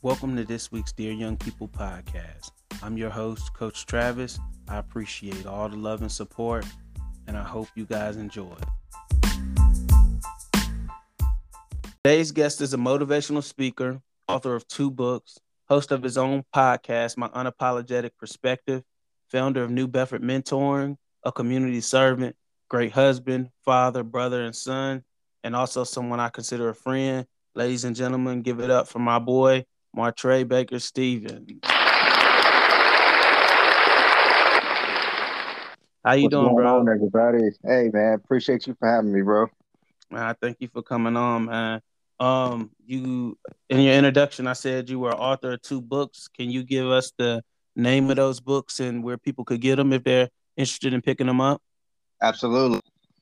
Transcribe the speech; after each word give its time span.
Welcome 0.00 0.36
to 0.36 0.44
this 0.44 0.70
week's 0.70 0.92
Dear 0.92 1.10
Young 1.10 1.36
People 1.36 1.66
podcast. 1.66 2.52
I'm 2.84 2.96
your 2.96 3.10
host, 3.10 3.52
Coach 3.52 3.84
Travis. 3.84 4.38
I 4.68 4.76
appreciate 4.76 5.44
all 5.44 5.68
the 5.68 5.76
love 5.76 6.02
and 6.02 6.12
support, 6.12 6.64
and 7.26 7.36
I 7.36 7.42
hope 7.42 7.66
you 7.74 7.84
guys 7.84 8.16
enjoy. 8.16 8.54
Today's 12.04 12.30
guest 12.30 12.60
is 12.60 12.74
a 12.74 12.76
motivational 12.76 13.42
speaker, 13.42 14.00
author 14.28 14.54
of 14.54 14.68
two 14.68 14.88
books, 14.88 15.36
host 15.68 15.90
of 15.90 16.04
his 16.04 16.16
own 16.16 16.44
podcast, 16.54 17.16
My 17.16 17.26
Unapologetic 17.30 18.10
Perspective, 18.20 18.84
founder 19.28 19.64
of 19.64 19.72
New 19.72 19.88
Bedford 19.88 20.22
Mentoring, 20.22 20.96
a 21.24 21.32
community 21.32 21.80
servant, 21.80 22.36
great 22.68 22.92
husband, 22.92 23.50
father, 23.64 24.04
brother, 24.04 24.44
and 24.44 24.54
son, 24.54 25.02
and 25.42 25.56
also 25.56 25.82
someone 25.82 26.20
I 26.20 26.28
consider 26.28 26.68
a 26.68 26.74
friend. 26.74 27.26
Ladies 27.56 27.82
and 27.82 27.96
gentlemen, 27.96 28.42
give 28.42 28.60
it 28.60 28.70
up 28.70 28.86
for 28.86 29.00
my 29.00 29.18
boy, 29.18 29.64
Martrey 29.98 30.46
Baker 30.46 30.78
Stevens. 30.78 31.50
How 36.04 36.12
you 36.12 36.22
What's 36.22 36.34
doing, 36.34 36.54
bro? 36.54 36.78
on, 36.78 36.88
everybody? 36.88 37.50
Hey, 37.64 37.90
man, 37.92 38.14
appreciate 38.14 38.68
you 38.68 38.76
for 38.78 38.88
having 38.88 39.12
me, 39.12 39.22
bro. 39.22 39.48
Man, 40.08 40.22
I 40.22 40.34
thank 40.34 40.58
you 40.60 40.68
for 40.68 40.82
coming 40.82 41.16
on, 41.16 41.46
man. 41.46 41.80
Um, 42.20 42.70
you 42.86 43.36
in 43.68 43.80
your 43.80 43.94
introduction, 43.94 44.46
I 44.46 44.52
said 44.52 44.88
you 44.88 45.00
were 45.00 45.12
author 45.12 45.54
of 45.54 45.62
two 45.62 45.82
books. 45.82 46.28
Can 46.28 46.48
you 46.48 46.62
give 46.62 46.86
us 46.86 47.12
the 47.18 47.42
name 47.74 48.08
of 48.08 48.16
those 48.16 48.38
books 48.38 48.78
and 48.78 49.02
where 49.02 49.18
people 49.18 49.44
could 49.44 49.60
get 49.60 49.76
them 49.76 49.92
if 49.92 50.04
they're 50.04 50.28
interested 50.56 50.94
in 50.94 51.02
picking 51.02 51.26
them 51.26 51.40
up? 51.40 51.60
Absolutely. 52.22 52.80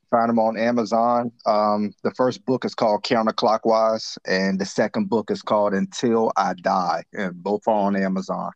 Find 0.09 0.29
them 0.29 0.39
on 0.39 0.57
Amazon. 0.57 1.31
Um, 1.45 1.93
the 2.03 2.11
first 2.11 2.45
book 2.45 2.63
is 2.63 2.73
called 2.73 3.03
Counterclockwise, 3.03 4.17
and 4.25 4.59
the 4.59 4.65
second 4.65 5.09
book 5.09 5.31
is 5.31 5.41
called 5.41 5.73
Until 5.73 6.31
I 6.37 6.53
Die, 6.53 7.03
and 7.13 7.35
both 7.43 7.67
are 7.67 7.73
on 7.73 7.95
Amazon. 7.95 8.51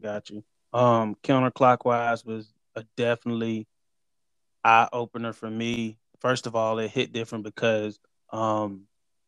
Got 0.00 0.28
you. 0.30 0.44
Um, 0.72 1.16
counterclockwise 1.22 2.26
was 2.26 2.52
a 2.74 2.84
definitely 2.96 3.66
eye 4.64 4.88
opener 4.92 5.32
for 5.32 5.48
me. 5.48 5.96
First 6.20 6.46
of 6.46 6.54
all, 6.54 6.78
it 6.78 6.90
hit 6.90 7.12
different 7.12 7.44
because 7.44 7.98
um 8.32 8.82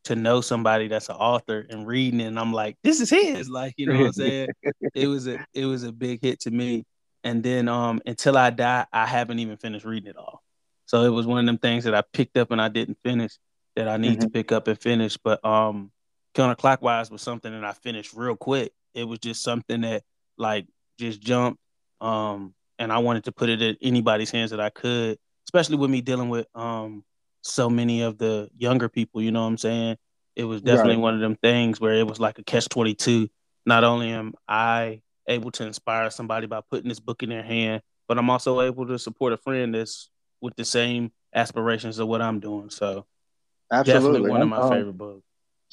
to 0.04 0.16
know 0.16 0.40
somebody 0.40 0.88
that's 0.88 1.08
an 1.08 1.16
author 1.16 1.66
and 1.68 1.86
reading 1.86 2.20
it, 2.20 2.24
and 2.26 2.38
I'm 2.38 2.52
like, 2.52 2.76
this 2.82 3.00
is 3.00 3.10
his. 3.10 3.48
Like, 3.48 3.74
you 3.76 3.86
know 3.86 3.98
what 3.98 4.06
I'm 4.06 4.12
saying? 4.12 4.48
it 4.94 5.06
was 5.06 5.26
a 5.28 5.38
it 5.54 5.64
was 5.64 5.84
a 5.84 5.92
big 5.92 6.20
hit 6.22 6.40
to 6.40 6.50
me. 6.50 6.84
And 7.24 7.42
then 7.42 7.68
um 7.68 8.00
until 8.04 8.36
I 8.36 8.50
die, 8.50 8.86
I 8.92 9.06
haven't 9.06 9.38
even 9.38 9.56
finished 9.56 9.84
reading 9.84 10.10
it 10.10 10.16
all. 10.16 10.42
So 10.88 11.02
it 11.04 11.10
was 11.10 11.26
one 11.26 11.40
of 11.40 11.46
them 11.46 11.58
things 11.58 11.84
that 11.84 11.94
I 11.94 12.02
picked 12.14 12.38
up 12.38 12.50
and 12.50 12.60
I 12.62 12.68
didn't 12.68 12.98
finish 13.04 13.38
that 13.76 13.88
I 13.88 13.98
need 13.98 14.20
to 14.22 14.28
pick 14.28 14.52
up 14.52 14.68
and 14.68 14.80
finish. 14.80 15.16
But 15.18 15.44
um 15.44 15.92
counterclockwise 16.34 17.10
was 17.10 17.22
something 17.22 17.52
that 17.52 17.64
I 17.64 17.72
finished 17.72 18.14
real 18.14 18.36
quick. 18.36 18.72
It 18.94 19.04
was 19.04 19.20
just 19.20 19.42
something 19.42 19.82
that 19.82 20.04
like 20.38 20.66
just 20.98 21.20
jumped. 21.20 21.60
Um 22.00 22.54
and 22.80 22.92
I 22.92 22.98
wanted 22.98 23.24
to 23.24 23.32
put 23.32 23.50
it 23.50 23.62
in 23.62 23.76
anybody's 23.82 24.30
hands 24.32 24.50
that 24.52 24.60
I 24.60 24.70
could, 24.70 25.18
especially 25.46 25.76
with 25.76 25.90
me 25.90 26.00
dealing 26.00 26.30
with 26.30 26.48
um 26.54 27.04
so 27.42 27.70
many 27.70 28.02
of 28.02 28.18
the 28.18 28.50
younger 28.56 28.88
people, 28.88 29.22
you 29.22 29.30
know 29.32 29.42
what 29.42 29.48
I'm 29.48 29.58
saying? 29.58 29.96
It 30.36 30.44
was 30.44 30.62
definitely 30.62 30.96
Right. 30.96 31.02
one 31.02 31.14
of 31.14 31.20
them 31.20 31.36
things 31.36 31.80
where 31.80 31.94
it 31.94 32.06
was 32.06 32.20
like 32.20 32.38
a 32.38 32.44
catch 32.44 32.68
22. 32.68 33.28
Not 33.66 33.84
only 33.84 34.10
am 34.10 34.34
I 34.48 35.02
able 35.28 35.50
to 35.52 35.66
inspire 35.66 36.10
somebody 36.10 36.46
by 36.46 36.62
putting 36.70 36.88
this 36.88 37.00
book 37.00 37.22
in 37.22 37.30
their 37.30 37.42
hand, 37.42 37.82
but 38.08 38.18
I'm 38.18 38.30
also 38.30 38.62
able 38.62 38.86
to 38.86 38.98
support 38.98 39.32
a 39.34 39.36
friend 39.36 39.74
that's 39.74 40.10
with 40.40 40.56
the 40.56 40.64
same 40.64 41.12
aspirations 41.34 41.98
of 41.98 42.08
what 42.08 42.22
I'm 42.22 42.40
doing. 42.40 42.70
So 42.70 43.06
Absolutely. 43.72 43.92
definitely 43.92 44.30
one 44.30 44.42
of 44.42 44.48
my 44.48 44.60
Um, 44.62 44.70
favorite 44.70 44.98
books. 44.98 45.22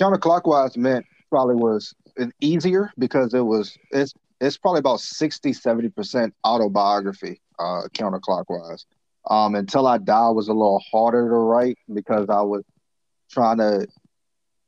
Counterclockwise 0.02 0.78
meant 0.78 1.06
probably 1.30 1.56
was 1.56 1.94
easier 2.42 2.92
because 2.98 3.34
it 3.34 3.42
was 3.42 3.78
it's 3.92 4.14
it's 4.40 4.58
probably 4.58 4.80
about 4.80 5.00
60 5.00 5.54
70 5.54 5.90
percent 5.90 6.34
autobiography 6.46 7.42
uh 7.60 7.84
counterclockwise 7.94 8.86
um 9.30 9.56
until 9.56 9.88
i 9.88 9.98
die 9.98 10.30
was 10.30 10.48
a 10.48 10.54
little 10.54 10.82
harder 10.92 11.28
to 11.30 11.36
write 11.36 11.78
because 11.94 12.28
i 12.30 12.42
was 12.42 12.64
trying 13.32 13.58
to 13.58 13.88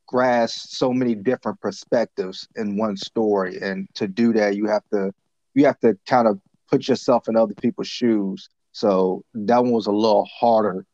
grasp 0.07 0.69
so 0.69 0.91
many 0.93 1.16
different 1.16 1.59
perspectives 1.61 2.47
in 2.55 2.77
one 2.77 2.95
story 2.97 3.57
and 3.61 3.88
to 3.93 4.07
do 4.07 4.33
that 4.33 4.55
you 4.55 4.66
have 4.67 4.83
to 4.91 5.11
you 5.53 5.66
have 5.66 5.79
to 5.79 5.97
kind 6.07 6.27
of 6.27 6.39
put 6.69 6.88
yourself 6.88 7.27
in 7.27 7.35
other 7.35 7.53
people's 7.55 7.88
shoes 7.88 8.49
so 8.77 9.23
that 9.33 9.63
one 9.63 9.71
was 9.71 9.88
a 9.88 9.91
little 9.91 10.25
harder 10.25 10.85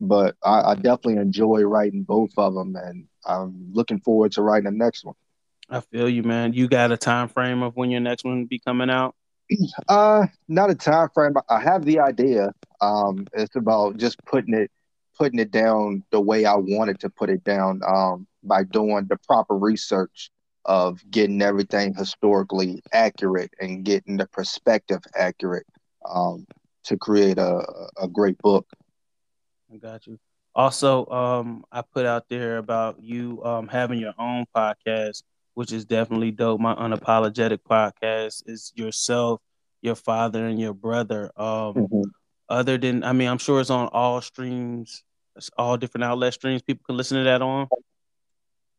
but 0.00 0.34
I, 0.44 0.72
I 0.72 0.74
definitely 0.74 1.16
enjoy 1.16 1.62
writing 1.62 2.02
both 2.02 2.30
of 2.36 2.54
them 2.54 2.76
and 2.76 3.06
i'm 3.26 3.70
looking 3.72 4.00
forward 4.00 4.32
to 4.32 4.42
writing 4.42 4.64
the 4.64 4.84
next 4.84 5.04
one 5.04 5.14
I 5.72 5.80
feel 5.80 6.06
you, 6.06 6.22
man. 6.22 6.52
You 6.52 6.68
got 6.68 6.92
a 6.92 6.98
time 6.98 7.28
frame 7.28 7.62
of 7.62 7.76
when 7.76 7.90
your 7.90 8.00
next 8.00 8.24
one 8.24 8.44
be 8.44 8.58
coming 8.58 8.90
out? 8.90 9.14
Uh, 9.88 10.26
not 10.48 10.70
a 10.70 10.74
time 10.74 11.08
frame. 11.14 11.34
I 11.48 11.60
have 11.60 11.84
the 11.84 11.98
idea. 11.98 12.52
Um, 12.80 13.26
it's 13.32 13.56
about 13.56 13.96
just 13.96 14.22
putting 14.26 14.54
it, 14.54 14.70
putting 15.18 15.38
it 15.38 15.50
down 15.50 16.04
the 16.10 16.20
way 16.20 16.44
I 16.44 16.56
wanted 16.56 17.00
to 17.00 17.10
put 17.10 17.30
it 17.30 17.42
down. 17.44 17.80
Um, 17.86 18.26
by 18.42 18.64
doing 18.64 19.06
the 19.08 19.16
proper 19.26 19.56
research 19.56 20.30
of 20.64 21.00
getting 21.10 21.42
everything 21.42 21.94
historically 21.94 22.82
accurate 22.92 23.52
and 23.60 23.84
getting 23.84 24.16
the 24.16 24.26
perspective 24.26 25.00
accurate. 25.16 25.66
Um, 26.08 26.46
to 26.84 26.96
create 26.96 27.38
a 27.38 27.64
a 27.96 28.08
great 28.08 28.38
book. 28.38 28.66
I 29.72 29.76
got 29.76 30.06
you. 30.06 30.18
Also, 30.54 31.06
um, 31.06 31.64
I 31.72 31.82
put 31.82 32.04
out 32.04 32.28
there 32.28 32.58
about 32.58 33.02
you 33.02 33.42
um 33.44 33.68
having 33.68 33.98
your 33.98 34.14
own 34.18 34.44
podcast, 34.54 35.22
which 35.54 35.72
is 35.72 35.84
definitely 35.84 36.30
dope. 36.30 36.60
My 36.60 36.74
unapologetic 36.74 37.58
podcast 37.68 38.42
is 38.46 38.72
yourself, 38.74 39.40
your 39.80 39.94
father, 39.94 40.46
and 40.46 40.60
your 40.60 40.74
brother. 40.74 41.30
Um, 41.36 41.88
other 42.48 42.76
than 42.76 43.02
I 43.04 43.12
mean, 43.12 43.28
I'm 43.28 43.38
sure 43.38 43.60
it's 43.60 43.70
on 43.70 43.88
all 43.88 44.20
streams, 44.20 45.04
it's 45.36 45.50
all 45.56 45.76
different 45.76 46.04
outlet 46.04 46.34
streams. 46.34 46.62
People 46.62 46.84
can 46.86 46.96
listen 46.96 47.18
to 47.18 47.24
that 47.24 47.40
on. 47.42 47.68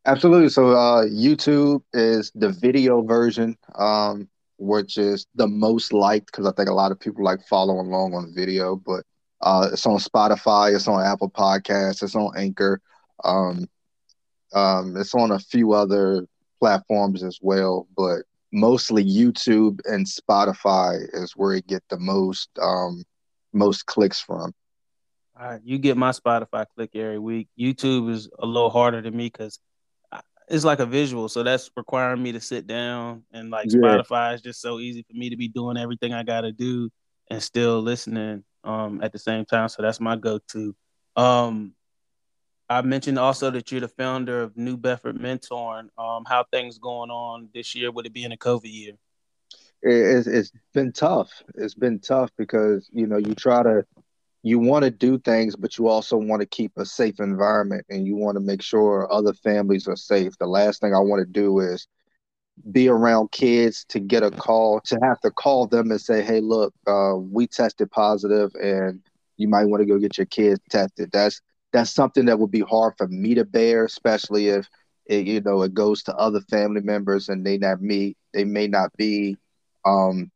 Absolutely. 0.06 0.50
So 0.50 0.72
uh, 0.72 1.06
YouTube 1.06 1.82
is 1.94 2.32
the 2.36 2.50
video 2.50 3.02
version, 3.02 3.58
um, 3.76 4.28
which 4.64 4.98
is 4.98 5.28
the 5.36 5.48
most 5.48 5.94
liked 5.94 6.28
because 6.28 6.48
I 6.48 6.52
think 6.54 6.70
a 6.70 6.74
lot 6.74 6.92
of 6.92 7.00
people 7.00 7.24
like 7.24 7.46
following 7.48 7.88
along 7.88 8.14
on 8.14 8.34
video. 8.36 8.76
But 8.76 9.04
uh, 9.42 9.70
it's 9.74 9.86
on 9.86 9.98
Spotify, 9.98 10.74
it's 10.74 10.88
on 10.88 11.06
Apple 11.06 11.30
Podcasts, 11.30 12.02
it's 12.02 12.16
on 12.16 12.32
Anchor, 12.38 12.82
um, 13.24 13.68
um, 14.54 14.96
it's 14.96 15.14
on 15.14 15.32
a 15.32 15.40
few 15.40 15.74
other 15.74 16.26
platforms 16.60 17.24
as 17.24 17.40
well. 17.42 17.88
But 17.96 18.24
mostly 18.54 19.04
YouTube 19.04 19.80
and 19.86 20.06
Spotify 20.06 21.00
is 21.14 21.34
where 21.36 21.54
it 21.54 21.68
get 21.68 21.84
the 21.90 22.00
most 22.00 22.50
um, 22.62 23.04
most 23.52 23.86
clicks 23.86 24.22
from. 24.22 24.54
All 25.40 25.48
right, 25.50 25.62
you 25.64 25.78
get 25.80 25.98
my 25.98 26.12
Spotify 26.12 26.66
click 26.76 26.92
every 26.96 27.20
week. 27.20 27.50
YouTube 27.60 28.12
is 28.12 28.30
a 28.40 28.46
little 28.46 28.70
harder 28.70 29.02
to 29.02 29.12
me 29.12 29.26
because 29.26 29.60
it's 30.54 30.66
like 30.66 30.80
a 30.80 30.86
visual, 30.86 31.28
so 31.30 31.44
that's 31.44 31.72
requiring 31.76 32.22
me 32.24 32.32
to 32.34 32.40
sit 32.40 32.68
down 32.68 33.24
and 33.34 33.50
like 33.50 33.70
Yeah. 33.70 34.02
Spotify 34.02 34.36
is 34.36 34.42
just 34.42 34.62
so 34.62 34.80
easy 34.80 35.04
for 35.04 35.18
me 35.18 35.30
to 35.32 35.38
be 35.38 35.48
doing 35.48 35.78
everything 35.78 36.14
I 36.14 36.24
got 36.24 36.42
to 36.42 36.52
do 36.52 36.90
and 37.30 37.42
still 37.42 37.82
listening 37.82 38.44
um 38.64 39.02
at 39.04 39.12
the 39.12 39.20
same 39.20 39.46
time. 39.46 39.68
So 39.70 39.82
that's 39.82 40.00
my 40.00 40.16
go-to. 40.16 40.76
Um, 41.16 41.74
I 42.70 42.82
mentioned 42.82 43.20
also 43.20 43.52
that 43.52 43.72
you're 43.72 43.82
the 43.82 43.88
founder 43.88 44.42
of 44.44 44.56
New 44.58 44.78
Bedford 44.78 45.18
Mentoring. 45.18 45.90
Um, 45.98 46.24
how 46.28 46.46
things 46.52 46.78
going 46.78 47.10
on 47.12 47.50
this 47.54 47.76
year? 47.76 47.92
Would 47.92 48.06
it 48.06 48.14
be 48.14 48.24
in 48.24 48.32
a 48.32 48.38
COVID 48.38 48.62
year? 48.72 48.94
it, 49.82 49.92
it's, 49.94 50.28
it's 50.28 50.52
been 50.74 50.92
tough. 50.92 51.44
It's 51.56 51.76
been 51.76 52.00
tough 52.00 52.32
because 52.38 52.90
you 52.92 53.08
know 53.08 53.18
you 53.18 53.36
try 53.36 53.64
to 53.64 53.86
you 54.44 54.60
want 54.60 54.84
to 54.84 54.92
do 54.92 55.18
things, 55.18 55.56
but 55.56 55.78
you 55.78 55.88
also 55.88 56.18
want 56.18 56.42
to 56.42 56.46
keep 56.46 56.74
a 56.78 56.86
safe 56.86 57.20
environment 57.20 57.86
and 57.90 58.06
you 58.06 58.18
want 58.18 58.36
to 58.36 58.42
make 58.42 58.62
sure 58.62 59.12
other 59.12 59.34
families 59.34 59.88
are 59.88 59.96
safe. 59.96 60.38
The 60.38 60.46
last 60.46 60.82
thing 60.82 60.94
I 60.94 61.00
want 61.00 61.22
to 61.22 61.26
do 61.26 61.60
is 61.62 61.88
be 62.72 62.90
around 62.90 63.32
kids 63.32 63.86
to 63.90 64.00
get 64.00 64.22
a 64.22 64.30
call 64.30 64.82
to 64.82 65.00
have 65.02 65.20
to 65.22 65.32
call 65.32 65.66
them 65.68 65.92
and 65.92 66.00
say, 66.00 66.22
"Hey, 66.22 66.42
look, 66.42 66.74
uh, 66.86 67.16
we 67.18 67.48
tested 67.48 67.90
positive, 67.90 68.52
and 68.62 69.02
you 69.38 69.48
might 69.48 69.66
want 69.66 69.82
to 69.82 69.88
go 69.88 69.98
get 69.98 70.18
your 70.18 70.28
kids 70.28 70.60
tested." 70.70 71.10
That's 71.12 71.42
that's 71.72 71.90
something 71.92 72.26
that 72.26 72.38
would 72.38 72.52
be 72.52 72.62
hard 72.62 72.94
for 72.98 73.08
me 73.08 73.34
to 73.36 73.46
bear, 73.46 73.86
especially 73.86 74.50
if 74.50 74.68
it, 75.06 75.26
you 75.26 75.42
know 75.42 75.64
it 75.64 75.74
goes 75.74 76.04
to 76.04 76.16
other 76.16 76.42
family 76.42 76.82
members 76.82 77.30
and 77.30 77.46
they 77.46 77.58
not 77.58 77.82
me 77.82 78.16
they 78.34 78.44
may 78.44 78.68
not 78.68 78.92
be 78.98 79.38
um, 79.86 80.32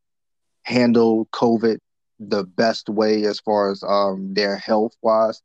COVID 0.68 1.78
the 2.19 2.44
best 2.44 2.90
way 2.90 3.25
as 3.25 3.40
far 3.40 3.72
as 3.72 3.84
um, 3.84 4.34
their 4.34 4.58
health 4.58 4.94
wise. 5.02 5.42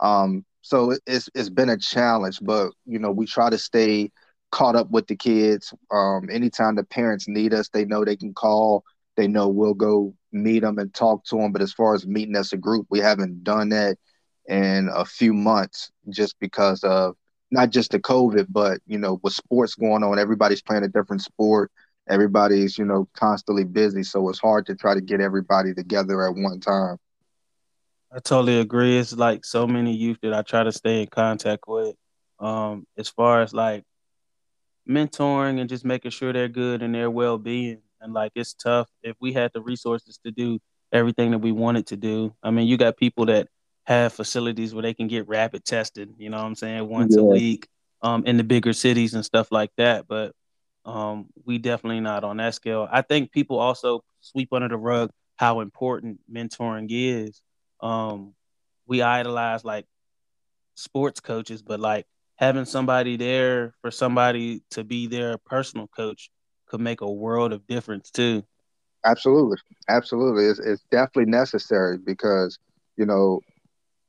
Um, 0.00 0.44
so 0.62 0.92
it- 0.92 1.02
it's 1.06 1.28
it's 1.34 1.50
been 1.50 1.70
a 1.70 1.76
challenge, 1.78 2.40
but 2.42 2.72
you 2.86 2.98
know 2.98 3.10
we 3.12 3.26
try 3.26 3.50
to 3.50 3.58
stay 3.58 4.10
caught 4.50 4.76
up 4.76 4.90
with 4.90 5.06
the 5.06 5.16
kids. 5.16 5.72
Um, 5.90 6.28
anytime 6.30 6.76
the 6.76 6.84
parents 6.84 7.28
need 7.28 7.54
us, 7.54 7.68
they 7.68 7.84
know 7.84 8.04
they 8.04 8.16
can 8.16 8.34
call. 8.34 8.84
They 9.16 9.28
know 9.28 9.48
we'll 9.48 9.74
go 9.74 10.14
meet 10.32 10.60
them 10.60 10.78
and 10.78 10.92
talk 10.94 11.24
to 11.26 11.36
them. 11.36 11.52
But 11.52 11.62
as 11.62 11.72
far 11.72 11.94
as 11.94 12.06
meeting 12.06 12.36
as 12.36 12.52
a 12.52 12.56
group, 12.56 12.86
we 12.90 12.98
haven't 13.00 13.44
done 13.44 13.70
that 13.70 13.98
in 14.48 14.88
a 14.94 15.04
few 15.04 15.32
months, 15.32 15.90
just 16.10 16.38
because 16.40 16.82
of 16.84 17.16
not 17.50 17.70
just 17.70 17.92
the 17.92 17.98
COVID, 18.00 18.46
but 18.50 18.80
you 18.86 18.98
know, 18.98 19.20
with 19.22 19.32
sports 19.32 19.74
going 19.74 20.02
on, 20.02 20.18
everybody's 20.18 20.62
playing 20.62 20.84
a 20.84 20.88
different 20.88 21.22
sport. 21.22 21.70
Everybody's, 22.08 22.76
you 22.76 22.84
know, 22.84 23.08
constantly 23.14 23.64
busy. 23.64 24.02
So 24.02 24.28
it's 24.28 24.38
hard 24.38 24.66
to 24.66 24.74
try 24.74 24.94
to 24.94 25.00
get 25.00 25.20
everybody 25.20 25.74
together 25.74 26.26
at 26.26 26.34
one 26.34 26.60
time. 26.60 26.98
I 28.12 28.20
totally 28.20 28.60
agree. 28.60 28.98
It's 28.98 29.14
like 29.16 29.44
so 29.44 29.66
many 29.66 29.92
youth 29.92 30.18
that 30.22 30.34
I 30.34 30.42
try 30.42 30.62
to 30.62 30.72
stay 30.72 31.02
in 31.02 31.08
contact 31.08 31.64
with. 31.66 31.96
Um, 32.38 32.86
as 32.98 33.08
far 33.08 33.42
as 33.42 33.54
like 33.54 33.84
mentoring 34.88 35.60
and 35.60 35.68
just 35.68 35.84
making 35.84 36.10
sure 36.10 36.32
they're 36.32 36.48
good 36.48 36.82
and 36.82 36.94
their 36.94 37.10
well 37.10 37.38
being. 37.38 37.80
And 38.00 38.12
like 38.12 38.32
it's 38.34 38.54
tough 38.54 38.88
if 39.02 39.16
we 39.20 39.32
had 39.32 39.50
the 39.54 39.62
resources 39.62 40.18
to 40.24 40.30
do 40.30 40.60
everything 40.92 41.30
that 41.30 41.38
we 41.38 41.52
wanted 41.52 41.86
to 41.88 41.96
do. 41.96 42.34
I 42.42 42.50
mean, 42.50 42.66
you 42.66 42.76
got 42.76 42.96
people 42.96 43.26
that 43.26 43.48
have 43.84 44.12
facilities 44.12 44.74
where 44.74 44.82
they 44.82 44.94
can 44.94 45.08
get 45.08 45.28
rapid 45.28 45.64
tested, 45.64 46.14
you 46.18 46.30
know 46.30 46.38
what 46.38 46.46
I'm 46.46 46.54
saying, 46.54 46.88
once 46.88 47.16
yeah. 47.16 47.22
a 47.22 47.24
week 47.24 47.68
um, 48.02 48.24
in 48.26 48.36
the 48.36 48.44
bigger 48.44 48.72
cities 48.72 49.14
and 49.14 49.24
stuff 49.24 49.50
like 49.50 49.70
that. 49.76 50.06
But 50.06 50.32
um, 50.84 51.26
we 51.44 51.58
definitely 51.58 52.00
not 52.00 52.24
on 52.24 52.36
that 52.38 52.54
scale. 52.54 52.88
I 52.90 53.02
think 53.02 53.32
people 53.32 53.58
also 53.58 54.04
sweep 54.20 54.52
under 54.52 54.68
the 54.68 54.76
rug 54.76 55.10
how 55.36 55.60
important 55.60 56.20
mentoring 56.32 56.86
is. 56.90 57.42
Um, 57.80 58.34
we 58.86 59.02
idolize 59.02 59.64
like 59.64 59.86
sports 60.74 61.20
coaches, 61.20 61.62
but 61.62 61.80
like 61.80 62.06
having 62.36 62.64
somebody 62.64 63.16
there 63.16 63.74
for 63.80 63.90
somebody 63.90 64.62
to 64.70 64.84
be 64.84 65.06
their 65.06 65.38
personal 65.38 65.88
coach 65.88 66.30
could 66.66 66.80
make 66.80 67.00
a 67.00 67.10
world 67.10 67.52
of 67.52 67.66
difference 67.66 68.10
too. 68.10 68.44
Absolutely, 69.04 69.58
absolutely. 69.88 70.46
It's, 70.46 70.58
it's 70.58 70.84
definitely 70.90 71.30
necessary 71.30 71.98
because 71.98 72.58
you 72.96 73.04
know 73.06 73.40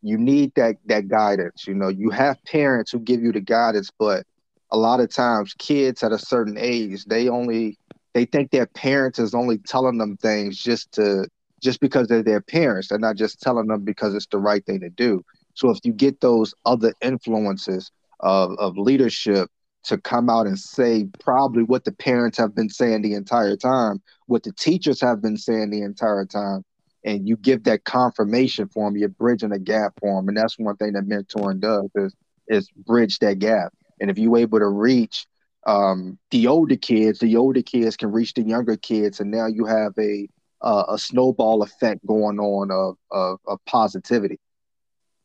you 0.02 0.18
need 0.18 0.54
that 0.56 0.76
that 0.86 1.08
guidance. 1.08 1.68
You 1.68 1.74
know, 1.74 1.90
you 1.90 2.10
have 2.12 2.38
parents 2.46 2.92
who 2.92 3.00
give 3.00 3.22
you 3.22 3.32
the 3.32 3.42
guidance, 3.42 3.90
but 3.98 4.26
a 4.72 4.78
lot 4.78 5.00
of 5.00 5.14
times 5.14 5.54
kids 5.58 6.04
at 6.04 6.12
a 6.12 6.20
certain 6.20 6.58
age 6.58 7.06
they 7.06 7.30
only 7.30 7.78
they 8.14 8.26
think 8.26 8.50
their 8.50 8.66
parents 8.66 9.20
is 9.20 9.36
only 9.36 9.58
telling 9.60 9.98
them 9.98 10.18
things 10.18 10.58
just 10.58 10.92
to 10.94 11.28
just 11.62 11.80
because 11.80 12.08
they're 12.08 12.24
their 12.24 12.42
parents. 12.42 12.88
They're 12.88 13.00
not 13.00 13.18
just 13.18 13.42
telling 13.42 13.68
them 13.68 13.84
because 13.84 14.14
it's 14.14 14.28
the 14.28 14.38
right 14.38 14.66
thing 14.66 14.80
to 14.82 14.90
do. 14.90 15.24
So 15.56 15.70
if 15.70 15.80
you 15.84 15.94
get 15.94 16.22
those 16.22 16.54
other 16.66 16.94
influences 17.02 17.92
of, 18.20 18.52
of 18.60 18.78
leadership 18.78 19.50
to 19.86 19.98
come 19.98 20.30
out 20.30 20.48
and 20.48 20.60
say 20.60 21.08
probably 21.20 21.64
what 21.64 21.84
the 21.84 21.92
parents 21.92 22.38
have 22.38 22.56
been 22.56 22.70
saying 22.70 23.02
the 23.02 23.14
entire 23.14 23.56
time, 23.56 24.02
what 24.28 24.44
the 24.44 24.52
teachers 24.54 25.02
have 25.02 25.22
been 25.22 25.38
saying 25.38 25.70
the 25.70 25.82
entire 25.82 26.26
time, 26.26 26.64
and 27.04 27.28
you 27.28 27.38
give 27.38 27.64
that 27.64 27.84
confirmation 27.84 28.68
for 28.68 28.88
them, 28.88 28.98
you're 28.98 29.10
bridging 29.10 29.52
a 29.52 29.60
gap 29.60 29.94
for 30.00 30.20
them. 30.20 30.28
And 30.28 30.38
that's 30.38 30.58
one 30.58 30.76
thing 30.78 30.94
that 30.94 31.08
mentoring 31.08 31.60
does 31.60 31.90
is, 31.96 32.16
is 32.48 32.70
bridge 32.86 33.20
that 33.20 33.40
gap. 33.40 33.74
And 34.00 34.10
if 34.10 34.18
you're 34.18 34.38
able 34.38 34.60
to 34.60 34.68
reach 34.68 35.26
um, 35.66 36.20
the 36.32 36.48
older 36.48 36.76
kids, 36.76 37.20
the 37.20 37.36
older 37.38 37.62
kids 37.62 37.98
can 37.98 38.12
reach 38.12 38.34
the 38.34 38.44
younger 38.44 38.78
kids, 38.78 39.20
and 39.20 39.32
now 39.32 39.48
you 39.48 39.66
have 39.66 39.94
a 39.98 40.28
uh, 40.62 40.84
a 40.90 40.98
snowball 40.98 41.62
effect 41.62 42.06
going 42.06 42.40
on 42.40 42.72
of, 42.72 42.98
of, 43.12 43.40
of 43.46 43.64
positivity. 43.66 44.40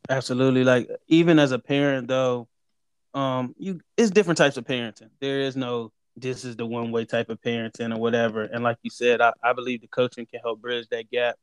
Absolutely. 0.08 0.64
Like 0.64 0.90
even 1.08 1.38
as 1.38 1.52
a 1.52 1.58
parent, 1.58 2.08
though, 2.08 2.49
um, 3.14 3.55
you 3.58 3.81
it's 3.96 4.11
different 4.11 4.38
types 4.38 4.56
of 4.56 4.64
parenting. 4.64 5.11
There 5.20 5.40
is 5.40 5.56
no 5.56 5.93
this 6.16 6.44
is 6.44 6.56
the 6.56 6.66
one 6.66 6.93
way 6.93 7.05
type 7.05 7.31
of 7.31 7.40
parenting 7.40 7.94
or 7.94 7.99
whatever. 7.99 8.43
And 8.43 8.62
like 8.62 8.76
you 8.82 8.90
said, 8.90 9.20
I, 9.20 9.32
I 9.43 9.52
believe 9.52 9.81
the 9.81 9.88
coaching 9.88 10.26
can 10.26 10.40
help 10.40 10.61
bridge 10.61 10.88
that 10.90 11.11
gap. 11.11 11.37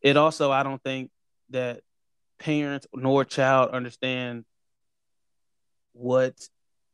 It 0.00 0.16
also, 0.16 0.50
I 0.50 0.62
don't 0.62 0.82
think 0.82 1.10
that 1.50 1.80
parents 2.38 2.86
nor 2.94 3.24
child 3.24 3.70
understand 3.70 4.44
what 5.92 6.34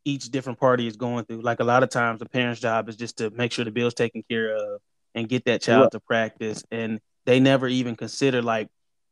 each 0.09 0.31
different 0.31 0.59
party 0.59 0.87
is 0.87 0.97
going 0.97 1.25
through. 1.27 1.43
Like 1.43 1.61
a 1.61 1.65
lot 1.65 1.83
of 1.83 1.91
times, 1.91 2.19
the 2.19 2.29
parent's 2.29 2.61
job 2.61 2.89
is 2.89 2.97
just 2.97 3.19
to 3.19 3.31
make 3.31 3.53
sure 3.53 3.65
the 3.65 3.71
bill's 3.71 3.95
taken 3.95 4.23
care 4.29 4.57
of 4.57 4.81
and 5.15 5.29
get 5.29 5.45
that 5.45 5.61
child 5.63 5.93
to 5.93 6.01
practice, 6.01 6.65
and 6.71 7.01
they 7.27 7.41
never 7.41 7.69
even 7.69 7.95
consider 7.95 8.41
like 8.41 8.69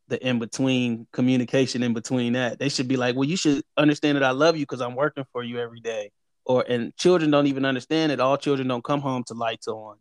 the 0.09 0.25
in 0.27 0.39
between 0.39 1.07
communication 1.13 1.83
in 1.83 1.93
between 1.93 2.33
that. 2.33 2.59
They 2.59 2.69
should 2.69 2.89
be 2.89 2.97
like, 2.97 3.15
well, 3.15 3.29
you 3.29 3.37
should 3.37 3.63
understand 3.77 4.17
that 4.17 4.25
I 4.25 4.31
love 4.31 4.57
you 4.57 4.63
because 4.63 4.81
I'm 4.81 4.95
working 4.95 5.25
for 5.33 5.43
you 5.43 5.59
every 5.59 5.81
day. 5.81 6.11
Or 6.45 6.65
and 6.67 6.97
children 6.97 7.31
don't 7.31 7.49
even 7.49 7.65
understand 7.65 8.13
it. 8.13 8.21
All 8.21 8.39
children 8.39 8.69
don't 8.69 8.85
come 8.85 9.01
home 9.01 9.25
to 9.25 9.35
lights 9.35 9.69
on, 9.69 9.97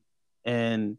and 0.46 0.98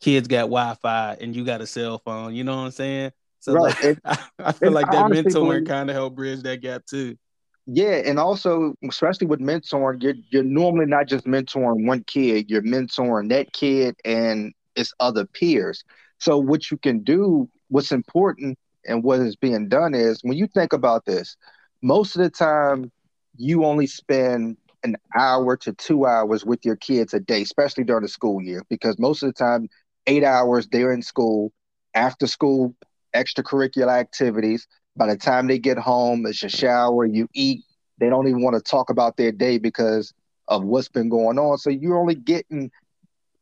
kids 0.00 0.28
got 0.28 0.42
Wi-Fi 0.42 1.16
and 1.20 1.34
you 1.34 1.44
got 1.44 1.60
a 1.60 1.66
cell 1.66 1.98
phone. 1.98 2.34
You 2.34 2.44
know 2.44 2.56
what 2.56 2.62
I'm 2.62 2.70
saying? 2.70 3.12
So 3.40 3.52
right. 3.52 3.84
like, 3.84 3.98
I, 4.04 4.18
I, 4.38 4.52
feel 4.52 4.72
like 4.72 4.90
that 4.90 5.06
mentoring 5.06 5.66
kind 5.66 5.90
of 5.90 5.96
help 5.96 6.14
bridge 6.14 6.42
that 6.42 6.60
gap 6.60 6.86
too. 6.86 7.16
Yeah, 7.70 8.00
and 8.06 8.18
also 8.18 8.74
especially 8.88 9.26
with 9.26 9.40
mentoring, 9.40 10.02
you're 10.02 10.14
you're 10.30 10.42
normally 10.42 10.86
not 10.86 11.06
just 11.06 11.26
mentoring 11.26 11.86
one 11.86 12.02
kid, 12.04 12.50
you're 12.50 12.62
mentoring 12.62 13.28
that 13.30 13.52
kid 13.52 13.94
and 14.04 14.54
its 14.74 14.94
other 15.00 15.26
peers. 15.26 15.84
So 16.18 16.38
what 16.38 16.70
you 16.70 16.78
can 16.78 17.04
do, 17.04 17.48
what's 17.68 17.92
important 17.92 18.58
and 18.86 19.04
what 19.04 19.20
is 19.20 19.36
being 19.36 19.68
done 19.68 19.94
is 19.94 20.20
when 20.22 20.38
you 20.38 20.46
think 20.46 20.72
about 20.72 21.04
this, 21.04 21.36
most 21.82 22.16
of 22.16 22.22
the 22.22 22.30
time 22.30 22.90
you 23.36 23.64
only 23.64 23.86
spend 23.86 24.56
an 24.82 24.96
hour 25.18 25.56
to 25.58 25.72
two 25.74 26.06
hours 26.06 26.46
with 26.46 26.64
your 26.64 26.76
kids 26.76 27.12
a 27.12 27.20
day, 27.20 27.42
especially 27.42 27.84
during 27.84 28.02
the 28.02 28.08
school 28.08 28.40
year, 28.42 28.62
because 28.70 28.98
most 28.98 29.22
of 29.22 29.28
the 29.28 29.34
time, 29.34 29.68
eight 30.06 30.24
hours 30.24 30.68
they're 30.72 30.92
in 30.92 31.02
school, 31.02 31.52
after 31.94 32.26
school 32.26 32.74
extracurricular 33.14 33.92
activities, 33.98 34.66
by 34.96 35.06
the 35.06 35.16
time 35.16 35.46
they 35.46 35.58
get 35.58 35.78
home, 35.78 36.26
it's 36.26 36.42
a 36.42 36.48
shower, 36.48 37.06
you 37.06 37.28
eat. 37.34 37.64
They 37.98 38.08
don't 38.08 38.28
even 38.28 38.42
want 38.42 38.56
to 38.56 38.62
talk 38.62 38.90
about 38.90 39.16
their 39.16 39.32
day 39.32 39.58
because 39.58 40.12
of 40.48 40.64
what's 40.64 40.88
been 40.88 41.08
going 41.08 41.38
on. 41.38 41.58
So 41.58 41.70
you're 41.70 41.98
only 41.98 42.14
getting 42.14 42.70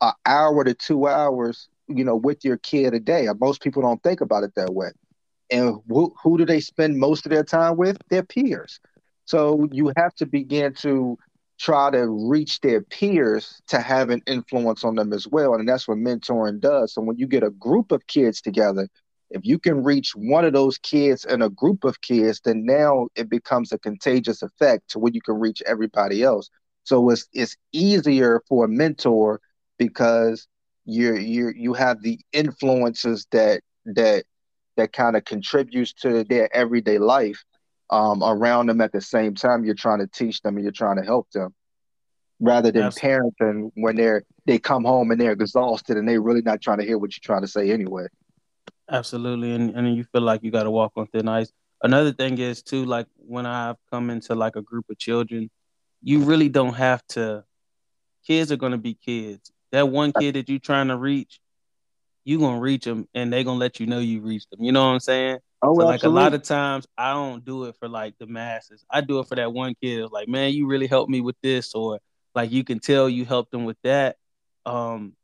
an 0.01 0.13
hour 0.27 0.65
to 0.65 0.75
two 0.75 1.07
hours, 1.07 1.69
you 1.89 2.05
know, 2.05 2.17
with 2.17 2.45
your 2.45 2.57
kid 2.59 2.95
a 2.95 3.01
day. 3.01 3.29
Most 3.41 3.63
people 3.63 3.83
don't 3.83 4.03
think 4.03 4.21
about 4.21 4.45
it 4.45 4.55
that 4.57 4.75
way. 4.75 4.91
And 5.51 5.81
who, 5.89 6.15
who 6.23 6.39
do 6.39 6.45
they 6.45 6.61
spend 6.61 6.99
most 6.99 7.27
of 7.27 7.31
their 7.31 7.45
time 7.45 7.77
with? 7.77 7.99
Their 8.11 8.23
peers. 8.23 8.81
So 9.27 9.69
you 9.73 9.93
have 9.97 10.15
to 10.17 10.27
begin 10.27 10.75
to 10.75 11.17
try 11.59 11.91
to 11.91 12.07
reach 12.29 12.61
their 12.61 12.83
peers 12.83 13.61
to 13.69 13.81
have 13.81 14.11
an 14.11 14.23
influence 14.27 14.85
on 14.85 14.95
them 14.97 15.13
as 15.13 15.27
well. 15.27 15.55
And 15.55 15.69
that's 15.69 15.89
what 15.89 15.99
mentoring 15.99 16.61
does. 16.61 16.93
So 16.95 17.03
when 17.03 17.17
you 17.17 17.27
get 17.27 17.43
a 17.43 17.51
group 17.51 17.93
of 17.93 18.07
kids 18.07 18.41
together, 18.41 18.89
if 19.31 19.45
you 19.45 19.59
can 19.59 19.83
reach 19.83 20.13
one 20.15 20.45
of 20.45 20.53
those 20.53 20.79
kids 20.79 21.25
and 21.25 21.43
a 21.43 21.51
group 21.51 21.85
of 21.85 22.01
kids, 22.01 22.41
then 22.45 22.65
now 22.65 23.09
it 23.17 23.29
becomes 23.29 23.73
a 23.73 23.79
contagious 23.79 24.43
effect 24.43 24.89
to 24.91 24.99
where 24.99 25.13
you 25.13 25.21
can 25.21 25.39
reach 25.39 25.63
everybody 25.67 26.23
else. 26.23 26.49
So 26.85 27.11
it's 27.11 27.27
it's 27.33 27.57
easier 27.73 28.43
for 28.49 28.65
a 28.65 28.69
mentor 28.69 29.41
because 29.79 30.47
you're 30.85 31.19
you 31.19 31.53
you 31.57 31.75
have 31.75 32.01
the 32.03 32.21
influences 32.33 33.27
that 33.33 33.63
that 33.87 34.25
that 34.77 34.93
kind 34.93 35.17
of 35.17 35.25
contributes 35.25 35.93
to 35.95 36.23
their 36.25 36.55
everyday 36.55 36.99
life 36.99 37.43
um, 37.91 38.23
around 38.23 38.67
them 38.67 38.81
at 38.81 38.93
the 38.93 39.01
same 39.01 39.35
time 39.35 39.65
you're 39.65 39.75
trying 39.75 39.99
to 39.99 40.07
teach 40.07 40.41
them 40.43 40.57
and 40.57 40.65
you're 40.65 40.73
trying 40.73 40.97
to 40.97 41.03
help 41.03 41.29
them 41.33 41.55
rather 42.41 42.71
than 42.71 42.85
Absolutely. 42.85 43.19
parenting 43.41 43.71
when 43.75 43.97
they're 43.97 44.23
they 44.45 44.59
come 44.59 44.85
home 44.85 45.11
and 45.11 45.21
they're 45.21 45.33
exhausted 45.33 45.97
and 45.97 46.09
they're 46.09 46.23
really 46.23 46.43
not 46.43 46.61
trying 46.61 46.79
to 46.79 46.85
hear 46.85 46.99
what 46.99 47.11
you're 47.17 47.27
trying 47.27 47.43
to 47.43 47.49
say 47.49 47.71
anyway 47.71 48.07
Absolutely, 48.91 49.53
and 49.53 49.71
and 49.71 49.97
you 49.97 50.05
feel 50.05 50.23
like 50.23 50.43
you 50.43 50.51
got 50.51 50.63
to 50.65 50.71
walk 50.71 50.93
on 50.97 51.07
thin 51.09 51.29
ice. 51.29 51.53
Another 51.83 52.13
thing 52.13 52.39
is 52.39 52.63
too, 52.63 52.85
like 52.85 53.07
when 53.17 53.45
I've 53.45 53.77
come 53.91 54.11
into 54.11 54.35
like 54.35 54.57
a 54.57 54.63
group 54.63 54.87
of 54.91 54.99
children, 54.99 55.51
you 56.03 56.21
really 56.21 56.49
don't 56.49 56.75
have 56.75 57.05
to. 57.09 57.45
Kids 58.27 58.53
are 58.53 58.57
gonna 58.57 58.79
be 58.79 58.95
kids. 58.95 59.51
That 59.73 59.89
one 59.89 60.13
kid 60.13 60.37
that 60.37 60.49
you're 60.49 60.59
trying 60.59 60.89
to 60.89 60.97
reach, 60.97 61.41
you 62.25 62.39
gonna 62.39 62.61
reach 62.61 62.85
them, 62.85 63.09
and 63.15 63.33
they 63.33 63.45
gonna 63.45 63.59
let 63.59 63.81
you 63.81 63.87
know 63.87 63.99
you 63.99 64.21
reached 64.21 64.51
them. 64.51 64.63
You 64.63 64.73
know 64.73 64.87
what 64.87 64.93
I'm 64.93 65.01
saying? 65.01 65.39
Oh, 65.63 65.75
so 65.75 65.85
like 65.85 66.05
a 66.05 66.09
lot 66.09 66.35
of 66.35 66.43
times, 66.43 66.87
I 66.97 67.13
don't 67.13 67.45
do 67.45 67.65
it 67.65 67.77
for 67.81 67.89
like 67.89 68.15
the 68.19 68.27
masses. 68.27 68.85
I 68.91 69.01
do 69.01 69.19
it 69.19 69.27
for 69.27 69.35
that 69.35 69.53
one 69.53 69.75
kid. 69.83 70.09
Like, 70.13 70.29
man, 70.29 70.53
you 70.53 70.67
really 70.67 70.87
helped 70.87 71.11
me 71.11 71.21
with 71.21 71.37
this, 71.43 71.75
or 71.75 71.99
like 72.35 72.53
you 72.53 72.63
can 72.63 72.79
tell 72.79 73.09
you 73.09 73.25
helped 73.25 73.51
them 73.51 73.65
with 73.65 73.79
that. 73.83 74.17
Um, 74.65 75.15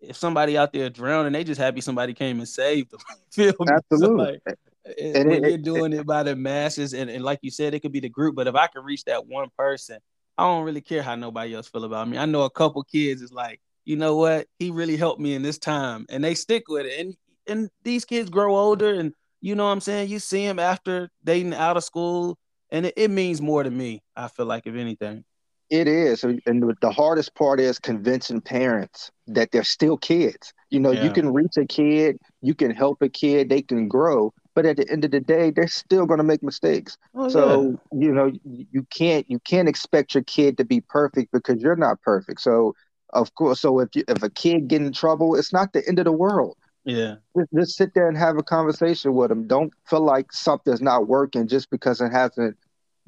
if 0.00 0.16
somebody 0.16 0.56
out 0.56 0.72
there 0.72 0.90
drowning, 0.90 1.32
they 1.32 1.44
just 1.44 1.60
happy 1.60 1.80
somebody 1.80 2.14
came 2.14 2.38
and 2.38 2.48
saved 2.48 2.90
them. 2.90 3.00
Feel 3.32 3.54
me? 3.60 3.66
Absolutely. 3.72 4.40
So 4.46 4.50
like, 4.50 4.58
and 5.00 5.32
it, 5.32 5.42
you're 5.42 5.58
doing 5.58 5.92
it, 5.92 6.06
by 6.06 6.22
the 6.22 6.36
masses, 6.36 6.94
and, 6.94 7.10
and 7.10 7.24
like 7.24 7.40
you 7.42 7.50
said, 7.50 7.74
it 7.74 7.80
could 7.80 7.92
be 7.92 8.00
the 8.00 8.08
group. 8.08 8.36
But 8.36 8.46
if 8.46 8.54
I 8.54 8.68
can 8.68 8.84
reach 8.84 9.04
that 9.04 9.26
one 9.26 9.48
person, 9.56 9.98
I 10.38 10.44
don't 10.44 10.64
really 10.64 10.80
care 10.80 11.02
how 11.02 11.14
nobody 11.14 11.54
else 11.54 11.68
feel 11.68 11.84
about 11.84 12.08
me. 12.08 12.18
I 12.18 12.26
know 12.26 12.42
a 12.42 12.50
couple 12.50 12.82
kids 12.84 13.22
is 13.22 13.32
like, 13.32 13.60
you 13.84 13.96
know 13.96 14.16
what, 14.16 14.46
he 14.58 14.70
really 14.70 14.96
helped 14.96 15.20
me 15.20 15.34
in 15.34 15.42
this 15.42 15.58
time, 15.58 16.06
and 16.08 16.22
they 16.22 16.34
stick 16.34 16.64
with 16.68 16.86
it. 16.86 17.00
And 17.00 17.16
and 17.48 17.70
these 17.84 18.04
kids 18.04 18.30
grow 18.30 18.56
older, 18.56 18.94
and 18.94 19.12
you 19.40 19.54
know 19.54 19.64
what 19.64 19.72
I'm 19.72 19.80
saying. 19.80 20.08
You 20.08 20.18
see 20.18 20.46
them 20.46 20.58
after 20.58 21.10
they 21.24 21.52
out 21.52 21.76
of 21.76 21.84
school, 21.84 22.38
and 22.70 22.86
it, 22.86 22.94
it 22.96 23.10
means 23.10 23.40
more 23.40 23.62
to 23.62 23.70
me. 23.70 24.02
I 24.14 24.28
feel 24.28 24.46
like 24.46 24.66
if 24.66 24.74
anything. 24.74 25.24
It 25.68 25.88
is, 25.88 26.22
and 26.22 26.40
the 26.80 26.90
hardest 26.92 27.34
part 27.34 27.58
is 27.58 27.78
convincing 27.78 28.40
parents 28.40 29.10
that 29.26 29.50
they're 29.50 29.64
still 29.64 29.96
kids. 29.96 30.52
You 30.70 30.78
know, 30.78 30.92
yeah. 30.92 31.04
you 31.04 31.10
can 31.10 31.32
reach 31.32 31.56
a 31.56 31.66
kid, 31.66 32.18
you 32.40 32.54
can 32.54 32.70
help 32.70 33.02
a 33.02 33.08
kid, 33.08 33.48
they 33.48 33.62
can 33.62 33.88
grow, 33.88 34.32
but 34.54 34.64
at 34.64 34.76
the 34.76 34.88
end 34.90 35.04
of 35.04 35.10
the 35.10 35.20
day, 35.20 35.50
they're 35.50 35.68
still 35.68 36.06
going 36.06 36.18
to 36.18 36.24
make 36.24 36.42
mistakes. 36.42 36.96
Oh, 37.14 37.28
so 37.28 37.78
yeah. 37.92 37.98
you 38.06 38.14
know 38.14 38.32
you 38.44 38.86
can't 38.90 39.28
you 39.28 39.38
can't 39.40 39.68
expect 39.68 40.14
your 40.14 40.24
kid 40.24 40.56
to 40.58 40.64
be 40.64 40.80
perfect 40.80 41.32
because 41.32 41.60
you're 41.60 41.76
not 41.76 42.00
perfect. 42.02 42.40
So 42.40 42.74
of 43.10 43.34
course, 43.34 43.60
so 43.60 43.80
if 43.80 43.88
you, 43.94 44.04
if 44.08 44.22
a 44.22 44.30
kid 44.30 44.68
get 44.68 44.82
in 44.82 44.92
trouble, 44.92 45.36
it's 45.36 45.52
not 45.52 45.72
the 45.72 45.86
end 45.88 45.98
of 45.98 46.04
the 46.04 46.12
world. 46.12 46.56
Yeah, 46.84 47.16
just, 47.36 47.52
just 47.52 47.76
sit 47.76 47.94
there 47.94 48.08
and 48.08 48.16
have 48.16 48.38
a 48.38 48.42
conversation 48.42 49.14
with 49.14 49.28
them. 49.28 49.46
Don't 49.46 49.72
feel 49.84 50.00
like 50.00 50.32
something's 50.32 50.80
not 50.80 51.08
working 51.08 51.48
just 51.48 51.68
because 51.70 52.00
it 52.00 52.12
hasn't 52.12 52.56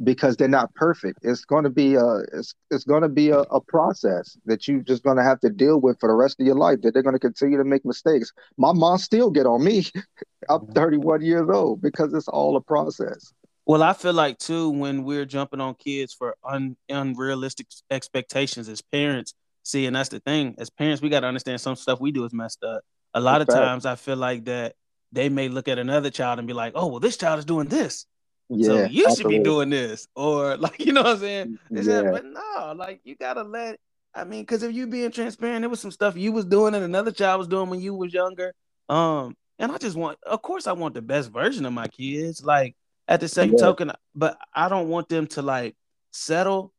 because 0.02 0.36
they're 0.36 0.48
not 0.48 0.74
perfect. 0.74 1.20
It's 1.22 1.44
going 1.44 1.64
to 1.64 1.70
be 1.70 1.94
a 1.94 2.18
it's, 2.32 2.54
it's 2.70 2.84
going 2.84 3.02
to 3.02 3.08
be 3.08 3.30
a, 3.30 3.40
a 3.40 3.60
process 3.60 4.36
that 4.46 4.68
you're 4.68 4.80
just 4.80 5.02
going 5.02 5.16
to 5.16 5.22
have 5.22 5.40
to 5.40 5.50
deal 5.50 5.80
with 5.80 5.98
for 5.98 6.08
the 6.08 6.14
rest 6.14 6.40
of 6.40 6.46
your 6.46 6.54
life. 6.54 6.80
That 6.82 6.94
they're 6.94 7.02
going 7.02 7.14
to 7.14 7.20
continue 7.20 7.58
to 7.58 7.64
make 7.64 7.84
mistakes. 7.84 8.32
My 8.56 8.72
mom 8.72 8.98
still 8.98 9.30
get 9.30 9.46
on 9.46 9.64
me. 9.64 9.86
I'm 10.48 10.60
mm-hmm. 10.60 10.72
31 10.72 11.22
years 11.22 11.48
old 11.50 11.82
because 11.82 12.14
it's 12.14 12.28
all 12.28 12.56
a 12.56 12.60
process. 12.60 13.32
Well, 13.66 13.82
I 13.82 13.92
feel 13.92 14.14
like 14.14 14.38
too 14.38 14.70
when 14.70 15.04
we're 15.04 15.26
jumping 15.26 15.60
on 15.60 15.74
kids 15.74 16.14
for 16.14 16.36
un, 16.42 16.76
unrealistic 16.88 17.66
expectations 17.90 18.68
as 18.68 18.80
parents. 18.80 19.34
See, 19.62 19.84
and 19.84 19.94
that's 19.94 20.08
the 20.08 20.20
thing. 20.20 20.54
As 20.58 20.70
parents, 20.70 21.02
we 21.02 21.10
got 21.10 21.20
to 21.20 21.26
understand 21.26 21.60
some 21.60 21.76
stuff 21.76 22.00
we 22.00 22.10
do 22.10 22.24
is 22.24 22.32
messed 22.32 22.64
up. 22.64 22.82
A 23.12 23.20
lot 23.20 23.42
of 23.42 23.48
times, 23.48 23.84
I 23.84 23.96
feel 23.96 24.16
like 24.16 24.46
that 24.46 24.74
they 25.12 25.28
may 25.28 25.48
look 25.48 25.68
at 25.68 25.78
another 25.78 26.10
child 26.10 26.38
and 26.38 26.48
be 26.48 26.54
like, 26.54 26.72
"Oh, 26.74 26.86
well, 26.86 27.00
this 27.00 27.16
child 27.16 27.38
is 27.38 27.44
doing 27.44 27.68
this." 27.68 28.06
Yeah, 28.50 28.66
so 28.66 28.74
you 28.84 29.06
absolutely. 29.06 29.14
should 29.14 29.28
be 29.28 29.38
doing 29.44 29.70
this, 29.70 30.08
or 30.14 30.56
like 30.58 30.84
you 30.84 30.92
know 30.92 31.02
what 31.02 31.16
I'm 31.16 31.18
saying. 31.18 31.58
Yeah. 31.70 32.10
but 32.10 32.24
no, 32.24 32.74
like 32.76 33.00
you 33.04 33.16
gotta 33.16 33.42
let. 33.42 33.78
I 34.14 34.24
mean, 34.24 34.42
because 34.42 34.62
if 34.62 34.74
you 34.74 34.86
being 34.86 35.10
transparent, 35.10 35.62
there 35.62 35.68
was 35.68 35.80
some 35.80 35.90
stuff 35.90 36.16
you 36.16 36.32
was 36.32 36.46
doing 36.46 36.74
and 36.74 36.82
another 36.82 37.12
child 37.12 37.38
was 37.38 37.46
doing 37.46 37.68
when 37.68 37.80
you 37.80 37.94
was 37.94 38.12
younger. 38.12 38.54
Um, 38.88 39.36
and 39.58 39.70
I 39.70 39.76
just 39.76 39.96
want, 39.96 40.18
of 40.24 40.40
course, 40.40 40.66
I 40.66 40.72
want 40.72 40.94
the 40.94 41.02
best 41.02 41.30
version 41.30 41.66
of 41.66 41.74
my 41.74 41.86
kids. 41.88 42.42
Like 42.42 42.74
at 43.08 43.20
the 43.20 43.28
same 43.28 43.52
yeah. 43.52 43.58
token, 43.58 43.92
but 44.14 44.38
I 44.54 44.68
don't 44.68 44.88
want 44.88 45.08
them 45.08 45.26
to 45.28 45.42
like 45.42 45.74
settle. 46.10 46.72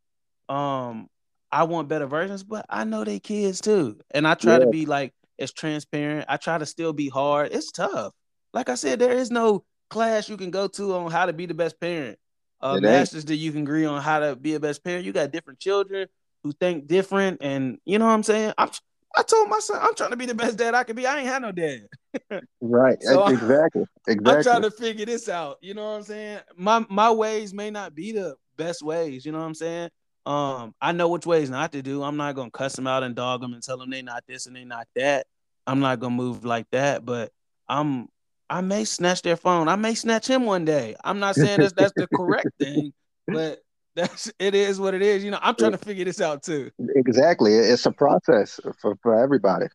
Um, 0.48 1.10
I 1.52 1.64
want 1.64 1.90
better 1.90 2.06
versions, 2.06 2.44
but 2.44 2.66
I 2.70 2.84
know 2.84 3.04
they 3.04 3.20
kids 3.20 3.62
too, 3.62 4.00
and 4.12 4.28
I 4.28 4.36
try 4.36 4.54
yeah. 4.54 4.60
to 4.60 4.68
be 4.68 4.86
like 4.86 5.14
as 5.40 5.52
transparent. 5.52 6.28
I 6.30 6.38
try 6.38 6.58
to 6.58 6.66
still 6.66 6.94
be 6.94 7.10
hard. 7.10 7.52
It's 7.52 7.72
tough. 7.72 8.14
Like 8.54 8.70
I 8.70 8.76
said, 8.76 9.00
there 9.00 9.12
is 9.18 9.32
no 9.32 9.64
class 9.90 10.30
you 10.30 10.38
can 10.38 10.52
go 10.52 10.68
to 10.68 10.96
on 10.96 11.12
how 11.12 11.26
to 11.26 11.34
be 11.34 11.46
the 11.46 11.54
best 11.54 11.80
parent. 11.80 12.18
Uh, 12.62 12.78
masters 12.82 13.24
that 13.26 13.36
you 13.36 13.54
can 13.54 13.62
agree 13.62 13.86
on 13.86 14.02
how 14.02 14.20
to 14.20 14.36
be 14.36 14.54
a 14.54 14.60
best 14.60 14.84
parent. 14.84 15.06
You 15.06 15.14
got 15.14 15.32
different 15.32 15.60
children 15.60 16.08
who 16.44 16.52
think 16.52 16.88
different, 16.88 17.38
and 17.42 17.78
you 17.86 18.00
know 18.00 18.06
what 18.06 18.12
I'm 18.12 18.24
saying. 18.24 18.54
I'm, 18.58 18.70
I 19.16 19.24
told 19.24 19.50
my 19.50 19.60
son 19.60 19.80
I'm 19.82 19.96
trying 19.96 20.12
to 20.12 20.18
be 20.18 20.26
the 20.26 20.36
best 20.36 20.58
dad 20.58 20.76
I 20.76 20.84
can 20.84 20.96
be. 20.96 21.08
I 21.08 21.20
ain't 21.20 21.28
had 21.28 21.42
no 21.42 21.52
dad. 21.52 21.88
right. 22.62 23.02
so 23.02 23.28
exactly. 23.28 23.86
Exactly. 24.08 24.14
I'm 24.36 24.44
trying 24.44 24.62
to 24.64 24.72
figure 24.72 25.06
this 25.06 25.30
out. 25.30 25.58
You 25.62 25.74
know 25.74 25.84
what 25.84 25.98
I'm 25.98 26.04
saying? 26.04 26.40
My 26.58 26.86
my 26.90 27.12
ways 27.12 27.54
may 27.54 27.72
not 27.72 27.96
be 27.96 28.12
the 28.12 28.36
best 28.58 28.84
ways. 28.84 29.26
You 29.26 29.32
know 29.32 29.40
what 29.40 29.46
I'm 29.46 29.56
saying? 29.56 29.90
Um, 30.26 30.76
I 30.82 30.92
know 30.92 31.08
which 31.08 31.26
ways 31.26 31.50
not 31.50 31.72
to 31.72 31.82
do. 31.82 32.04
I'm 32.04 32.18
not 32.18 32.36
gonna 32.36 32.52
cuss 32.52 32.76
them 32.76 32.88
out 32.88 33.04
and 33.04 33.16
dog 33.16 33.42
them 33.42 33.54
and 33.54 33.64
tell 33.64 33.78
them 33.78 33.90
they 33.90 34.02
not 34.02 34.24
this 34.28 34.46
and 34.48 34.56
they 34.56 34.66
not 34.66 34.88
that. 34.96 35.28
I'm 35.66 35.80
not 35.80 36.00
gonna 36.00 36.16
move 36.16 36.46
like 36.46 36.68
that. 36.72 37.06
But 37.06 37.32
I'm 37.68 38.10
I 38.50 38.62
may 38.62 38.84
snatch 38.84 39.22
their 39.22 39.38
phone. 39.38 39.68
I 39.68 39.76
may 39.76 39.94
snatch 39.94 40.28
him 40.28 40.46
one 40.46 40.66
day. 40.66 40.96
I'm 41.04 41.20
not 41.20 41.36
saying 41.36 41.60
that's 41.60 41.74
that's 41.74 41.94
the 41.94 42.08
correct 42.08 42.50
thing, 42.60 42.94
but 43.28 43.62
that's 43.96 44.32
it 44.40 44.56
is 44.56 44.80
what 44.80 44.94
it 44.94 45.02
is. 45.02 45.24
You 45.24 45.32
know, 45.32 45.40
I'm 45.42 45.56
trying 45.56 45.72
to 45.72 45.78
figure 45.78 46.06
this 46.06 46.22
out 46.22 46.44
too. 46.44 46.72
Exactly, 46.96 47.54
it's 47.54 47.86
a 47.86 47.92
process 47.92 48.60
for 48.80 48.96
for 49.02 49.22
everybody. 49.22 49.68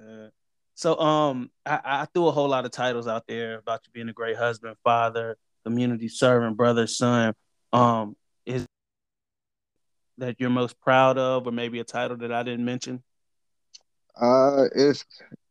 Uh, 0.00 0.28
so, 0.74 0.96
um, 1.00 1.50
I, 1.66 1.80
I 1.84 2.06
threw 2.14 2.28
a 2.28 2.30
whole 2.30 2.48
lot 2.48 2.64
of 2.64 2.70
titles 2.70 3.08
out 3.08 3.26
there 3.26 3.58
about 3.58 3.80
you 3.84 3.90
being 3.92 4.08
a 4.08 4.12
great 4.12 4.36
husband, 4.36 4.76
father, 4.84 5.36
community 5.64 6.08
servant, 6.08 6.56
brother, 6.56 6.86
son. 6.86 7.34
Um, 7.72 8.16
is 8.46 8.64
that 10.18 10.36
you're 10.38 10.50
most 10.50 10.80
proud 10.80 11.18
of, 11.18 11.46
or 11.46 11.50
maybe 11.50 11.80
a 11.80 11.84
title 11.84 12.16
that 12.18 12.32
I 12.32 12.42
didn't 12.44 12.64
mention? 12.64 13.02
Uh, 14.20 14.64
it's 14.74 15.04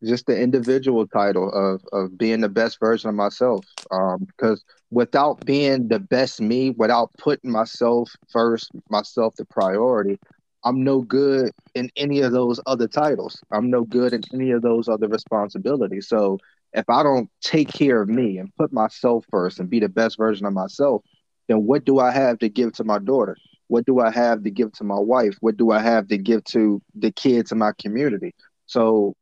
just 0.04 0.26
the 0.28 0.40
individual 0.40 1.08
title 1.08 1.50
of 1.52 1.82
of 1.94 2.18
being 2.18 2.42
the 2.42 2.50
best 2.50 2.80
version 2.80 3.10
of 3.10 3.16
myself. 3.16 3.66
Um, 3.92 4.26
because 4.26 4.64
without 4.92 5.46
being 5.46 5.88
the 5.88 6.00
best 6.00 6.42
me, 6.42 6.72
without 6.72 7.12
putting 7.18 7.52
myself 7.52 8.12
first, 8.32 8.72
myself 8.90 9.36
the 9.38 9.46
priority, 9.46 10.18
I'm 10.66 10.84
no 10.84 11.02
good 11.02 11.52
in 11.76 11.90
any 11.96 12.22
of 12.22 12.32
those 12.34 12.60
other 12.66 12.88
titles. 12.88 13.42
I'm 13.52 13.70
no 13.70 13.84
good 13.86 14.14
in 14.14 14.22
any 14.34 14.52
of 14.52 14.62
those 14.62 14.90
other 14.90 15.08
responsibilities. 15.08 16.08
So 16.10 16.40
if 16.74 16.90
I 16.90 17.04
don't 17.04 17.30
take 17.42 17.70
care 17.70 18.02
of 18.02 18.10
me 18.10 18.38
and 18.38 18.54
put 18.58 18.74
myself 18.74 19.26
first 19.32 19.60
and 19.60 19.70
be 19.70 19.80
the 19.80 19.90
best 19.90 20.18
version 20.18 20.46
of 20.46 20.54
myself, 20.54 21.04
then 21.48 21.66
what 21.66 21.86
do 21.86 22.00
I 22.00 22.12
have 22.12 22.40
to 22.40 22.50
give 22.50 22.74
to 22.74 22.84
my 22.84 23.00
daughter? 23.00 23.38
What 23.68 23.86
do 23.86 24.00
I 24.00 24.12
have 24.12 24.44
to 24.44 24.52
give 24.52 24.72
to 24.74 24.84
my 24.84 25.00
wife? 25.00 25.36
What 25.42 25.58
do 25.58 25.72
I 25.72 25.80
have 25.80 26.08
to 26.10 26.18
give 26.18 26.44
to 26.46 26.82
the 26.96 27.12
kids 27.12 27.52
in 27.52 27.58
my 27.60 27.72
community? 27.80 28.34
So 28.68 29.16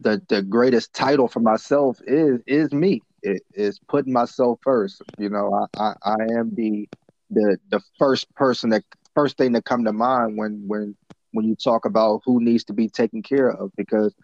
the 0.00 0.22
the 0.28 0.42
greatest 0.42 0.92
title 0.92 1.28
for 1.28 1.40
myself 1.40 1.98
is 2.06 2.40
is 2.46 2.72
me. 2.72 3.02
It 3.22 3.42
is 3.54 3.80
putting 3.88 4.12
myself 4.12 4.60
first. 4.62 5.02
You 5.18 5.30
know, 5.30 5.66
I, 5.78 5.82
I, 5.82 5.94
I 6.04 6.22
am 6.38 6.54
the 6.54 6.88
the 7.30 7.58
the 7.70 7.80
first 7.98 8.32
person 8.34 8.70
that 8.70 8.84
first 9.14 9.36
thing 9.36 9.54
to 9.54 9.62
come 9.62 9.84
to 9.84 9.92
mind 9.92 10.36
when 10.36 10.64
when 10.66 10.96
when 11.32 11.46
you 11.46 11.56
talk 11.56 11.84
about 11.84 12.22
who 12.24 12.40
needs 12.42 12.64
to 12.64 12.72
be 12.72 12.88
taken 12.88 13.22
care 13.22 13.50
of 13.50 13.70
because 13.76 14.14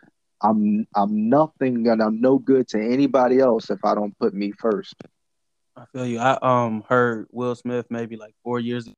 I'm 0.43 0.87
I'm 0.95 1.29
nothing 1.29 1.89
and 1.89 2.03
I'm 2.03 2.21
no 2.21 2.39
good 2.39 2.69
to 2.69 2.81
anybody 2.81 3.41
else 3.41 3.71
if 3.71 3.85
I 3.85 3.95
don't 3.95 4.17
put 4.19 4.35
me 4.35 4.53
first. 4.59 4.95
I 5.77 5.85
feel 5.93 6.07
you. 6.07 6.19
I 6.19 6.39
um 6.43 6.85
heard 6.89 7.27
Will 7.33 7.55
Smith 7.55 7.87
maybe 7.91 8.17
like 8.17 8.35
four 8.45 8.61
years 8.61 8.87
ago, 8.87 8.95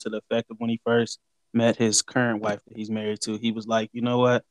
to 0.00 0.10
the 0.10 0.18
effect 0.18 0.50
of 0.50 0.58
when 0.58 0.70
he 0.70 0.80
first 0.84 1.18
met 1.52 1.76
his 1.76 2.02
current 2.02 2.42
wife 2.42 2.60
that 2.66 2.76
he's 2.76 2.90
married 2.90 3.20
to. 3.22 3.36
He 3.36 3.52
was 3.52 3.66
like, 3.66 3.90
you 3.92 4.02
know 4.02 4.18
what? 4.18 4.44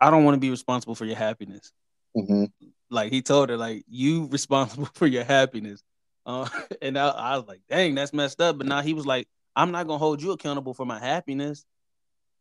I 0.00 0.10
don't 0.10 0.24
want 0.24 0.34
to 0.34 0.40
be 0.40 0.50
responsible 0.50 0.94
for 0.94 1.04
your 1.04 1.16
happiness. 1.16 1.72
Mm-hmm. 2.16 2.44
Like 2.90 3.12
he 3.12 3.22
told 3.22 3.50
her, 3.50 3.56
like 3.56 3.84
you 3.88 4.26
responsible 4.26 4.86
for 4.94 5.06
your 5.06 5.24
happiness. 5.24 5.82
Uh, 6.24 6.48
and 6.82 6.98
I, 6.98 7.08
I, 7.08 7.36
was 7.36 7.46
like, 7.46 7.60
dang, 7.68 7.94
that's 7.94 8.12
messed 8.12 8.40
up. 8.40 8.58
But 8.58 8.66
now 8.66 8.82
he 8.82 8.94
was 8.94 9.06
like, 9.06 9.28
I'm 9.56 9.70
not 9.70 9.86
gonna 9.86 9.98
hold 9.98 10.22
you 10.22 10.32
accountable 10.32 10.74
for 10.74 10.86
my 10.86 10.98
happiness. 10.98 11.64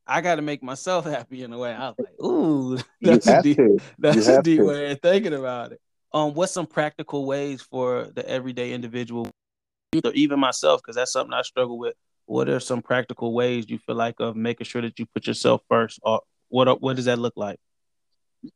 I 0.10 0.22
got 0.22 0.36
to 0.36 0.42
make 0.42 0.64
myself 0.64 1.06
happy 1.16 1.44
in 1.44 1.52
a 1.52 1.58
way. 1.58 1.74
I 1.74 1.90
was 1.90 1.96
like, 2.00 2.24
ooh, 2.24 2.78
that's 3.02 3.28
a 3.28 3.42
deep, 3.42 3.60
that's 3.98 4.28
a 4.28 4.42
deep 4.42 4.62
way 4.62 4.92
of 4.92 5.02
thinking 5.02 5.34
about 5.34 5.74
it. 5.74 5.82
Um, 6.14 6.34
what's 6.34 6.54
some 6.54 6.66
practical 6.66 7.26
ways 7.26 7.62
for 7.62 8.08
the 8.16 8.28
everyday 8.28 8.72
individual, 8.72 9.30
or 10.04 10.14
even 10.14 10.40
myself, 10.40 10.82
because 10.82 10.96
that's 10.96 11.12
something 11.12 11.34
I 11.34 11.42
struggle 11.42 11.78
with. 11.78 11.96
What 12.26 12.50
are 12.50 12.60
some 12.60 12.82
practical 12.82 13.34
ways 13.34 13.70
you 13.70 13.78
feel 13.80 13.96
like 13.96 14.16
of 14.20 14.36
making 14.36 14.66
sure 14.66 14.82
that 14.82 14.98
you 15.00 15.06
put 15.14 15.28
yourself 15.28 15.62
first, 15.70 16.00
or 16.04 16.22
what 16.50 16.82
what 16.82 16.96
does 16.96 17.06
that 17.06 17.20
look 17.20 17.34
like? 17.36 17.60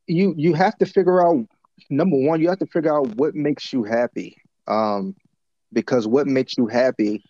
You 0.07 0.33
you 0.37 0.53
have 0.53 0.77
to 0.77 0.85
figure 0.85 1.25
out 1.25 1.45
number 1.89 2.17
one, 2.17 2.41
you 2.41 2.49
have 2.49 2.59
to 2.59 2.67
figure 2.67 2.95
out 2.95 3.15
what 3.15 3.35
makes 3.35 3.73
you 3.73 3.83
happy. 3.83 4.37
Um, 4.67 5.15
because 5.73 6.07
what 6.07 6.27
makes 6.27 6.57
you 6.57 6.67
happy 6.67 7.23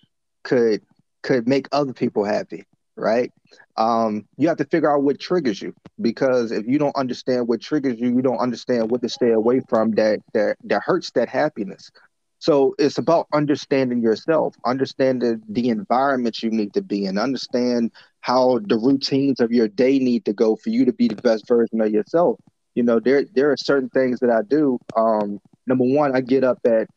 could 0.43 0.81
could 1.23 1.47
make 1.47 1.67
other 1.71 1.93
people 1.93 2.23
happy, 2.23 2.65
right? 2.95 3.31
Um, 3.77 4.25
you 4.37 4.47
have 4.47 4.57
to 4.57 4.65
figure 4.65 4.91
out 4.91 5.03
what 5.03 5.19
triggers 5.19 5.61
you 5.61 5.73
because 5.99 6.51
if 6.51 6.65
you 6.67 6.79
don't 6.79 6.95
understand 6.95 7.47
what 7.47 7.61
triggers 7.61 7.99
you, 7.99 8.09
you 8.09 8.21
don't 8.21 8.39
understand 8.39 8.89
what 8.89 9.01
to 9.01 9.09
stay 9.09 9.31
away 9.31 9.61
from 9.69 9.91
that 9.91 10.19
that 10.33 10.57
that 10.63 10.81
hurts 10.83 11.11
that 11.11 11.29
happiness. 11.29 11.91
So 12.39 12.73
it's 12.79 12.97
about 12.97 13.27
understanding 13.33 14.01
yourself, 14.01 14.55
understanding 14.65 15.43
the 15.47 15.69
environment 15.69 16.41
you 16.41 16.49
need 16.49 16.73
to 16.73 16.81
be 16.81 17.05
in, 17.05 17.19
understand 17.19 17.91
how 18.21 18.59
the 18.65 18.77
routines 18.77 19.39
of 19.39 19.51
your 19.51 19.67
day 19.67 19.99
need 19.99 20.25
to 20.25 20.33
go 20.33 20.55
for 20.55 20.69
you 20.69 20.85
to 20.85 20.93
be 20.93 21.07
the 21.07 21.15
best 21.15 21.47
version 21.47 21.81
of 21.81 21.91
yourself. 21.91 22.39
You 22.75 22.83
know, 22.83 22.99
there 22.99 23.25
there 23.35 23.51
are 23.51 23.57
certain 23.57 23.89
things 23.89 24.19
that 24.19 24.29
I 24.29 24.41
do. 24.47 24.79
Um, 24.95 25.39
number 25.67 25.83
one, 25.83 26.15
I 26.15 26.21
get 26.21 26.43
up 26.43 26.59
at 26.65 26.87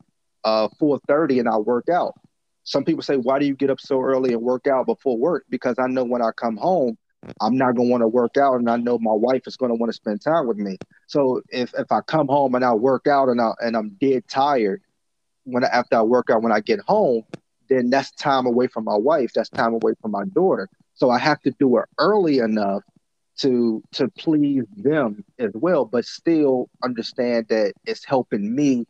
uh, 0.45 0.69
4:30 0.81 1.41
and 1.41 1.49
I 1.49 1.57
work 1.59 1.89
out. 1.89 2.15
Some 2.65 2.85
people 2.85 3.03
say, 3.03 3.17
"Why 3.17 3.39
do 3.39 3.47
you 3.47 3.57
get 3.57 3.71
up 3.71 3.81
so 3.81 4.01
early 4.01 4.33
and 4.33 4.43
work 4.43 4.67
out 4.67 4.87
before 4.87 5.19
work?" 5.19 5.45
Because 5.51 5.77
I 5.79 5.87
know 5.89 6.05
when 6.05 6.23
I 6.23 6.31
come 6.37 6.57
home, 6.57 6.97
I'm 7.41 7.57
not 7.57 7.75
gonna 7.75 7.89
want 7.89 8.03
to 8.03 8.09
work 8.09 8.37
out, 8.37 8.55
and 8.55 8.71
I 8.71 8.77
know 8.77 8.99
my 8.99 9.13
wife 9.13 9.43
is 9.47 9.57
gonna 9.57 9.75
want 9.75 9.91
to 9.91 9.97
spend 9.97 10.23
time 10.23 10.47
with 10.47 10.59
me. 10.59 10.77
So 11.07 11.43
if 11.51 11.73
if 11.77 11.91
I 11.91 12.01
come 12.03 12.29
home 12.29 12.55
and 12.55 12.65
I 12.65 12.75
work 12.75 13.07
out 13.07 13.29
and 13.29 13.41
I 13.41 13.53
and 13.61 13.77
I'm 13.77 13.97
dead 14.01 14.25
tired, 14.29 14.83
when 15.45 15.65
I, 15.65 15.69
after 15.69 15.97
I 15.97 16.03
work 16.03 16.31
out 16.31 16.43
when 16.43 16.53
I 16.53 16.61
get 16.61 16.81
home, 16.81 17.25
then 17.69 17.91
that's 17.91 18.11
time 18.13 18.47
away 18.47 18.67
from 18.67 18.85
my 18.85 18.97
wife. 18.97 19.33
That's 19.35 19.51
time 19.51 19.75
away 19.75 19.95
from 20.01 20.11
my 20.11 20.25
daughter. 20.35 20.69
So 20.95 21.11
I 21.11 21.19
have 21.19 21.41
to 21.43 21.53
do 21.59 21.77
it 21.79 21.85
early 21.99 22.39
enough 22.39 22.83
to 23.39 23.83
to 23.93 24.09
please 24.19 24.65
them 24.77 25.25
as 25.39 25.51
well, 25.55 25.85
but 25.85 26.05
still 26.05 26.69
understand 26.83 27.47
that 27.49 27.73
it's 27.85 28.05
helping 28.05 28.55
me 28.55 28.87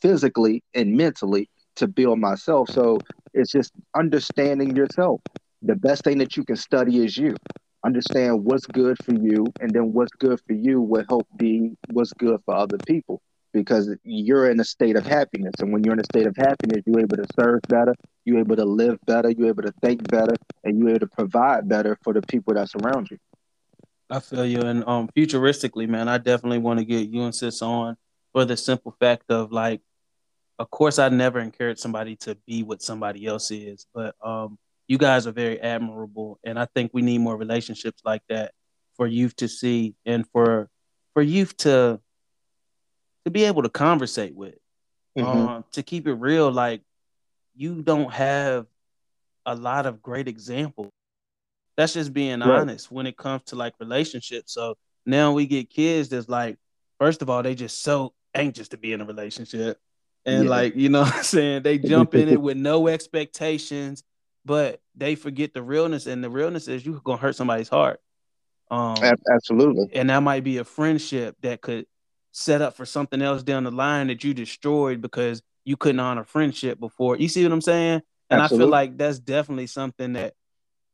physically 0.00 0.62
and 0.74 0.96
mentally 0.96 1.48
to 1.76 1.86
build 1.86 2.18
myself. 2.18 2.70
So 2.70 2.98
it's 3.32 3.52
just 3.52 3.72
understanding 3.96 4.76
yourself. 4.76 5.20
The 5.62 5.76
best 5.76 6.04
thing 6.04 6.18
that 6.18 6.36
you 6.36 6.44
can 6.44 6.56
study 6.56 7.04
is 7.04 7.16
you. 7.16 7.34
Understand 7.84 8.44
what's 8.44 8.66
good 8.66 8.96
for 9.02 9.12
you, 9.12 9.46
and 9.60 9.70
then 9.72 9.92
what's 9.92 10.12
good 10.18 10.40
for 10.46 10.54
you 10.54 10.80
will 10.80 11.04
help 11.08 11.26
be 11.36 11.76
what's 11.92 12.12
good 12.14 12.40
for 12.44 12.54
other 12.54 12.78
people. 12.86 13.20
Because 13.54 13.88
you're 14.02 14.50
in 14.50 14.60
a 14.60 14.64
state 14.64 14.96
of 14.96 15.06
happiness. 15.06 15.54
And 15.60 15.72
when 15.72 15.84
you're 15.84 15.94
in 15.94 16.00
a 16.00 16.04
state 16.04 16.26
of 16.26 16.36
happiness, 16.36 16.82
you're 16.84 17.00
able 17.00 17.16
to 17.16 17.26
serve 17.40 17.60
better, 17.68 17.94
you're 18.24 18.40
able 18.40 18.56
to 18.56 18.64
live 18.64 18.98
better, 19.06 19.30
you're 19.30 19.48
able 19.48 19.62
to 19.62 19.72
think 19.80 20.06
better, 20.10 20.34
and 20.64 20.78
you're 20.78 20.90
able 20.90 21.00
to 21.00 21.06
provide 21.06 21.68
better 21.68 21.96
for 22.02 22.12
the 22.12 22.20
people 22.22 22.52
that 22.54 22.68
surround 22.68 23.10
you. 23.10 23.18
I 24.10 24.20
feel 24.20 24.44
you. 24.44 24.60
And 24.60 24.84
um 24.86 25.08
futuristically, 25.16 25.88
man, 25.88 26.08
I 26.08 26.18
definitely 26.18 26.58
want 26.58 26.80
to 26.80 26.84
get 26.84 27.08
you 27.08 27.22
and 27.22 27.34
sis 27.34 27.62
on 27.62 27.96
for 28.32 28.44
the 28.44 28.56
simple 28.56 28.94
fact 29.00 29.30
of 29.30 29.52
like, 29.52 29.80
of 30.58 30.70
course 30.70 30.98
I 30.98 31.08
never 31.08 31.38
encourage 31.38 31.78
somebody 31.78 32.16
to 32.16 32.36
be 32.46 32.62
what 32.62 32.82
somebody 32.82 33.24
else 33.26 33.50
is, 33.50 33.86
but 33.94 34.14
um 34.22 34.58
you 34.88 34.98
guys 34.98 35.26
are 35.26 35.32
very 35.32 35.58
admirable 35.60 36.38
and 36.44 36.58
I 36.58 36.66
think 36.74 36.90
we 36.92 37.00
need 37.00 37.18
more 37.18 37.36
relationships 37.36 38.02
like 38.04 38.22
that 38.28 38.52
for 38.96 39.06
youth 39.06 39.34
to 39.36 39.48
see 39.48 39.94
and 40.04 40.26
for 40.32 40.68
for 41.14 41.22
youth 41.22 41.56
to 41.58 42.00
to 43.24 43.30
be 43.30 43.44
able 43.44 43.62
to 43.62 43.68
conversate 43.68 44.34
with. 44.34 44.54
Mm-hmm. 45.16 45.48
Um, 45.48 45.64
to 45.72 45.82
keep 45.82 46.06
it 46.08 46.14
real, 46.14 46.50
like 46.50 46.82
you 47.54 47.82
don't 47.82 48.12
have 48.12 48.66
a 49.46 49.54
lot 49.54 49.86
of 49.86 50.02
great 50.02 50.28
examples. 50.28 50.90
That's 51.76 51.94
just 51.94 52.12
being 52.12 52.40
right. 52.40 52.60
honest 52.60 52.90
when 52.90 53.06
it 53.06 53.16
comes 53.16 53.42
to 53.46 53.56
like 53.56 53.74
relationships. 53.78 54.54
So 54.54 54.76
now 55.06 55.32
we 55.32 55.46
get 55.46 55.70
kids 55.70 56.08
that's 56.08 56.28
like, 56.28 56.56
first 56.98 57.22
of 57.22 57.30
all, 57.30 57.42
they 57.42 57.54
just 57.54 57.82
so 57.82 58.12
anxious 58.34 58.68
to 58.68 58.76
be 58.76 58.92
in 58.92 59.00
a 59.00 59.04
relationship. 59.04 59.78
And 60.24 60.44
yeah. 60.44 60.50
like, 60.50 60.76
you 60.76 60.88
know 60.88 61.02
what 61.02 61.14
I'm 61.14 61.22
saying? 61.22 61.62
They 61.62 61.78
jump 61.78 62.14
in 62.14 62.28
it 62.28 62.40
with 62.40 62.56
no 62.56 62.88
expectations, 62.88 64.02
but 64.44 64.80
they 64.94 65.14
forget 65.14 65.54
the 65.54 65.62
realness. 65.62 66.06
And 66.06 66.22
the 66.22 66.30
realness 66.30 66.68
is 66.68 66.84
you're 66.84 67.00
gonna 67.00 67.18
hurt 67.18 67.36
somebody's 67.36 67.68
heart. 67.68 68.00
Um, 68.70 68.96
absolutely. 69.30 69.90
And 69.92 70.10
that 70.10 70.22
might 70.22 70.42
be 70.42 70.58
a 70.58 70.64
friendship 70.64 71.36
that 71.42 71.60
could 71.60 71.86
set 72.36 72.60
up 72.60 72.76
for 72.76 72.84
something 72.84 73.22
else 73.22 73.44
down 73.44 73.62
the 73.62 73.70
line 73.70 74.08
that 74.08 74.24
you 74.24 74.34
destroyed 74.34 75.00
because 75.00 75.40
you 75.64 75.76
couldn't 75.76 76.00
honor 76.00 76.24
friendship 76.24 76.80
before. 76.80 77.16
You 77.16 77.28
see 77.28 77.44
what 77.44 77.52
I'm 77.52 77.60
saying? 77.60 78.02
And 78.28 78.40
absolutely. 78.40 78.64
I 78.64 78.66
feel 78.66 78.70
like 78.70 78.98
that's 78.98 79.18
definitely 79.20 79.68
something 79.68 80.14
that 80.14 80.34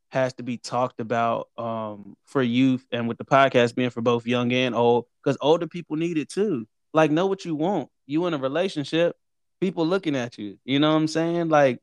has 0.09 0.33
to 0.33 0.43
be 0.43 0.57
talked 0.57 0.99
about 0.99 1.49
um, 1.57 2.15
for 2.25 2.43
youth 2.43 2.85
and 2.91 3.07
with 3.07 3.17
the 3.17 3.25
podcast 3.25 3.73
being 3.73 3.89
for 3.89 4.01
both 4.01 4.27
young 4.27 4.53
and 4.53 4.75
old 4.75 5.05
because 5.23 5.35
older 5.41 5.65
people 5.65 5.97
need 5.97 6.19
it 6.19 6.29
too. 6.29 6.67
Like, 6.93 7.09
know 7.09 7.25
what 7.25 7.43
you 7.43 7.55
want. 7.55 7.89
You 8.05 8.27
in 8.27 8.35
a 8.35 8.37
relationship, 8.37 9.15
people 9.59 9.87
looking 9.87 10.15
at 10.15 10.37
you. 10.37 10.59
You 10.63 10.79
know 10.79 10.91
what 10.91 10.97
I'm 10.97 11.07
saying? 11.07 11.49
Like, 11.49 11.79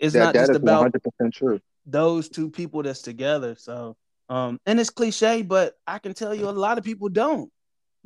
it's 0.00 0.14
that, 0.14 0.24
not 0.24 0.34
that 0.34 0.46
just 0.48 0.60
about 0.60 0.92
100% 0.92 1.32
true. 1.32 1.60
those 1.86 2.28
two 2.28 2.50
people 2.50 2.82
that's 2.82 3.02
together. 3.02 3.54
So 3.56 3.96
um, 4.28 4.60
and 4.66 4.80
it's 4.80 4.90
cliche, 4.90 5.42
but 5.42 5.74
I 5.86 6.00
can 6.00 6.14
tell 6.14 6.34
you 6.34 6.48
a 6.48 6.50
lot 6.50 6.78
of 6.78 6.84
people 6.84 7.08
don't. 7.08 7.50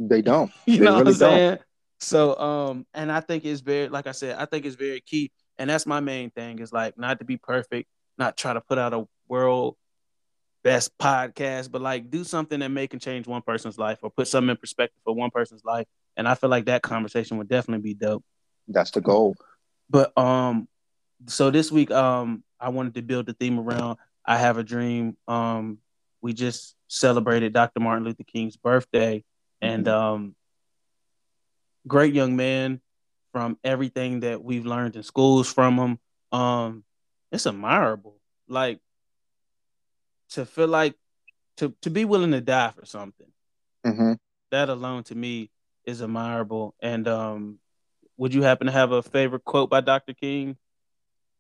They 0.01 0.23
don't. 0.23 0.51
you 0.67 0.79
they 0.79 0.85
know 0.85 0.93
really 0.93 1.05
what 1.05 1.09
I'm 1.09 1.15
saying? 1.15 1.49
Don't. 1.51 1.61
So 2.01 2.39
um, 2.39 2.87
and 2.95 3.13
I 3.13 3.21
think 3.21 3.45
it's 3.45 3.61
very, 3.61 3.89
like 3.89 4.07
I 4.07 4.13
said, 4.13 4.37
I 4.37 4.47
think 4.47 4.65
it's 4.65 4.77
very 4.77 5.01
key. 5.01 5.31
And 5.59 5.69
that's 5.69 5.87
my 5.87 6.01
main 6.01 6.31
thing 6.31 6.59
is 6.61 6.73
like 6.73 6.99
not 6.99 7.19
to 7.19 7.25
be 7.25 7.37
perfect, 7.37 7.89
not 8.17 8.37
try 8.37 8.55
to 8.55 8.61
put 8.63 8.79
out 8.79 8.95
a 8.95 9.07
world 9.29 9.77
best 10.65 10.97
podcast, 10.99 11.71
but 11.71 11.83
like 11.83 12.11
do 12.11 12.25
something 12.25 12.61
that 12.61 12.71
may 12.71 12.87
can 12.87 12.99
change 12.99 13.27
one 13.27 13.43
person's 13.43 13.79
life 13.79 13.99
or 14.03 14.11
put 14.11 14.29
something 14.29 14.51
in 14.51 14.57
perspective 14.57 15.01
for 15.05 15.15
one 15.15 15.31
person's 15.31 15.65
life. 15.65 15.87
And 16.17 16.27
I 16.27 16.35
feel 16.35 16.51
like 16.51 16.67
that 16.67 16.83
conversation 16.83 17.37
would 17.39 17.49
definitely 17.49 17.83
be 17.83 17.95
dope. 17.95 18.25
That's 18.69 18.91
the 18.91 19.01
goal. 19.01 19.37
But 19.91 20.17
um, 20.17 20.69
so 21.27 21.51
this 21.51 21.71
week 21.71 21.91
um, 21.91 22.43
I 22.59 22.71
wanted 22.71 22.95
to 22.95 23.03
build 23.03 23.27
the 23.27 23.35
theme 23.35 23.59
around 23.59 23.99
I 24.25 24.37
have 24.39 24.59
a 24.59 24.63
dream. 24.63 25.17
Um, 25.27 25.79
we 26.23 26.33
just 26.33 26.77
celebrated 26.89 27.53
Dr. 27.53 27.81
Martin 27.81 28.05
Luther 28.05 28.25
King's 28.25 28.57
birthday, 28.57 29.25
and 29.61 29.87
mm-hmm. 29.87 29.95
um, 29.95 30.37
great 31.87 32.15
young 32.15 32.37
man 32.37 32.81
from 33.33 33.59
everything 33.63 34.21
that 34.21 34.43
we've 34.43 34.67
learned 34.67 34.97
in 34.97 35.03
schools 35.03 35.53
from 35.53 35.77
him. 35.77 35.99
Um, 36.33 36.85
it's 37.31 37.47
admirable. 37.47 38.17
Like 38.49 38.81
to 40.31 40.47
feel 40.47 40.69
like 40.69 40.95
to 41.59 41.75
to 41.83 41.91
be 41.91 42.05
willing 42.05 42.33
to 42.33 42.41
die 42.41 42.73
for 42.77 42.85
something. 42.85 43.29
Mm-hmm. 43.87 44.15
That 44.51 44.69
alone 44.69 45.05
to 45.05 45.15
me 45.15 45.51
is 45.85 46.03
admirable. 46.03 46.75
And 46.81 47.07
um, 47.07 47.59
would 48.17 48.35
you 48.35 48.43
happen 48.43 48.67
to 48.67 48.73
have 48.73 48.93
a 48.93 49.03
favorite 49.03 49.45
quote 49.45 49.71
by 49.71 49.81
Dr. 49.81 50.15
King? 50.15 50.57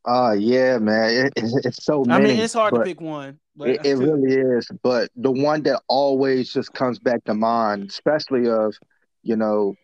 Uh 0.07 0.33
yeah, 0.33 0.79
man. 0.79 1.27
It, 1.27 1.33
it's 1.65 1.85
so 1.85 2.05
many. 2.05 2.25
I 2.25 2.29
mean, 2.29 2.41
it's 2.41 2.55
hard 2.55 2.75
to 2.75 2.83
pick 2.83 3.01
one. 3.01 3.39
It, 3.61 3.85
it 3.85 3.97
really 3.97 4.35
is. 4.35 4.69
But 4.83 5.11
the 5.17 5.31
one 5.31 5.63
that 5.65 5.83
always 5.89 6.53
just 6.53 6.73
comes 6.73 6.99
back 6.99 7.25
to 7.25 7.35
mind, 7.35 7.91
especially 7.91 8.49
of, 8.49 8.75
you 9.23 9.37
know, 9.37 9.75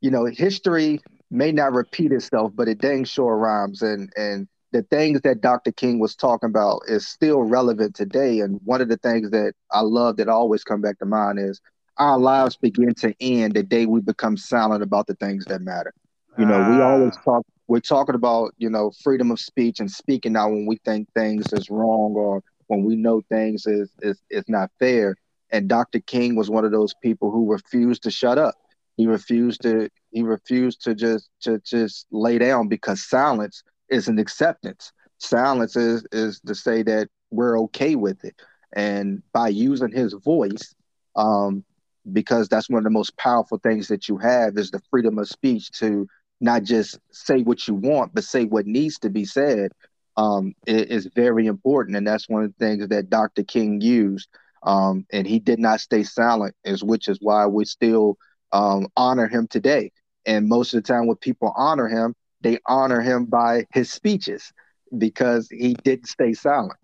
you 0.00 0.10
know, 0.10 0.26
history 0.26 1.00
may 1.30 1.50
not 1.50 1.72
repeat 1.72 2.12
itself, 2.12 2.52
but 2.54 2.68
it 2.68 2.78
dang 2.78 3.04
sure 3.04 3.36
rhymes. 3.36 3.82
And 3.82 4.12
and 4.16 4.46
the 4.72 4.82
things 4.82 5.20
that 5.22 5.40
Dr. 5.40 5.72
King 5.72 5.98
was 5.98 6.14
talking 6.14 6.48
about 6.48 6.82
is 6.86 7.06
still 7.06 7.42
relevant 7.42 7.94
today. 7.94 8.40
And 8.40 8.60
one 8.64 8.80
of 8.80 8.88
the 8.88 8.96
things 8.98 9.30
that 9.30 9.54
I 9.72 9.80
love 9.80 10.16
that 10.16 10.28
always 10.28 10.64
come 10.64 10.80
back 10.80 10.98
to 10.98 11.06
mind 11.06 11.38
is 11.38 11.60
our 11.96 12.18
lives 12.18 12.56
begin 12.56 12.94
to 12.96 13.14
end 13.20 13.54
the 13.54 13.62
day 13.62 13.86
we 13.86 14.00
become 14.00 14.36
silent 14.36 14.82
about 14.82 15.06
the 15.06 15.14
things 15.14 15.44
that 15.46 15.60
matter. 15.60 15.94
You 16.36 16.44
know, 16.44 16.58
we 16.70 16.80
always 16.80 17.16
ah. 17.18 17.22
talk 17.22 17.46
we're 17.66 17.80
talking 17.80 18.14
about, 18.14 18.52
you 18.58 18.68
know, 18.68 18.90
freedom 19.02 19.30
of 19.30 19.40
speech 19.40 19.80
and 19.80 19.90
speaking 19.90 20.36
out 20.36 20.50
when 20.50 20.66
we 20.66 20.78
think 20.84 21.08
things 21.14 21.52
is 21.52 21.70
wrong 21.70 22.14
or 22.14 22.42
when 22.66 22.84
we 22.84 22.96
know 22.96 23.22
things 23.28 23.66
is 23.66 23.90
is 24.02 24.20
is 24.30 24.44
not 24.48 24.70
fair. 24.78 25.16
And 25.50 25.68
Dr. 25.68 26.00
King 26.00 26.34
was 26.36 26.50
one 26.50 26.64
of 26.64 26.72
those 26.72 26.94
people 27.02 27.30
who 27.30 27.50
refused 27.50 28.02
to 28.04 28.10
shut 28.10 28.38
up. 28.38 28.54
He 28.96 29.06
refused 29.06 29.62
to 29.62 29.88
he 30.10 30.22
refused 30.22 30.82
to 30.84 30.94
just 30.94 31.30
to 31.42 31.60
just 31.64 32.06
lay 32.10 32.38
down 32.38 32.68
because 32.68 33.04
silence 33.08 33.62
is 33.88 34.08
an 34.08 34.18
acceptance. 34.18 34.92
Silence 35.18 35.76
is 35.76 36.06
is 36.12 36.40
to 36.46 36.54
say 36.54 36.82
that 36.82 37.08
we're 37.30 37.58
okay 37.60 37.94
with 37.96 38.24
it. 38.24 38.34
And 38.74 39.22
by 39.32 39.48
using 39.48 39.92
his 39.92 40.14
voice, 40.14 40.74
um, 41.16 41.64
because 42.12 42.48
that's 42.48 42.68
one 42.68 42.78
of 42.78 42.84
the 42.84 42.90
most 42.90 43.16
powerful 43.16 43.58
things 43.58 43.88
that 43.88 44.08
you 44.08 44.18
have 44.18 44.58
is 44.58 44.70
the 44.70 44.82
freedom 44.90 45.18
of 45.18 45.28
speech 45.28 45.70
to 45.72 46.06
not 46.40 46.62
just 46.62 46.98
say 47.12 47.42
what 47.42 47.66
you 47.66 47.74
want, 47.74 48.14
but 48.14 48.24
say 48.24 48.44
what 48.44 48.66
needs 48.66 48.98
to 49.00 49.10
be 49.10 49.24
said 49.24 49.72
um, 50.16 50.54
is, 50.66 51.08
very 51.14 51.46
important. 51.46 51.96
And 51.96 52.06
that's 52.06 52.28
one 52.28 52.44
of 52.44 52.54
the 52.56 52.64
things 52.64 52.88
that 52.88 53.10
Dr. 53.10 53.42
King 53.42 53.80
used. 53.80 54.28
Um, 54.62 55.06
and 55.12 55.26
he 55.26 55.38
did 55.38 55.58
not 55.58 55.80
stay 55.80 56.02
silent, 56.02 56.54
is 56.64 56.82
which 56.82 57.08
is 57.08 57.18
why 57.20 57.46
we 57.46 57.64
still 57.64 58.16
um, 58.52 58.88
honor 58.96 59.28
him 59.28 59.46
today. 59.46 59.92
And 60.26 60.48
most 60.48 60.72
of 60.72 60.82
the 60.82 60.86
time, 60.86 61.06
when 61.06 61.16
people 61.16 61.52
honor 61.54 61.88
him, 61.88 62.14
they 62.40 62.58
honor 62.66 63.00
him 63.00 63.26
by 63.26 63.66
his 63.72 63.90
speeches 63.90 64.52
because 64.96 65.48
he 65.50 65.74
didn't 65.74 66.08
stay 66.08 66.32
silent. 66.32 66.78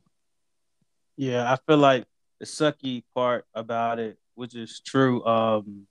Yeah, 1.16 1.50
I 1.50 1.56
feel 1.66 1.78
like 1.78 2.06
the 2.38 2.46
sucky 2.46 3.04
part 3.14 3.46
about 3.54 3.98
it, 3.98 4.18
which 4.34 4.54
is 4.54 4.80
true, 4.80 5.24
um, 5.24 5.86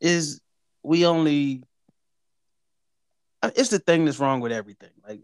is 0.00 0.40
we 0.82 1.06
only. 1.06 1.62
It's 3.42 3.70
the 3.70 3.78
thing 3.78 4.04
that's 4.04 4.20
wrong 4.20 4.40
with 4.40 4.52
everything. 4.52 4.90
Like 5.06 5.20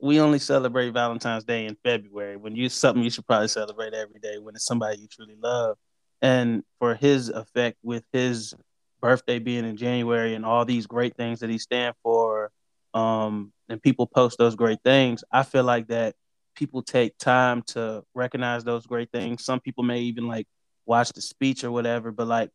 we 0.00 0.20
only 0.20 0.38
celebrate 0.38 0.90
Valentine's 0.90 1.44
Day 1.44 1.66
in 1.66 1.76
February 1.82 2.36
when 2.36 2.54
you 2.54 2.68
something 2.68 3.02
you 3.02 3.10
should 3.10 3.26
probably 3.26 3.48
celebrate 3.48 3.94
every 3.94 4.20
day 4.20 4.38
when 4.38 4.54
it's 4.54 4.66
somebody 4.66 5.00
you 5.00 5.08
truly 5.08 5.36
love. 5.42 5.76
And 6.22 6.64
for 6.78 6.94
his 6.94 7.28
effect 7.28 7.78
with 7.82 8.04
his 8.12 8.54
birthday 9.00 9.38
being 9.38 9.64
in 9.64 9.76
January 9.76 10.34
and 10.34 10.44
all 10.44 10.64
these 10.64 10.86
great 10.86 11.16
things 11.16 11.40
that 11.40 11.50
he 11.50 11.58
stand 11.58 11.94
for, 12.02 12.50
um, 12.94 13.52
and 13.68 13.82
people 13.82 14.06
post 14.06 14.38
those 14.38 14.54
great 14.54 14.78
things, 14.84 15.24
I 15.30 15.42
feel 15.42 15.64
like 15.64 15.88
that 15.88 16.14
people 16.54 16.82
take 16.82 17.16
time 17.18 17.62
to 17.68 18.02
recognize 18.14 18.64
those 18.64 18.86
great 18.86 19.10
things. 19.12 19.44
Some 19.44 19.60
people 19.60 19.84
may 19.84 20.00
even 20.00 20.26
like 20.26 20.46
watch 20.86 21.12
the 21.12 21.20
speech 21.20 21.64
or 21.64 21.70
whatever, 21.70 22.10
but 22.10 22.26
like 22.26 22.50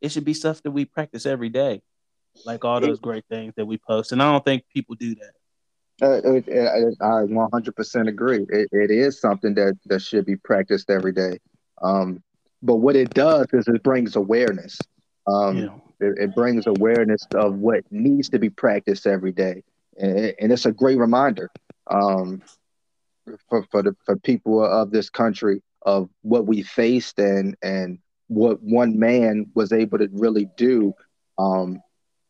it 0.00 0.10
should 0.10 0.24
be 0.24 0.34
stuff 0.34 0.62
that 0.62 0.70
we 0.70 0.84
practice 0.84 1.26
every 1.26 1.48
day, 1.48 1.82
like 2.44 2.64
all 2.64 2.80
those 2.80 3.00
great 3.00 3.24
things 3.30 3.54
that 3.56 3.66
we 3.66 3.78
post. 3.78 4.12
And 4.12 4.22
I 4.22 4.30
don't 4.30 4.44
think 4.44 4.64
people 4.72 4.94
do 4.94 5.14
that. 5.16 5.32
Uh, 6.00 6.20
I 7.04 7.24
100% 7.24 8.08
agree. 8.08 8.46
It, 8.48 8.68
it 8.70 8.90
is 8.90 9.20
something 9.20 9.54
that, 9.54 9.76
that 9.86 10.00
should 10.00 10.24
be 10.24 10.36
practiced 10.36 10.90
every 10.90 11.12
day. 11.12 11.38
Um, 11.82 12.22
but 12.62 12.76
what 12.76 12.96
it 12.96 13.10
does 13.14 13.46
is 13.52 13.66
it 13.68 13.82
brings 13.82 14.16
awareness. 14.16 14.78
Um, 15.26 15.58
yeah. 15.58 15.68
it, 16.00 16.18
it, 16.18 16.34
brings 16.34 16.66
awareness 16.66 17.26
of 17.34 17.56
what 17.56 17.84
needs 17.90 18.28
to 18.30 18.38
be 18.38 18.48
practiced 18.48 19.06
every 19.06 19.32
day, 19.32 19.62
and, 19.98 20.34
and 20.40 20.52
it's 20.52 20.64
a 20.64 20.72
great 20.72 20.96
reminder 20.96 21.50
um, 21.86 22.42
for 23.48 23.62
for 23.70 23.82
the 23.82 23.94
for 24.06 24.16
people 24.16 24.64
of 24.64 24.90
this 24.90 25.10
country 25.10 25.62
of 25.82 26.08
what 26.22 26.46
we 26.46 26.62
faced 26.62 27.18
and 27.18 27.56
and 27.62 27.98
what 28.28 28.62
one 28.62 28.98
man 28.98 29.50
was 29.54 29.70
able 29.70 29.98
to 29.98 30.08
really 30.12 30.48
do 30.56 30.94
um, 31.38 31.82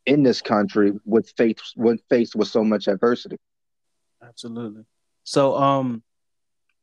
in 0.09 0.23
this 0.23 0.40
country 0.40 0.92
with 1.05 1.33
faith 1.37 1.59
when 1.77 1.99
faced 2.09 2.35
with 2.35 2.49
so 2.49 2.64
much 2.64 2.88
adversity. 2.88 3.37
Absolutely. 4.23 4.85
So 5.25 5.57
um 5.57 6.03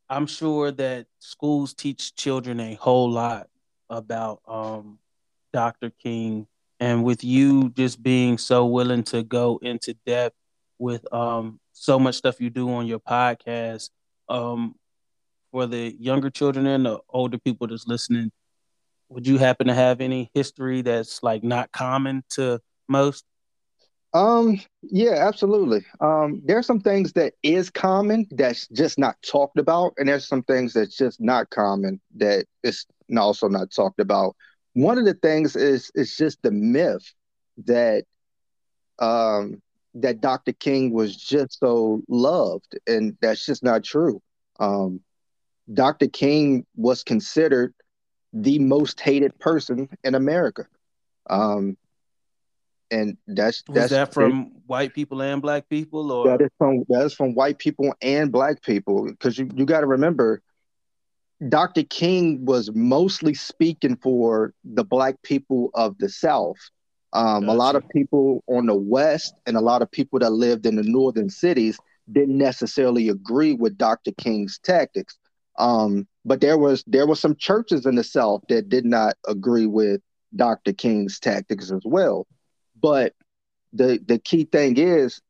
I'm 0.08 0.28
sure 0.28 0.72
that 0.72 1.08
schools 1.20 1.74
teach 1.74 2.16
children 2.16 2.60
a 2.60 2.76
whole 2.76 3.10
lot 3.10 3.48
about 3.90 4.42
um 4.48 5.00
Dr. 5.52 5.90
King 5.90 6.48
and 6.80 7.04
with 7.04 7.24
you 7.24 7.70
just 7.70 8.04
being 8.04 8.38
so 8.38 8.66
willing 8.66 9.04
to 9.04 9.24
go 9.24 9.60
into 9.62 9.96
depth 10.06 10.36
with 10.78 11.12
um, 11.14 11.60
so 11.72 11.98
much 11.98 12.16
stuff 12.16 12.42
you 12.42 12.50
do 12.50 12.70
on 12.74 12.86
your 12.86 13.00
podcast, 13.00 13.90
um, 14.28 14.76
for 15.52 15.66
the 15.66 15.96
younger 15.98 16.30
children 16.30 16.68
and 16.68 16.86
the 16.86 17.00
older 17.10 17.38
people 17.38 17.68
that's 17.68 17.88
listening, 17.88 18.32
would 19.08 19.26
you 19.26 19.38
happen 19.38 19.68
to 19.68 19.74
have 19.74 20.02
any 20.02 20.30
history 20.34 20.82
that's 20.82 21.24
like 21.24 21.44
not 21.44 21.72
common 21.72 22.24
to 22.32 22.60
most? 22.88 23.26
Um, 24.14 24.62
yeah, 24.82 25.28
absolutely. 25.28 25.86
Um, 26.00 26.42
there's 26.46 26.66
some 26.66 26.80
things 26.80 27.12
that 27.14 27.34
is 27.44 27.70
common 27.70 28.28
that's 28.32 28.68
just 28.70 28.98
not 28.98 29.18
talked 29.22 29.60
about, 29.60 29.94
and 29.98 30.08
there's 30.08 30.28
some 30.28 30.44
things 30.44 30.72
that's 30.72 30.96
just 30.96 31.20
not 31.20 31.50
common 31.50 32.00
that 32.16 32.46
is 32.64 32.86
also 33.18 33.50
not 33.50 33.72
talked 33.72 34.00
about. 34.00 34.36
One 34.74 34.98
of 34.98 35.06
the 35.06 35.16
things 35.16 35.58
is 35.58 35.92
is 35.96 36.16
just 36.16 36.42
the 36.44 36.52
myth 36.52 37.14
that 37.66 38.06
um 39.00 39.62
that 39.96 40.22
Dr. 40.22 40.54
King 40.54 40.94
was 40.94 41.16
just 41.16 41.60
so 41.60 42.02
loved, 42.08 42.78
and 42.88 43.18
that's 43.22 43.46
just 43.46 43.64
not 43.64 43.84
true. 43.84 44.22
Um, 44.60 45.02
Dr. 45.74 46.08
King 46.08 46.66
was 46.76 47.04
considered 47.04 47.74
the 48.32 48.60
most 48.60 49.00
hated 49.00 49.38
person 49.40 49.90
in 50.04 50.16
America. 50.16 50.68
Um, 51.30 51.78
and 52.92 53.18
that's 53.28 53.64
was 53.68 53.76
that's 53.76 53.92
that 53.92 54.14
from 54.14 54.42
it, 54.42 54.62
white 54.68 54.94
people 54.94 55.22
and 55.22 55.42
black 55.42 55.68
people 55.70 56.12
or? 56.12 56.28
That 56.28 56.42
is 56.42 56.52
from 56.58 56.84
that 56.90 57.06
is 57.06 57.14
from 57.14 57.34
white 57.34 57.58
people 57.58 57.94
and 58.02 58.32
black 58.32 58.62
people 58.62 59.06
because 59.06 59.38
you, 59.38 59.50
you 59.56 59.66
got 59.66 59.82
to 59.82 59.88
remember 59.88 60.42
dr 61.50 61.84
king 61.86 62.46
was 62.46 62.72
mostly 62.74 63.34
speaking 63.34 63.98
for 63.98 64.54
the 64.64 64.84
black 64.84 65.22
people 65.24 65.70
of 65.74 65.98
the 65.98 66.10
south. 66.10 66.58
Um, 67.14 67.46
gotcha. 67.46 67.52
a 67.52 67.58
lot 67.58 67.76
of 67.76 67.90
people 67.90 68.44
on 68.48 68.66
the 68.66 68.76
west 68.76 69.36
and 69.46 69.56
a 69.56 69.62
lot 69.62 69.82
of 69.82 69.92
people 69.92 70.20
that 70.20 70.32
lived 70.32 70.66
in 70.66 70.76
the 70.76 70.84
northern 70.84 71.30
cities 71.30 71.78
didn't 72.12 72.38
necessarily 72.38 73.10
agree 73.10 73.54
with 73.54 73.78
dr 73.78 74.12
king's 74.18 74.60
tactics. 74.60 75.18
Um, 75.58 76.08
but 76.26 76.42
there 76.42 76.58
was 76.58 76.84
there 76.88 77.08
were 77.08 77.16
some 77.16 77.36
churches 77.36 77.86
in 77.86 77.96
the 77.96 78.04
south 78.04 78.44
that 78.50 78.70
did 78.70 78.86
not 78.86 79.16
agree 79.28 79.68
with 79.68 80.02
dr 80.36 80.72
king's 80.74 81.20
tactics 81.20 81.72
as 81.72 81.82
well 81.86 82.28
but 82.82 83.14
the 83.74 84.00
the 84.06 84.20
key 84.20 84.46
thing 84.46 84.78
is 84.78 85.22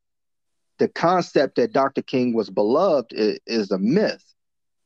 the 0.78 0.88
concept 0.88 1.56
that 1.56 1.72
Dr. 1.72 2.02
King 2.02 2.34
was 2.34 2.50
beloved 2.50 3.14
is, 3.14 3.40
is 3.48 3.72
a 3.72 3.78
myth. 3.78 4.24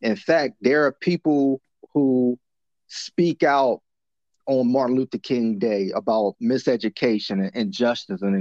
In 0.02 0.15
fact, 0.15 0.56
there 0.62 0.86
are 0.86 0.91
people 0.91 1.62
who 1.93 2.38
speak 2.88 3.43
out 3.43 3.82
on 4.45 4.72
Martin 4.72 4.95
Luther 4.95 5.17
King 5.17 5.60
Day 5.60 5.91
about 5.95 6.36
miseducation 6.41 7.43
and 7.43 7.56
injustice 7.56 8.22
and, 8.22 8.36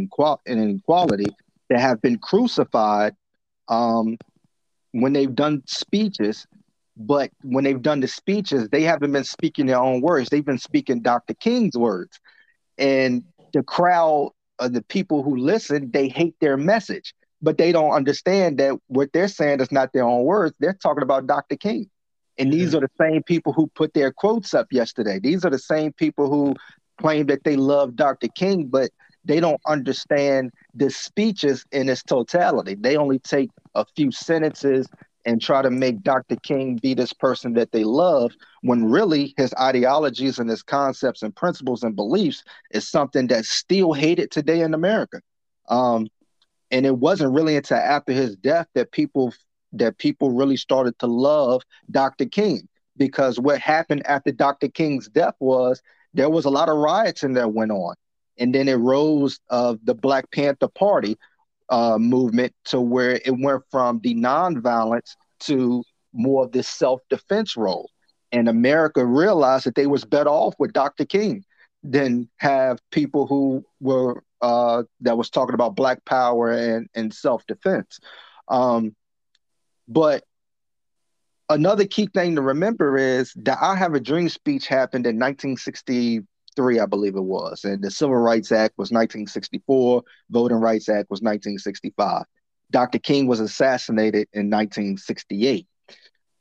inequality 0.46 1.26
that 1.68 1.80
have 1.80 2.00
been 2.00 2.18
crucified 2.18 3.14
um, 3.68 4.16
when 4.92 5.12
they've 5.12 5.34
done 5.34 5.62
speeches. 5.66 6.46
But 6.96 7.30
when 7.42 7.64
they've 7.64 7.80
done 7.80 8.00
the 8.00 8.08
speeches, 8.08 8.68
they 8.70 8.82
haven't 8.82 9.12
been 9.12 9.24
speaking 9.24 9.66
their 9.66 9.78
own 9.80 10.00
words. 10.00 10.30
They've 10.30 10.44
been 10.44 10.58
speaking 10.58 11.00
Dr. 11.00 11.34
King's 11.34 11.76
words. 11.76 12.18
And 12.76 13.24
the 13.52 13.62
crowd 13.62 14.32
of 14.58 14.72
the 14.72 14.82
people 14.82 15.22
who 15.22 15.36
listen, 15.36 15.90
they 15.90 16.08
hate 16.08 16.34
their 16.40 16.56
message, 16.56 17.14
but 17.40 17.58
they 17.58 17.72
don't 17.72 17.92
understand 17.92 18.58
that 18.58 18.74
what 18.88 19.12
they're 19.12 19.28
saying 19.28 19.60
is 19.60 19.72
not 19.72 19.92
their 19.92 20.04
own 20.04 20.24
words. 20.24 20.56
They're 20.58 20.74
talking 20.74 21.02
about 21.02 21.26
Dr. 21.26 21.56
King. 21.56 21.88
And 22.38 22.52
these 22.52 22.68
mm-hmm. 22.68 22.78
are 22.78 22.80
the 22.80 22.90
same 23.00 23.22
people 23.22 23.52
who 23.52 23.66
put 23.68 23.94
their 23.94 24.12
quotes 24.12 24.54
up 24.54 24.68
yesterday. 24.70 25.18
These 25.18 25.44
are 25.44 25.50
the 25.50 25.58
same 25.58 25.92
people 25.92 26.30
who 26.30 26.54
claim 27.00 27.26
that 27.26 27.44
they 27.44 27.56
love 27.56 27.96
Dr. 27.96 28.28
King, 28.28 28.66
but 28.66 28.90
they 29.24 29.40
don't 29.40 29.60
understand 29.66 30.52
the 30.74 30.90
speeches 30.90 31.64
in 31.72 31.88
its 31.88 32.02
totality. 32.02 32.74
They 32.74 32.96
only 32.96 33.18
take 33.18 33.50
a 33.74 33.84
few 33.96 34.10
sentences 34.10 34.88
and 35.28 35.42
try 35.42 35.60
to 35.60 35.68
make 35.68 36.02
Dr. 36.02 36.36
King 36.36 36.76
be 36.76 36.94
this 36.94 37.12
person 37.12 37.52
that 37.52 37.70
they 37.70 37.84
love 37.84 38.32
when 38.62 38.86
really 38.86 39.34
his 39.36 39.52
ideologies 39.60 40.38
and 40.38 40.48
his 40.48 40.62
concepts 40.62 41.22
and 41.22 41.36
principles 41.36 41.82
and 41.82 41.94
beliefs 41.94 42.42
is 42.70 42.88
something 42.88 43.26
that's 43.26 43.50
still 43.50 43.92
hated 43.92 44.30
today 44.30 44.62
in 44.62 44.72
America. 44.72 45.20
Um, 45.68 46.06
and 46.70 46.86
it 46.86 46.96
wasn't 46.96 47.34
really 47.34 47.56
until 47.56 47.76
after 47.76 48.14
his 48.14 48.36
death 48.36 48.68
that 48.74 48.90
people 48.90 49.34
that 49.74 49.98
people 49.98 50.30
really 50.30 50.56
started 50.56 50.98
to 51.00 51.06
love 51.06 51.60
Dr. 51.90 52.24
King 52.24 52.66
because 52.96 53.38
what 53.38 53.60
happened 53.60 54.06
after 54.06 54.32
Dr. 54.32 54.68
King's 54.68 55.10
death 55.10 55.34
was 55.40 55.82
there 56.14 56.30
was 56.30 56.46
a 56.46 56.50
lot 56.50 56.70
of 56.70 56.78
riots 56.78 57.22
and 57.22 57.36
that 57.36 57.52
went 57.52 57.70
on. 57.70 57.94
And 58.38 58.54
then 58.54 58.66
it 58.66 58.76
rose 58.76 59.40
of 59.50 59.78
the 59.84 59.94
Black 59.94 60.30
Panther 60.30 60.68
Party, 60.68 61.18
uh, 61.70 61.98
movement 61.98 62.52
to 62.66 62.80
where 62.80 63.20
it 63.24 63.38
went 63.38 63.62
from 63.70 64.00
the 64.00 64.14
nonviolence 64.14 65.14
to 65.40 65.82
more 66.12 66.44
of 66.44 66.52
this 66.52 66.68
self-defense 66.68 67.56
role. 67.56 67.90
And 68.32 68.48
America 68.48 69.04
realized 69.04 69.66
that 69.66 69.74
they 69.74 69.86
was 69.86 70.04
better 70.04 70.30
off 70.30 70.54
with 70.58 70.72
Dr. 70.72 71.04
King 71.04 71.44
than 71.82 72.28
have 72.38 72.78
people 72.90 73.26
who 73.26 73.64
were 73.80 74.22
uh, 74.40 74.84
that 75.00 75.16
was 75.16 75.30
talking 75.30 75.54
about 75.54 75.76
black 75.76 76.04
power 76.04 76.50
and, 76.50 76.88
and 76.94 77.12
self-defense. 77.12 77.98
Um, 78.48 78.94
but 79.88 80.24
another 81.48 81.86
key 81.86 82.08
thing 82.12 82.36
to 82.36 82.42
remember 82.42 82.96
is 82.96 83.32
that 83.36 83.58
I 83.60 83.74
Have 83.76 83.94
a 83.94 84.00
Dream 84.00 84.28
speech 84.28 84.68
happened 84.68 85.06
in 85.06 85.16
1960, 85.16 86.22
I 86.58 86.86
believe 86.86 87.16
it 87.16 87.20
was. 87.20 87.64
And 87.64 87.82
the 87.82 87.90
Civil 87.90 88.16
Rights 88.16 88.52
Act 88.52 88.74
was 88.76 88.90
1964, 88.90 90.02
Voting 90.30 90.56
Rights 90.58 90.88
Act 90.88 91.10
was 91.10 91.20
1965. 91.20 92.24
Dr. 92.70 92.98
King 92.98 93.26
was 93.26 93.40
assassinated 93.40 94.28
in 94.32 94.50
1968. 94.50 95.66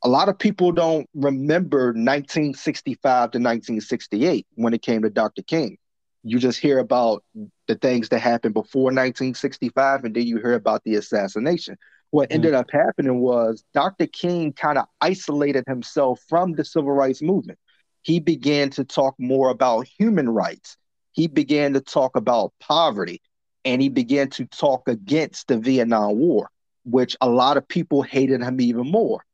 A 0.04 0.08
lot 0.08 0.28
of 0.28 0.38
people 0.38 0.72
don't 0.72 1.08
remember 1.14 1.86
1965 1.86 3.00
to 3.02 3.38
1968 3.38 4.46
when 4.54 4.74
it 4.74 4.82
came 4.82 5.02
to 5.02 5.10
Dr. 5.10 5.42
King. 5.42 5.78
You 6.22 6.38
just 6.38 6.58
hear 6.58 6.78
about 6.78 7.24
the 7.66 7.74
things 7.76 8.08
that 8.10 8.20
happened 8.20 8.54
before 8.54 8.84
1965, 8.84 10.04
and 10.04 10.14
then 10.14 10.26
you 10.26 10.36
hear 10.36 10.54
about 10.54 10.82
the 10.84 10.96
assassination. 10.96 11.76
What 12.10 12.30
mm. 12.30 12.34
ended 12.34 12.54
up 12.54 12.70
happening 12.70 13.20
was 13.20 13.64
Dr. 13.74 14.06
King 14.06 14.52
kind 14.52 14.78
of 14.78 14.86
isolated 15.00 15.64
himself 15.66 16.20
from 16.28 16.52
the 16.52 16.64
civil 16.64 16.92
rights 16.92 17.22
movement 17.22 17.58
he 18.08 18.20
began 18.20 18.70
to 18.70 18.84
talk 18.84 19.14
more 19.18 19.50
about 19.50 19.86
human 19.86 20.30
rights. 20.30 20.78
He 21.12 21.26
began 21.26 21.74
to 21.74 21.82
talk 21.82 22.16
about 22.16 22.54
poverty 22.58 23.20
and 23.66 23.82
he 23.82 23.90
began 23.90 24.30
to 24.30 24.46
talk 24.46 24.88
against 24.88 25.48
the 25.48 25.58
Vietnam 25.58 26.18
War, 26.18 26.48
which 26.86 27.18
a 27.20 27.28
lot 27.28 27.58
of 27.58 27.68
people 27.68 28.00
hated 28.00 28.40
him 28.40 28.62
even 28.62 28.90
more. 28.90 29.26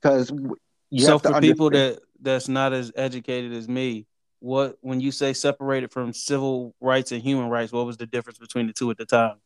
Because 0.00 0.32
so 0.96 1.18
for 1.18 1.38
people 1.42 1.68
that 1.68 1.98
that's 2.18 2.48
not 2.48 2.72
as 2.72 2.90
educated 2.96 3.52
as 3.52 3.68
me, 3.68 4.06
what 4.38 4.78
when 4.80 4.98
you 4.98 5.12
say 5.12 5.34
separated 5.34 5.92
from 5.92 6.14
civil 6.14 6.74
rights 6.80 7.12
and 7.12 7.20
human 7.20 7.50
rights, 7.50 7.70
what 7.70 7.84
was 7.84 7.98
the 7.98 8.06
difference 8.06 8.38
between 8.38 8.66
the 8.66 8.72
two 8.72 8.90
at 8.90 8.96
the 8.96 9.04
time? 9.04 9.36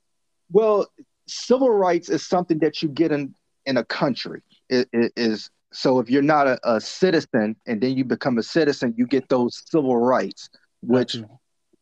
Well, 0.52 0.86
civil 1.26 1.70
rights 1.70 2.08
is 2.08 2.24
something 2.24 2.60
that 2.60 2.84
you 2.84 2.88
get 2.88 3.10
in 3.10 3.34
in 3.66 3.78
a 3.78 3.84
country. 3.84 4.42
It, 4.68 4.88
it 4.92 5.12
is 5.16 5.50
so 5.72 5.98
if 6.00 6.10
you're 6.10 6.22
not 6.22 6.46
a, 6.46 6.58
a, 6.64 6.80
citizen 6.80 7.56
and 7.66 7.80
then 7.80 7.96
you 7.96 8.04
become 8.04 8.38
a 8.38 8.42
citizen, 8.42 8.94
you 8.96 9.06
get 9.06 9.28
those 9.28 9.62
civil 9.66 9.96
rights, 9.96 10.50
which 10.80 11.16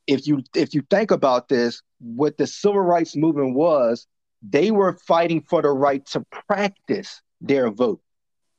if 0.06 0.26
you 0.26 0.42
if 0.54 0.74
you 0.74 0.82
think 0.90 1.10
about 1.10 1.48
this, 1.48 1.82
what 2.00 2.36
the 2.36 2.46
civil 2.46 2.80
rights 2.80 3.16
movement 3.16 3.54
was, 3.54 4.06
they 4.42 4.70
were 4.70 4.98
fighting 5.06 5.42
for 5.42 5.62
the 5.62 5.70
right 5.70 6.04
to 6.06 6.24
practice 6.48 7.22
their 7.40 7.70
vote. 7.70 8.00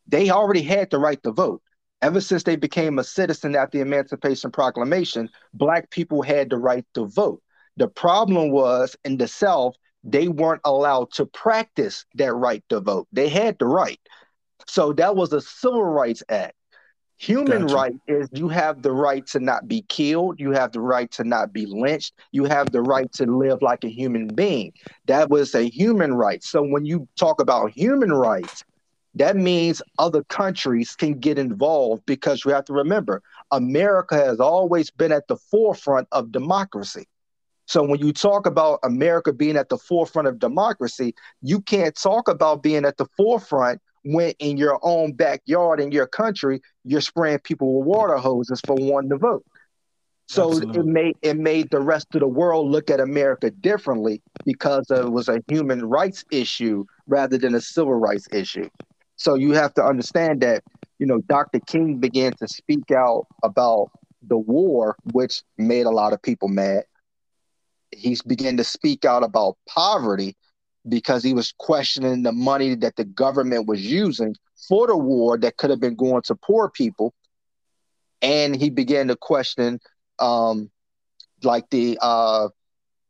They 0.07 0.29
already 0.29 0.63
had 0.63 0.89
the 0.89 0.99
right 0.99 1.21
to 1.23 1.31
vote. 1.31 1.61
Ever 2.01 2.21
since 2.21 2.43
they 2.43 2.55
became 2.55 2.97
a 2.97 3.03
citizen 3.03 3.55
at 3.55 3.71
the 3.71 3.81
Emancipation 3.81 4.51
Proclamation, 4.51 5.29
black 5.53 5.89
people 5.89 6.21
had 6.21 6.49
the 6.49 6.57
right 6.57 6.85
to 6.93 7.05
vote. 7.07 7.41
The 7.77 7.87
problem 7.87 8.51
was 8.51 8.95
in 9.03 9.17
the 9.17 9.27
South, 9.27 9.75
they 10.03 10.27
weren't 10.27 10.61
allowed 10.63 11.11
to 11.13 11.25
practice 11.25 12.05
that 12.15 12.33
right 12.33 12.63
to 12.69 12.79
vote. 12.79 13.07
They 13.11 13.27
had 13.27 13.59
the 13.59 13.65
right. 13.65 13.99
So 14.69 14.93
that 14.93 15.15
was 15.15 15.34
a 15.34 15.41
civil 15.41 15.84
rights 15.84 16.21
act. 16.29 16.53
Human 17.17 17.63
gotcha. 17.63 17.75
right 17.75 17.95
is 18.08 18.29
you 18.32 18.47
have 18.49 18.82
the 18.82 18.91
right 18.91 19.25
to 19.27 19.39
not 19.39 19.67
be 19.67 19.82
killed, 19.89 20.39
you 20.39 20.51
have 20.51 20.71
the 20.71 20.79
right 20.79 21.12
to 21.12 21.23
not 21.23 21.51
be 21.51 21.65
lynched, 21.65 22.13
you 22.32 22.45
have 22.45 22.71
the 22.71 22.82
right 22.82 23.12
to 23.13 23.25
live 23.25 23.62
like 23.62 23.84
a 23.84 23.89
human 23.89 24.27
being. 24.27 24.71
That 25.08 25.29
was 25.29 25.53
a 25.53 25.67
human 25.69 26.13
right. 26.13 26.41
So 26.43 26.62
when 26.62 26.86
you 26.86 27.08
talk 27.17 27.41
about 27.41 27.71
human 27.71 28.13
rights, 28.13 28.63
that 29.15 29.36
means 29.36 29.82
other 29.97 30.23
countries 30.25 30.95
can 30.95 31.19
get 31.19 31.39
involved 31.39 32.05
because 32.05 32.45
you 32.45 32.51
have 32.51 32.65
to 32.65 32.73
remember 32.73 33.21
America 33.51 34.15
has 34.15 34.39
always 34.39 34.91
been 34.91 35.12
at 35.12 35.27
the 35.27 35.36
forefront 35.36 36.08
of 36.12 36.32
democracy. 36.32 37.08
So 37.65 37.84
when 37.84 37.99
you 37.99 38.13
talk 38.13 38.45
about 38.45 38.79
America 38.84 39.34
being 39.34 39.58
at 39.58 39.69
the 39.69 39.77
forefront 39.77 40.27
of 40.27 40.39
democracy, 40.39 41.15
you 41.41 41.60
can't 41.60 41.95
talk 41.95 42.27
about 42.27 42.63
being 42.63 42.86
at 42.86 42.97
the 42.97 43.08
forefront 43.17 43.82
when 44.03 44.31
in 44.39 44.57
your 44.57 44.79
own 44.81 45.13
backyard 45.13 45.79
in 45.79 45.91
your 45.91 46.07
country, 46.07 46.62
you're 46.83 47.01
spraying 47.01 47.39
people 47.39 47.79
with 47.79 47.88
water 47.88 48.17
hoses 48.17 48.62
for 48.65 48.75
wanting 48.75 49.09
to 49.09 49.17
vote. 49.17 49.45
So 50.27 50.51
Absolutely. 50.51 50.79
it 50.79 50.85
made 50.85 51.17
it 51.23 51.38
made 51.38 51.71
the 51.71 51.79
rest 51.79 52.07
of 52.13 52.19
the 52.19 52.27
world 52.27 52.69
look 52.69 52.91
at 52.91 52.99
America 52.99 53.49
differently 53.49 54.21
because 54.45 54.85
it 54.91 55.12
was 55.12 55.27
a 55.27 55.41
human 55.47 55.83
rights 55.85 56.23
issue 56.31 56.85
rather 57.07 57.38
than 57.38 57.55
a 57.55 57.62
civil 57.62 57.95
rights 57.95 58.27
issue. 58.31 58.69
So 59.15 59.33
you 59.33 59.53
have 59.53 59.73
to 59.73 59.83
understand 59.83 60.41
that, 60.41 60.63
you 60.99 61.07
know, 61.07 61.19
Dr. 61.27 61.59
King 61.59 61.97
began 61.97 62.31
to 62.33 62.47
speak 62.47 62.91
out 62.91 63.25
about 63.43 63.89
the 64.21 64.38
war, 64.38 64.95
which 65.12 65.41
made 65.57 65.88
a 65.88 65.89
lot 65.89 66.13
of 66.13 66.21
people 66.21 66.47
mad. 66.47 66.83
He's 67.91 68.21
began 68.21 68.55
to 68.57 68.63
speak 68.63 69.05
out 69.05 69.23
about 69.23 69.57
poverty 69.67 70.38
because 70.89 71.23
he 71.23 71.34
was 71.34 71.54
questioning 71.58 72.23
the 72.23 72.32
money 72.32 72.75
that 72.75 72.95
the 72.95 73.06
government 73.06 73.67
was 73.67 73.86
using 73.86 74.36
for 74.67 74.88
the 74.88 74.97
war 74.97 75.38
that 75.38 75.58
could 75.58 75.69
have 75.69 75.80
been 75.80 75.95
going 75.95 76.21
to 76.23 76.36
poor 76.36 76.69
people. 76.69 77.13
And 78.21 78.56
he 78.56 78.69
began 78.69 79.08
to 79.08 79.15
question 79.15 79.80
um, 80.19 80.69
like 81.43 81.69
the 81.69 81.97
uh, 82.02 82.49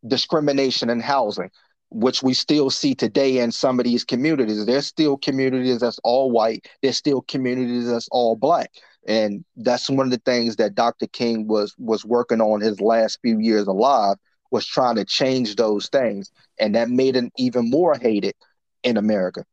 discrimination 0.06 0.90
in 0.90 1.00
housing, 1.00 1.50
which 1.90 2.22
we 2.22 2.34
still 2.34 2.70
see 2.70 2.94
today 2.94 3.40
in 3.40 3.52
some 3.52 3.80
of 3.80 3.86
these 3.86 4.04
communities. 4.04 4.66
There's 4.66 4.86
still 4.86 5.18
communities 5.18 5.80
that's 5.80 6.00
all 6.04 6.32
white. 6.32 6.68
There's 6.82 6.98
still 6.98 7.22
communities 7.22 7.90
that's 7.90 8.08
all 8.12 8.36
black, 8.36 8.72
and 9.08 9.44
that's 9.58 9.90
one 9.90 10.06
of 10.06 10.12
the 10.12 10.22
things 10.26 10.58
that 10.58 10.76
Dr. 10.76 11.08
King 11.08 11.48
was 11.48 11.74
was 11.80 12.06
working 12.06 12.42
on 12.42 12.62
his 12.62 12.80
last 12.80 13.20
few 13.24 13.40
years 13.40 13.66
alive 13.66 14.18
was 14.52 14.66
trying 14.66 14.96
to 14.96 15.06
change 15.06 15.56
those 15.56 15.88
things, 15.90 16.32
and 16.60 16.76
that 16.76 16.90
made 16.90 17.16
him 17.16 17.32
even 17.38 17.70
more 17.70 17.96
hated 17.96 18.36
in 18.84 18.98
America. 18.98 19.46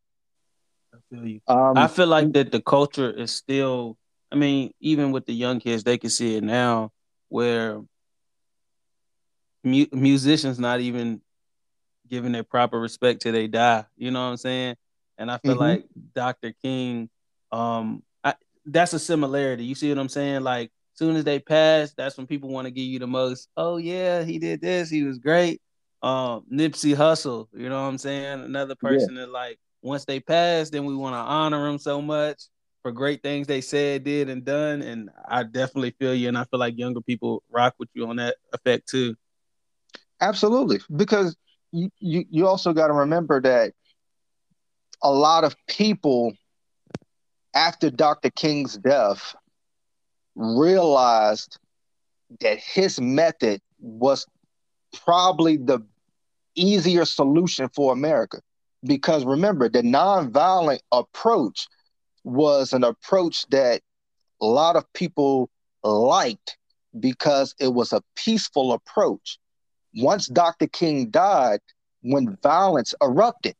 I 0.94 0.98
feel 1.10 1.26
you. 1.26 1.40
Um, 1.46 1.76
I 1.76 1.88
feel 1.88 2.06
like 2.06 2.32
that 2.32 2.52
the 2.52 2.60
culture 2.60 3.10
is 3.10 3.30
still. 3.32 3.96
I 4.30 4.36
mean, 4.36 4.72
even 4.80 5.12
with 5.12 5.26
the 5.26 5.34
young 5.34 5.60
kids, 5.60 5.84
they 5.84 5.98
can 5.98 6.10
see 6.10 6.36
it 6.36 6.42
now 6.42 6.90
where 7.28 7.80
mu- 9.62 9.86
musicians 9.92 10.58
not 10.58 10.80
even 10.80 11.20
giving 12.08 12.32
their 12.32 12.44
proper 12.44 12.78
respect 12.78 13.22
till 13.22 13.32
they 13.32 13.46
die. 13.46 13.84
You 13.96 14.10
know 14.10 14.24
what 14.24 14.30
I'm 14.30 14.36
saying? 14.36 14.76
And 15.18 15.30
I 15.30 15.38
feel 15.38 15.52
mm-hmm. 15.52 15.60
like 15.60 15.84
Dr. 16.14 16.54
King, 16.62 17.08
um, 17.52 18.02
I, 18.22 18.34
that's 18.64 18.92
a 18.92 18.98
similarity. 18.98 19.64
You 19.64 19.74
see 19.74 19.88
what 19.88 19.98
I'm 19.98 20.08
saying? 20.08 20.42
Like, 20.42 20.70
soon 20.96 21.16
as 21.16 21.24
they 21.24 21.38
pass, 21.38 21.92
that's 21.96 22.16
when 22.16 22.26
people 22.26 22.48
want 22.48 22.66
to 22.66 22.70
give 22.70 22.84
you 22.84 22.98
the 22.98 23.06
most. 23.06 23.48
Oh 23.56 23.76
yeah, 23.76 24.22
he 24.22 24.38
did 24.38 24.60
this. 24.60 24.90
He 24.90 25.02
was 25.02 25.18
great. 25.18 25.60
Um, 26.02 26.44
Nipsey 26.52 26.94
Hussle, 26.94 27.48
You 27.52 27.68
know 27.68 27.82
what 27.82 27.88
I'm 27.88 27.98
saying? 27.98 28.40
Another 28.40 28.74
person 28.74 29.16
yeah. 29.16 29.22
that 29.22 29.30
like 29.30 29.58
once 29.82 30.04
they 30.04 30.20
pass, 30.20 30.70
then 30.70 30.84
we 30.84 30.94
want 30.94 31.14
to 31.14 31.18
honor 31.18 31.66
them 31.66 31.78
so 31.78 32.02
much 32.02 32.42
for 32.82 32.92
great 32.92 33.22
things 33.22 33.46
they 33.46 33.60
said, 33.60 34.04
did, 34.04 34.28
and 34.28 34.44
done. 34.44 34.82
And 34.82 35.10
I 35.28 35.42
definitely 35.42 35.94
feel 35.98 36.14
you, 36.14 36.28
and 36.28 36.38
I 36.38 36.44
feel 36.44 36.60
like 36.60 36.78
younger 36.78 37.00
people 37.00 37.42
rock 37.50 37.74
with 37.78 37.88
you 37.94 38.06
on 38.08 38.16
that 38.16 38.36
effect 38.52 38.88
too. 38.88 39.16
Absolutely, 40.20 40.80
because 40.94 41.36
you 41.72 41.90
you, 41.98 42.24
you 42.30 42.46
also 42.46 42.72
got 42.72 42.88
to 42.88 42.92
remember 42.92 43.40
that 43.40 43.72
a 45.02 45.10
lot 45.10 45.44
of 45.44 45.56
people 45.66 46.32
after 47.54 47.90
Dr. 47.90 48.30
King's 48.30 48.76
death 48.76 49.34
realized 50.36 51.58
that 52.40 52.58
his 52.58 53.00
method 53.00 53.60
was 53.80 54.26
probably 55.04 55.56
the 55.56 55.80
easier 56.54 57.04
solution 57.04 57.68
for 57.74 57.92
America. 57.92 58.40
Because 58.84 59.24
remember, 59.24 59.68
the 59.68 59.82
nonviolent 59.82 60.80
approach 60.92 61.66
was 62.24 62.72
an 62.72 62.84
approach 62.84 63.46
that 63.48 63.82
a 64.40 64.46
lot 64.46 64.76
of 64.76 64.92
people 64.92 65.50
liked 65.82 66.58
because 66.98 67.54
it 67.58 67.72
was 67.72 67.92
a 67.92 68.02
peaceful 68.14 68.72
approach. 68.72 69.38
Once 69.94 70.26
Dr. 70.26 70.66
King 70.66 71.10
died, 71.10 71.60
when 72.02 72.36
violence 72.42 72.94
erupted. 73.02 73.56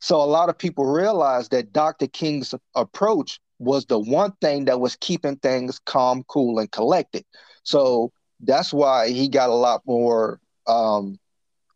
So 0.00 0.16
a 0.16 0.24
lot 0.24 0.48
of 0.48 0.58
people 0.58 0.84
realized 0.84 1.50
that 1.52 1.72
Dr. 1.72 2.06
King's 2.06 2.54
approach 2.74 3.40
was 3.60 3.84
the 3.86 3.98
one 3.98 4.32
thing 4.40 4.64
that 4.64 4.80
was 4.80 4.96
keeping 4.96 5.36
things 5.36 5.78
calm, 5.84 6.24
cool, 6.26 6.58
and 6.58 6.72
collected. 6.72 7.24
So 7.62 8.10
that's 8.40 8.72
why 8.72 9.10
he 9.10 9.28
got 9.28 9.50
a 9.50 9.54
lot 9.54 9.82
more 9.86 10.40
um, 10.66 11.18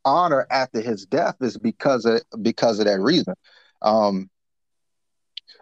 honor 0.05 0.47
after 0.51 0.81
his 0.81 1.05
death 1.05 1.37
is 1.41 1.59
because 1.59 2.07
of 2.07 2.23
because 2.43 2.79
of 2.79 2.87
that 2.87 3.01
reason. 3.01 3.35
Um, 3.83 4.31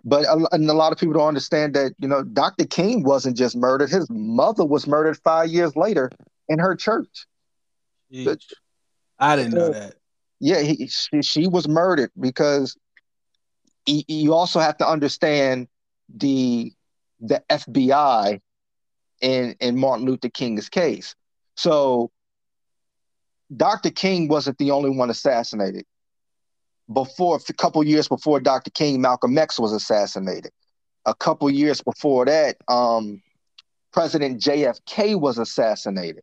but 0.05 0.25
a, 0.25 0.47
and 0.53 0.71
a 0.71 0.75
lot 0.75 0.93
of 0.93 0.99
people 0.99 1.15
don't 1.15 1.29
understand 1.29 1.75
that 1.75 1.93
you 1.99 2.07
know 2.07 2.23
Dr. 2.23 2.67
King 2.67 3.03
wasn't 3.03 3.37
just 3.37 3.57
murdered; 3.57 3.91
his 3.91 4.09
mother 4.09 4.65
was 4.65 4.87
murdered 4.87 5.19
five 5.25 5.49
years 5.49 5.75
later 5.75 6.09
in 6.49 6.61
her 6.61 6.77
church. 6.77 7.27
But, 8.25 8.39
I 9.19 9.37
didn't 9.37 9.55
know 9.55 9.73
that. 9.73 9.95
Yeah, 10.39 10.61
he, 10.61 10.87
she, 10.87 11.23
she 11.23 11.47
was 11.47 11.67
murdered 11.67 12.11
because 12.19 12.77
he, 13.87 14.05
you 14.07 14.35
also 14.35 14.61
have 14.61 14.77
to 14.79 14.87
understand 14.87 15.69
the 16.15 16.73
the 17.21 17.43
FBI 17.51 18.41
in 19.21 19.57
in 19.61 19.79
Martin 19.79 20.07
Luther 20.07 20.29
King's 20.29 20.69
case. 20.69 21.15
So 21.57 22.11
Dr. 23.55 23.91
King 23.91 24.29
wasn't 24.29 24.59
the 24.59 24.71
only 24.71 24.91
one 24.91 25.11
assassinated 25.11 25.85
before 26.93 27.39
a 27.49 27.53
couple 27.55 27.83
years 27.85 28.09
before 28.09 28.41
Dr. 28.41 28.71
King, 28.71 29.01
Malcolm 29.01 29.37
X 29.37 29.59
was 29.59 29.73
assassinated. 29.73 30.53
A 31.07 31.15
couple 31.15 31.51
years 31.51 31.81
before 31.81 32.25
that, 32.27 32.57
um, 32.69 33.23
President 33.93 34.41
JFK 34.41 35.19
was 35.19 35.39
assassinated, 35.39 36.23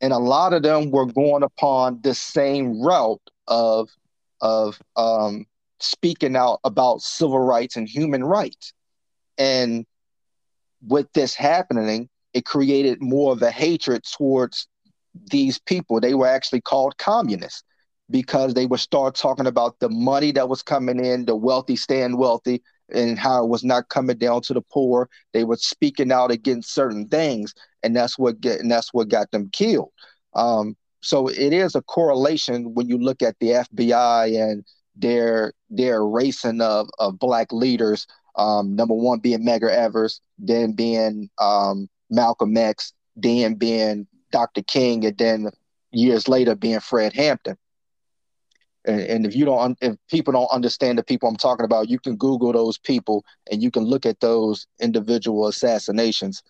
and 0.00 0.12
a 0.12 0.18
lot 0.18 0.52
of 0.52 0.62
them 0.62 0.90
were 0.90 1.06
going 1.06 1.42
upon 1.42 2.00
the 2.02 2.14
same 2.14 2.80
route 2.80 3.30
of 3.46 3.88
of 4.40 4.80
um, 4.96 5.46
speaking 5.80 6.36
out 6.36 6.60
about 6.62 7.00
civil 7.00 7.40
rights 7.40 7.76
and 7.76 7.88
human 7.88 8.22
rights. 8.22 8.72
And 9.38 9.86
with 10.86 11.06
this 11.12 11.34
happening, 11.34 12.08
it 12.34 12.44
created 12.44 13.00
more 13.00 13.32
of 13.32 13.42
a 13.42 13.50
hatred 13.50 14.02
towards 14.04 14.68
these 15.30 15.58
people. 15.58 16.00
They 16.00 16.14
were 16.14 16.26
actually 16.26 16.60
called 16.60 16.98
communists 16.98 17.62
because 18.10 18.54
they 18.54 18.66
would 18.66 18.80
start 18.80 19.14
talking 19.14 19.46
about 19.46 19.78
the 19.80 19.88
money 19.88 20.32
that 20.32 20.48
was 20.48 20.62
coming 20.62 21.04
in, 21.04 21.24
the 21.24 21.36
wealthy 21.36 21.76
staying 21.76 22.16
wealthy, 22.16 22.62
and 22.90 23.18
how 23.18 23.44
it 23.44 23.48
was 23.48 23.64
not 23.64 23.88
coming 23.88 24.16
down 24.16 24.40
to 24.42 24.54
the 24.54 24.62
poor. 24.62 25.08
They 25.32 25.44
were 25.44 25.56
speaking 25.56 26.10
out 26.10 26.30
against 26.30 26.72
certain 26.72 27.08
things, 27.08 27.54
and 27.82 27.94
that's 27.94 28.18
what 28.18 28.40
get 28.40 28.60
and 28.60 28.70
that's 28.70 28.92
what 28.94 29.08
got 29.08 29.30
them 29.30 29.50
killed. 29.52 29.92
Um, 30.34 30.76
so 31.00 31.28
it 31.28 31.52
is 31.52 31.74
a 31.74 31.82
correlation 31.82 32.74
when 32.74 32.88
you 32.88 32.98
look 32.98 33.22
at 33.22 33.36
the 33.40 33.48
FBI 33.48 34.50
and 34.50 34.64
their 34.96 35.52
their 35.70 35.96
erasing 35.96 36.60
of 36.60 36.88
of 36.98 37.18
black 37.18 37.52
leaders. 37.52 38.06
Um, 38.38 38.76
number 38.76 38.94
one 38.94 39.18
being 39.18 39.44
Medgar 39.44 39.70
Evers, 39.70 40.20
then 40.38 40.72
being 40.72 41.28
um, 41.38 41.88
Malcolm 42.08 42.56
X, 42.56 42.92
then 43.16 43.54
being 43.54 44.06
Dr. 44.30 44.62
King, 44.62 45.04
and 45.04 45.18
then 45.18 45.50
years 45.90 46.28
later 46.28 46.54
being 46.54 46.80
Fred 46.80 47.12
Hampton. 47.12 47.56
And, 48.84 49.00
and 49.00 49.26
if 49.26 49.34
you 49.34 49.44
don't, 49.44 49.76
if 49.80 49.96
people 50.08 50.32
don't 50.32 50.50
understand 50.52 50.98
the 50.98 51.02
people 51.02 51.28
I'm 51.28 51.36
talking 51.36 51.64
about, 51.64 51.88
you 51.88 51.98
can 51.98 52.16
Google 52.16 52.52
those 52.52 52.78
people 52.78 53.24
and 53.50 53.62
you 53.62 53.70
can 53.70 53.84
look 53.84 54.06
at 54.06 54.20
those 54.20 54.66
individual 54.80 55.48
assassinations 55.48 56.42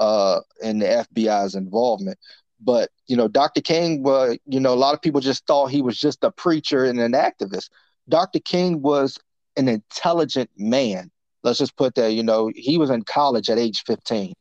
uh, 0.00 0.40
and 0.62 0.82
the 0.82 1.06
FBI's 1.14 1.54
involvement. 1.54 2.18
But 2.60 2.90
you 3.06 3.16
know, 3.16 3.28
Dr. 3.28 3.60
King, 3.60 4.02
uh, 4.06 4.34
you 4.46 4.60
know, 4.60 4.72
a 4.72 4.76
lot 4.76 4.94
of 4.94 5.02
people 5.02 5.20
just 5.20 5.46
thought 5.46 5.66
he 5.66 5.82
was 5.82 5.98
just 5.98 6.24
a 6.24 6.30
preacher 6.30 6.84
and 6.84 6.98
an 6.98 7.12
activist. 7.12 7.68
Dr. 8.08 8.40
King 8.40 8.80
was 8.82 9.18
an 9.56 9.68
intelligent 9.68 10.50
man. 10.56 11.10
Let's 11.44 11.58
just 11.58 11.76
put 11.76 11.94
that. 11.94 12.12
You 12.12 12.24
know, 12.24 12.50
he 12.54 12.78
was 12.78 12.90
in 12.90 13.02
college 13.02 13.48
at 13.48 13.58
age 13.58 13.84
15. 13.86 14.32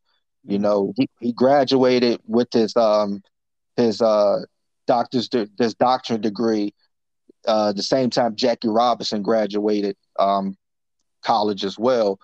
You 0.45 0.59
know, 0.59 0.93
he, 0.97 1.07
he 1.19 1.33
graduated 1.33 2.19
with 2.25 2.47
his 2.51 2.75
um 2.75 3.21
his 3.77 4.01
uh 4.01 4.39
doctor's 4.87 5.29
de- 5.29 5.49
his 5.59 5.75
doctorate 5.75 6.21
degree 6.21 6.73
uh, 7.47 7.73
the 7.73 7.83
same 7.83 8.09
time 8.09 8.35
Jackie 8.35 8.69
Robinson 8.69 9.21
graduated 9.21 9.95
um, 10.19 10.57
college 11.23 11.65
as 11.65 11.77
well. 11.77 12.19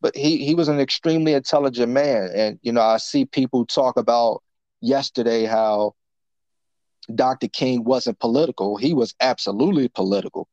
But 0.00 0.16
he, 0.16 0.44
he 0.44 0.54
was 0.54 0.68
an 0.68 0.80
extremely 0.80 1.34
intelligent 1.34 1.92
man. 1.92 2.30
And, 2.34 2.58
you 2.62 2.72
know, 2.72 2.82
I 2.82 2.98
see 2.98 3.24
people 3.24 3.66
talk 3.66 3.96
about 3.96 4.42
yesterday 4.80 5.44
how 5.44 5.94
Dr. 7.14 7.48
King 7.48 7.84
wasn't 7.84 8.20
political. 8.20 8.76
He 8.76 8.94
was 8.94 9.14
absolutely 9.20 9.88
political. 9.88 10.48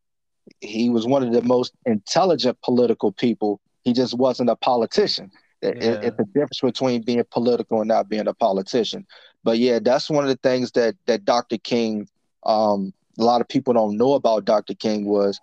He 0.62 0.90
was 0.90 1.06
one 1.06 1.24
of 1.24 1.34
the 1.34 1.42
most 1.42 1.74
intelligent 1.86 2.58
political 2.64 3.12
people. 3.12 3.60
He 3.84 3.94
just 3.94 4.18
wasn't 4.18 4.50
a 4.50 4.56
politician. 4.56 5.32
Yeah. 5.62 5.70
It, 5.70 6.04
it's 6.04 6.18
the 6.18 6.26
difference 6.26 6.62
between 6.62 7.02
being 7.02 7.24
political 7.32 7.82
and 7.82 7.88
not 7.88 8.10
being 8.10 8.28
a 8.28 8.34
politician. 8.34 9.06
But 9.44 9.58
yeah, 9.58 9.80
that's 9.82 10.10
one 10.10 10.24
of 10.24 10.30
the 10.30 10.38
things 10.38 10.72
that 10.72 10.96
that 11.06 11.26
Dr. 11.26 11.58
King 11.58 12.08
um, 12.46 12.94
a 13.18 13.24
lot 13.24 13.42
of 13.42 13.48
people 13.48 13.74
don't 13.74 13.98
know 13.98 14.14
about 14.14 14.46
Dr. 14.46 14.74
King 14.74 15.06
was 15.06 15.40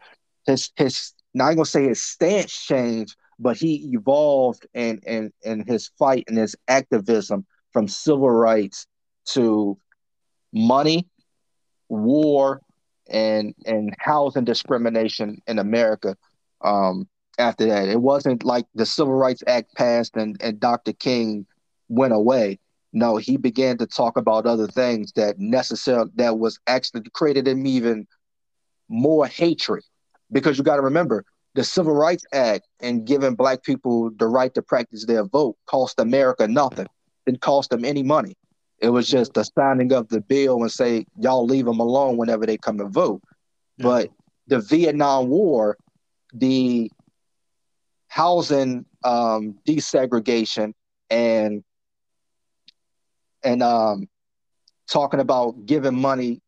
his 0.46 0.70
his 0.76 1.12
not 1.34 1.54
gonna 1.54 1.64
say 1.64 1.88
his 1.88 2.02
stance 2.02 2.52
changed, 2.52 3.16
but 3.38 3.56
he 3.56 3.90
evolved 3.92 4.66
and 4.74 5.02
and 5.06 5.32
and 5.44 5.66
his 5.66 5.90
fight 5.98 6.24
and 6.28 6.36
his 6.36 6.54
activism 6.68 7.46
from 7.72 7.88
civil 7.88 8.30
rights 8.30 8.86
to 9.24 9.78
money, 10.52 11.08
war, 11.88 12.60
and 13.12 13.54
and 13.66 13.94
housing 13.98 14.44
discrimination 14.44 15.40
in 15.46 15.58
America. 15.58 16.16
Um, 16.62 17.08
after 17.38 17.66
that, 17.66 17.88
it 17.88 18.00
wasn't 18.00 18.44
like 18.44 18.66
the 18.74 18.86
Civil 18.86 19.14
Rights 19.14 19.42
Act 19.46 19.74
passed 19.76 20.16
and 20.16 20.36
and 20.42 20.58
Dr. 20.58 20.92
King 20.92 21.46
went 21.88 22.12
away. 22.12 22.58
No, 22.92 23.16
he 23.16 23.36
began 23.36 23.78
to 23.78 23.86
talk 23.86 24.16
about 24.16 24.46
other 24.46 24.66
things 24.66 25.12
that 25.12 25.38
necessarily 25.38 26.10
that 26.16 26.38
was 26.38 26.58
actually 26.66 27.02
created 27.12 27.46
him 27.46 27.66
even 27.66 28.06
more 28.88 29.26
hatred. 29.26 29.84
Because 30.30 30.56
you 30.56 30.64
got 30.64 30.76
to 30.76 30.82
remember, 30.82 31.24
the 31.54 31.64
Civil 31.64 31.94
Rights 31.94 32.24
Act 32.32 32.66
and 32.80 33.06
giving 33.06 33.34
black 33.34 33.62
people 33.62 34.10
the 34.16 34.26
right 34.26 34.52
to 34.54 34.62
practice 34.62 35.04
their 35.04 35.24
vote 35.24 35.56
cost 35.66 36.00
America 36.00 36.48
nothing. 36.48 36.86
Didn't 37.26 37.40
cost 37.40 37.70
them 37.70 37.84
any 37.84 38.02
money. 38.02 38.36
It 38.82 38.88
was 38.88 39.08
just 39.08 39.34
the 39.34 39.44
signing 39.44 39.92
of 39.92 40.08
the 40.08 40.20
bill 40.20 40.60
and 40.60 40.70
say 40.70 41.06
y'all 41.16 41.46
leave 41.46 41.66
them 41.66 41.78
alone 41.78 42.16
whenever 42.16 42.44
they 42.44 42.58
come 42.58 42.80
and 42.80 42.92
vote. 42.92 43.22
Yeah. 43.76 43.84
But 43.84 44.08
the 44.48 44.58
Vietnam 44.58 45.28
War, 45.28 45.78
the 46.34 46.90
housing 48.08 48.84
um, 49.04 49.54
desegregation 49.66 50.72
and 51.08 51.62
and 53.44 53.62
um, 53.62 54.08
talking 54.90 55.20
about 55.20 55.64
giving 55.64 55.94
money 55.94 56.40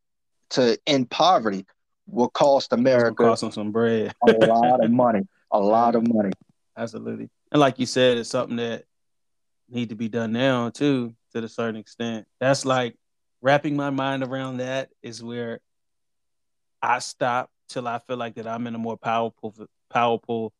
to 0.50 0.76
end 0.88 1.10
poverty 1.10 1.64
will 2.06 2.28
cost 2.28 2.72
America 2.72 3.24
cost 3.24 3.42
them 3.42 3.52
some 3.52 3.70
bread, 3.70 4.12
a 4.26 4.32
lot 4.32 4.84
of 4.84 4.90
money, 4.90 5.22
a 5.52 5.58
lot 5.60 5.94
of 5.94 6.06
money. 6.06 6.32
Absolutely, 6.76 7.30
and 7.52 7.60
like 7.60 7.78
you 7.78 7.86
said, 7.86 8.18
it's 8.18 8.28
something 8.28 8.56
that 8.56 8.86
need 9.68 9.90
to 9.90 9.94
be 9.94 10.08
done 10.08 10.32
now 10.32 10.70
too, 10.70 11.14
to 11.40 11.46
a 11.46 11.48
certain 11.48 11.76
extent. 11.76 12.26
That's 12.40 12.64
like 12.64 12.96
wrapping 13.42 13.76
my 13.76 13.90
mind 13.90 14.22
around 14.22 14.58
that 14.58 14.90
is 15.02 15.22
where 15.22 15.60
I 16.80 16.98
stop 16.98 17.50
till 17.68 17.88
I 17.88 17.98
feel 17.98 18.16
like 18.16 18.34
that 18.36 18.46
I'm 18.46 18.66
in 18.66 18.74
a 18.74 18.78
more 18.78 18.96
powerful, 18.96 19.54
powerful 19.90 20.52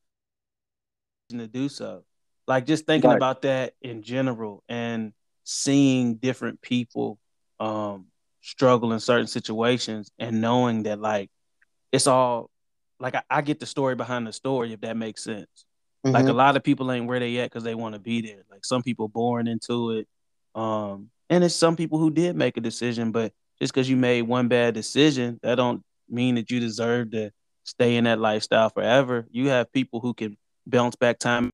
to 1.30 1.46
do 1.46 1.68
so. 1.68 2.04
Like 2.46 2.66
just 2.66 2.86
thinking 2.86 3.10
right. 3.10 3.16
about 3.16 3.42
that 3.42 3.74
in 3.80 4.02
general 4.02 4.62
and 4.68 5.12
seeing 5.44 6.16
different 6.16 6.60
people 6.60 7.18
um, 7.60 8.06
struggle 8.42 8.92
in 8.92 9.00
certain 9.00 9.26
situations 9.26 10.10
and 10.18 10.40
knowing 10.40 10.82
that 10.82 11.00
like 11.00 11.30
it's 11.92 12.06
all 12.06 12.50
like 13.00 13.14
I, 13.14 13.22
I 13.30 13.40
get 13.42 13.60
the 13.60 13.66
story 13.66 13.94
behind 13.94 14.26
the 14.26 14.32
story 14.32 14.72
if 14.72 14.80
that 14.82 14.96
makes 14.96 15.24
sense. 15.24 15.64
Mm-hmm. 16.04 16.14
Like 16.14 16.26
a 16.26 16.32
lot 16.32 16.56
of 16.56 16.62
people 16.62 16.92
ain't 16.92 17.06
where 17.06 17.20
they 17.20 17.38
at 17.38 17.50
because 17.50 17.64
they 17.64 17.74
want 17.74 17.94
to 17.94 17.98
be 17.98 18.20
there. 18.20 18.44
Like 18.50 18.64
some 18.64 18.82
people 18.82 19.08
born 19.08 19.48
into 19.48 19.92
it. 19.92 20.06
Um, 20.54 21.10
and 21.30 21.42
it's 21.42 21.54
some 21.54 21.76
people 21.76 21.98
who 21.98 22.10
did 22.10 22.36
make 22.36 22.56
a 22.56 22.60
decision, 22.60 23.12
but 23.12 23.32
just 23.60 23.72
because 23.72 23.88
you 23.88 23.96
made 23.96 24.22
one 24.22 24.48
bad 24.48 24.74
decision, 24.74 25.38
that 25.42 25.56
don't 25.56 25.82
mean 26.08 26.34
that 26.36 26.50
you 26.50 26.60
deserve 26.60 27.10
to 27.12 27.30
stay 27.64 27.96
in 27.96 28.04
that 28.04 28.20
lifestyle 28.20 28.68
forever. 28.68 29.26
You 29.30 29.48
have 29.48 29.72
people 29.72 30.00
who 30.00 30.14
can 30.14 30.36
bounce 30.66 30.96
back 30.96 31.18
time 31.18 31.50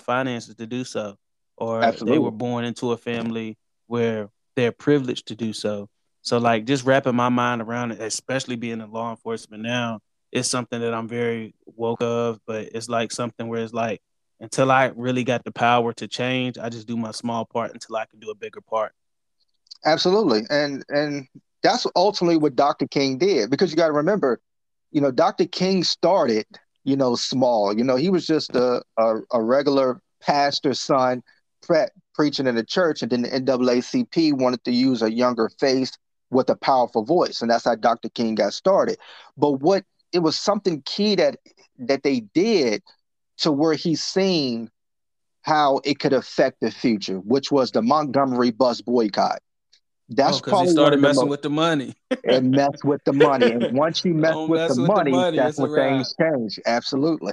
finances 0.00 0.54
to 0.54 0.66
do 0.66 0.84
so 0.84 1.16
or 1.56 1.82
Absolutely. 1.82 2.14
they 2.14 2.18
were 2.18 2.30
born 2.30 2.64
into 2.64 2.92
a 2.92 2.96
family 2.96 3.56
where 3.86 4.28
they're 4.54 4.72
privileged 4.72 5.26
to 5.28 5.36
do 5.36 5.52
so. 5.52 5.88
So 6.22 6.38
like 6.38 6.64
just 6.64 6.84
wrapping 6.84 7.14
my 7.14 7.28
mind 7.28 7.62
around 7.62 7.92
it, 7.92 8.00
especially 8.00 8.56
being 8.56 8.80
in 8.80 8.90
law 8.90 9.10
enforcement 9.10 9.62
now, 9.62 10.00
it's 10.32 10.48
something 10.48 10.80
that 10.80 10.92
I'm 10.92 11.08
very 11.08 11.54
woke 11.64 12.02
of, 12.02 12.40
but 12.46 12.70
it's 12.74 12.88
like 12.88 13.12
something 13.12 13.48
where 13.48 13.62
it's 13.62 13.72
like 13.72 14.00
until 14.40 14.70
I 14.70 14.92
really 14.94 15.24
got 15.24 15.44
the 15.44 15.52
power 15.52 15.92
to 15.94 16.08
change, 16.08 16.58
I 16.58 16.68
just 16.68 16.86
do 16.86 16.96
my 16.96 17.10
small 17.10 17.44
part 17.44 17.72
until 17.72 17.96
I 17.96 18.06
can 18.06 18.20
do 18.20 18.30
a 18.30 18.34
bigger 18.34 18.60
part. 18.60 18.92
Absolutely. 19.84 20.42
And 20.50 20.84
and 20.88 21.26
that's 21.62 21.86
ultimately 21.96 22.36
what 22.36 22.56
Dr. 22.56 22.86
King 22.86 23.18
did 23.18 23.50
because 23.50 23.70
you 23.70 23.76
got 23.76 23.88
to 23.88 23.92
remember, 23.92 24.40
you 24.92 25.00
know, 25.00 25.10
Dr. 25.10 25.46
King 25.46 25.84
started, 25.84 26.46
you 26.84 26.96
know, 26.96 27.16
small. 27.16 27.76
You 27.76 27.84
know, 27.84 27.96
he 27.96 28.10
was 28.10 28.26
just 28.26 28.54
a, 28.54 28.82
a, 28.98 29.16
a 29.32 29.42
regular 29.42 30.00
pastor's 30.20 30.80
son 30.80 31.22
pre- 31.62 31.88
preaching 32.14 32.46
in 32.46 32.54
the 32.54 32.64
church, 32.64 33.02
and 33.02 33.10
then 33.10 33.22
the 33.22 33.28
NAACP 33.28 34.34
wanted 34.34 34.64
to 34.64 34.72
use 34.72 35.02
a 35.02 35.12
younger 35.12 35.48
face 35.58 35.92
with 36.30 36.50
a 36.50 36.56
powerful 36.56 37.04
voice, 37.04 37.40
and 37.40 37.50
that's 37.50 37.64
how 37.64 37.74
Dr. 37.74 38.08
King 38.10 38.34
got 38.34 38.52
started. 38.52 38.98
But 39.36 39.60
what 39.60 39.84
it 40.12 40.20
was 40.20 40.38
something 40.38 40.82
key 40.82 41.14
that 41.16 41.36
that 41.78 42.02
they 42.02 42.20
did 42.20 42.82
to 43.38 43.52
where 43.52 43.74
he's 43.74 44.02
seen 44.02 44.70
how 45.42 45.80
it 45.84 46.00
could 46.00 46.12
affect 46.12 46.60
the 46.60 46.70
future, 46.70 47.18
which 47.18 47.52
was 47.52 47.70
the 47.70 47.82
Montgomery 47.82 48.50
bus 48.50 48.80
boycott. 48.80 49.40
That's 50.08 50.38
oh, 50.38 50.40
probably 50.40 50.66
he 50.66 50.72
started 50.72 51.00
messing 51.00 51.22
most, 51.22 51.30
with 51.30 51.42
the 51.42 51.50
money. 51.50 51.94
and 52.24 52.50
mess 52.50 52.82
with 52.84 53.02
the 53.04 53.12
money. 53.12 53.50
And 53.50 53.76
once 53.76 54.04
you 54.04 54.14
mess, 54.14 54.34
with, 54.34 54.60
mess 54.60 54.74
the 54.74 54.82
with, 54.82 54.88
money, 54.88 55.10
the 55.10 55.16
money, 55.16 55.36
that's 55.36 55.58
when 55.58 55.74
things 55.74 56.14
change. 56.20 56.60
Absolutely. 56.66 57.32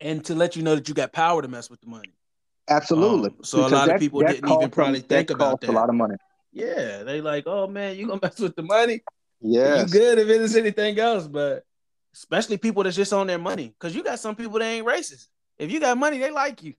And 0.00 0.24
to 0.26 0.34
let 0.34 0.56
you 0.56 0.62
know 0.62 0.74
that 0.74 0.88
you 0.88 0.94
got 0.94 1.12
power 1.12 1.42
to 1.42 1.48
mess 1.48 1.70
with 1.70 1.80
the 1.80 1.86
money. 1.86 2.12
Absolutely. 2.68 3.30
Um, 3.30 3.36
so 3.42 3.58
because 3.58 3.72
a 3.72 3.74
lot 3.74 3.86
that, 3.86 3.94
of 3.96 4.00
people 4.00 4.20
didn't 4.20 4.48
even 4.48 4.70
probably 4.70 5.00
them, 5.00 5.08
think 5.08 5.28
that 5.28 5.34
about 5.34 5.60
that. 5.60 5.70
A 5.70 5.72
lot 5.72 5.88
of 5.88 5.94
money. 5.94 6.16
Yeah, 6.52 7.02
they 7.02 7.20
like, 7.20 7.44
oh 7.46 7.66
man, 7.66 7.96
you 7.96 8.06
gonna 8.06 8.20
mess 8.22 8.38
with 8.38 8.54
the 8.54 8.62
money? 8.62 9.02
Yeah, 9.40 9.82
you 9.82 9.88
good 9.88 10.18
if 10.18 10.28
it 10.28 10.40
is 10.40 10.56
anything 10.56 10.98
else, 10.98 11.26
but 11.26 11.64
especially 12.14 12.56
people 12.56 12.82
that's 12.82 12.96
just 12.96 13.12
on 13.12 13.26
their 13.26 13.38
money, 13.38 13.74
because 13.78 13.94
you 13.94 14.02
got 14.02 14.20
some 14.20 14.36
people 14.36 14.58
that 14.58 14.64
ain't 14.64 14.86
racist. 14.86 15.26
If 15.58 15.70
you 15.70 15.80
got 15.80 15.98
money, 15.98 16.18
they 16.18 16.30
like 16.30 16.62
you. 16.62 16.74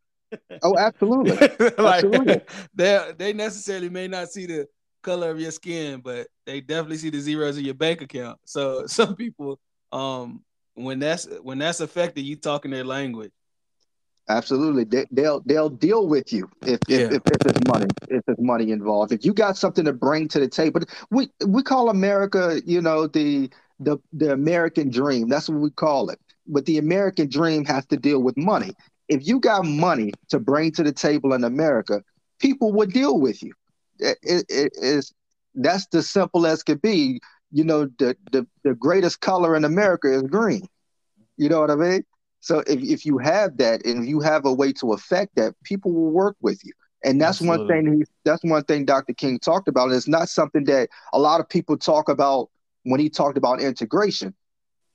oh, 0.64 0.78
absolutely. 0.78 1.32
like, 1.78 2.04
absolutely. 2.04 2.42
They 2.74 3.12
they 3.18 3.34
necessarily 3.34 3.90
may 3.90 4.08
not 4.08 4.30
see 4.30 4.46
the 4.46 4.68
color 5.06 5.30
of 5.30 5.40
your 5.40 5.52
skin, 5.52 6.02
but 6.02 6.28
they 6.46 6.60
definitely 6.62 6.98
see 6.98 7.12
the 7.12 7.20
zeros 7.20 7.58
in 7.58 7.66
your 7.66 7.76
bank 7.76 8.02
account. 8.02 8.40
So 8.46 8.86
some 8.88 9.16
people, 9.16 9.60
um, 9.92 10.44
when 10.74 11.00
that's 11.00 11.28
when 11.42 11.60
that's 11.60 11.80
affected, 11.80 12.22
you 12.22 12.36
talking 12.36 12.72
their 12.72 12.84
language. 12.84 13.32
Absolutely, 14.28 14.86
they, 14.86 15.06
will 15.12 15.44
they'll 15.46 15.70
deal 15.70 16.08
with 16.08 16.34
you 16.34 16.50
if 16.64 16.80
if, 16.88 17.00
yeah. 17.12 17.16
if, 17.16 17.22
if 17.26 17.40
there's 17.40 17.68
money 17.68 17.86
if 18.10 18.26
there's 18.26 18.40
money 18.40 18.72
involved. 18.72 19.12
If 19.12 19.24
you 19.24 19.34
got 19.34 19.56
something 19.56 19.86
to 19.86 19.94
bring 19.94 20.28
to 20.30 20.40
the 20.40 20.48
table, 20.48 20.82
we 21.12 21.30
we 21.46 21.62
call 21.62 21.90
America, 21.90 22.60
you 22.66 22.82
know, 22.82 23.06
the 23.06 23.52
the 23.80 23.98
the 24.14 24.32
American 24.32 24.90
dream. 24.90 25.30
That's 25.30 25.50
what 25.50 25.60
we 25.60 25.70
call 25.70 26.10
it. 26.10 26.20
But 26.48 26.66
the 26.66 26.78
American 26.78 27.30
dream 27.30 27.66
has 27.66 27.86
to 27.88 27.98
deal 27.98 28.22
with 28.22 28.38
money. 28.38 28.74
If 29.08 29.28
you 29.28 29.40
got 29.40 29.66
money 29.66 30.14
to 30.30 30.40
bring 30.40 30.72
to 30.74 30.84
the 30.84 30.92
table 30.92 31.34
in 31.34 31.44
America, 31.44 32.04
people 32.40 32.72
would 32.74 32.92
deal 32.92 33.20
with 33.20 33.44
you. 33.44 33.54
It, 34.00 34.18
it, 34.22 34.46
it 34.50 34.74
is 34.76 35.14
that's 35.56 35.88
the 35.88 36.02
simple 36.02 36.46
as 36.46 36.64
could 36.64 36.82
be. 36.82 37.20
You 37.52 37.64
know, 37.64 37.86
the, 38.00 38.16
the 38.32 38.48
the 38.64 38.76
greatest 38.76 39.22
color 39.22 39.56
in 39.56 39.64
America 39.66 40.12
is 40.12 40.24
green. 40.24 40.68
You 41.38 41.50
know 41.50 41.60
what 41.60 41.72
I 41.72 41.76
mean? 41.76 42.04
So 42.40 42.60
if, 42.68 42.82
if 42.82 43.06
you 43.06 43.18
have 43.18 43.58
that 43.58 43.86
and 43.86 44.08
you 44.08 44.20
have 44.20 44.46
a 44.46 44.54
way 44.54 44.72
to 44.74 44.94
affect 44.94 45.36
that, 45.36 45.56
people 45.64 45.92
will 45.92 46.12
work 46.12 46.36
with 46.42 46.64
you. 46.64 46.74
And 47.04 47.20
that's 47.20 47.42
Absolutely. 47.42 47.58
one 47.58 47.86
thing 47.86 47.98
he, 48.00 48.06
that's 48.24 48.44
one 48.44 48.64
thing 48.64 48.86
Dr. 48.86 49.14
King 49.14 49.40
talked 49.40 49.68
about. 49.68 49.86
And 49.88 49.96
it's 49.96 50.08
not 50.08 50.30
something 50.30 50.64
that 50.66 50.90
a 51.14 51.20
lot 51.20 51.40
of 51.40 51.50
people 51.50 51.78
talk 51.78 52.08
about 52.10 52.50
when 52.86 53.00
he 53.00 53.10
talked 53.10 53.38
about 53.38 53.62
integration. 53.62 54.34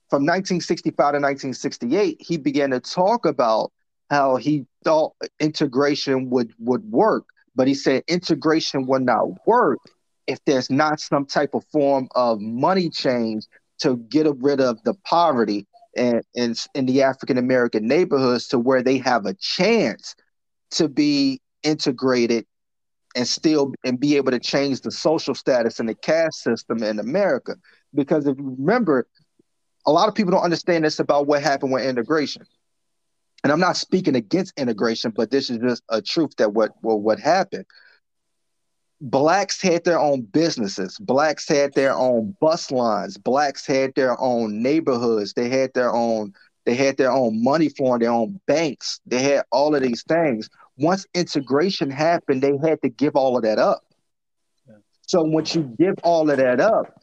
From 0.09 0.23
1965 0.23 0.95
to 0.95 1.19
1968, 1.19 2.17
he 2.19 2.37
began 2.37 2.71
to 2.71 2.79
talk 2.79 3.25
about 3.25 3.71
how 4.09 4.35
he 4.35 4.65
thought 4.83 5.13
integration 5.39 6.29
would 6.29 6.53
would 6.59 6.83
work, 6.91 7.23
but 7.55 7.67
he 7.67 7.73
said 7.73 8.03
integration 8.07 8.85
would 8.87 9.03
not 9.03 9.47
work 9.47 9.79
if 10.27 10.43
there's 10.45 10.69
not 10.69 10.99
some 10.99 11.25
type 11.25 11.53
of 11.53 11.63
form 11.71 12.09
of 12.15 12.39
money 12.41 12.89
change 12.89 13.45
to 13.79 13.97
get 14.09 14.27
rid 14.37 14.59
of 14.59 14.83
the 14.83 14.93
poverty 15.05 15.65
and 15.95 16.21
in, 16.35 16.55
in 16.75 16.85
the 16.85 17.01
African 17.01 17.37
American 17.37 17.87
neighborhoods 17.87 18.47
to 18.49 18.59
where 18.59 18.83
they 18.83 18.97
have 18.97 19.25
a 19.25 19.33
chance 19.35 20.15
to 20.71 20.87
be 20.87 21.41
integrated 21.63 22.45
and 23.15 23.27
still 23.27 23.73
and 23.83 23.99
be 23.99 24.15
able 24.15 24.31
to 24.31 24.39
change 24.39 24.81
the 24.81 24.91
social 24.91 25.35
status 25.35 25.79
and 25.79 25.89
the 25.89 25.95
caste 25.95 26.43
system 26.43 26.81
in 26.83 26.99
America. 26.99 27.55
Because 27.93 28.25
if 28.27 28.37
you 28.37 28.55
remember, 28.57 29.07
a 29.85 29.91
lot 29.91 30.07
of 30.07 30.15
people 30.15 30.31
don't 30.31 30.43
understand 30.43 30.83
this 30.83 30.99
about 30.99 31.27
what 31.27 31.41
happened 31.41 31.71
with 31.71 31.85
integration. 31.85 32.43
And 33.43 33.51
I'm 33.51 33.59
not 33.59 33.77
speaking 33.77 34.15
against 34.15 34.57
integration, 34.57 35.11
but 35.15 35.31
this 35.31 35.49
is 35.49 35.57
just 35.57 35.83
a 35.89 36.01
truth 36.01 36.35
that 36.37 36.53
what 36.53 36.71
what, 36.81 37.01
what 37.01 37.19
happened. 37.19 37.65
Blacks 39.03 39.59
had 39.59 39.83
their 39.83 39.99
own 39.99 40.21
businesses. 40.21 40.99
Blacks 40.99 41.47
had 41.47 41.73
their 41.73 41.95
own 41.95 42.35
bus 42.39 42.69
lines. 42.69 43.17
Blacks 43.17 43.65
had 43.65 43.95
their 43.95 44.19
own 44.21 44.61
neighborhoods. 44.61 45.33
They 45.33 45.49
had 45.49 45.73
their 45.73 45.91
own 45.91 46.33
they 46.65 46.75
had 46.75 46.97
their 46.97 47.11
own 47.11 47.43
money 47.43 47.69
flowing 47.69 48.01
their 48.01 48.11
own 48.11 48.39
banks. 48.45 49.01
They 49.07 49.23
had 49.23 49.43
all 49.51 49.73
of 49.73 49.81
these 49.81 50.03
things. 50.03 50.47
Once 50.77 51.07
integration 51.15 51.89
happened 51.89 52.43
they 52.43 52.57
had 52.57 52.79
to 52.83 52.89
give 52.89 53.15
all 53.15 53.35
of 53.35 53.43
that 53.43 53.57
up. 53.57 53.81
So 55.07 55.23
once 55.23 55.55
you 55.55 55.63
give 55.79 55.95
all 56.03 56.29
of 56.29 56.37
that 56.37 56.59
up 56.59 56.93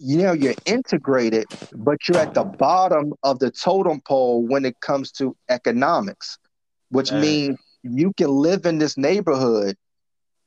you 0.00 0.18
know 0.18 0.32
you're 0.32 0.54
integrated 0.64 1.46
but 1.74 1.98
you're 2.08 2.18
at 2.18 2.34
the 2.34 2.44
bottom 2.44 3.12
of 3.22 3.38
the 3.38 3.50
totem 3.50 4.00
pole 4.00 4.46
when 4.46 4.64
it 4.64 4.80
comes 4.80 5.12
to 5.12 5.36
economics 5.48 6.38
which 6.90 7.12
means 7.12 7.56
you 7.82 8.12
can 8.16 8.28
live 8.28 8.66
in 8.66 8.78
this 8.78 8.96
neighborhood 8.96 9.76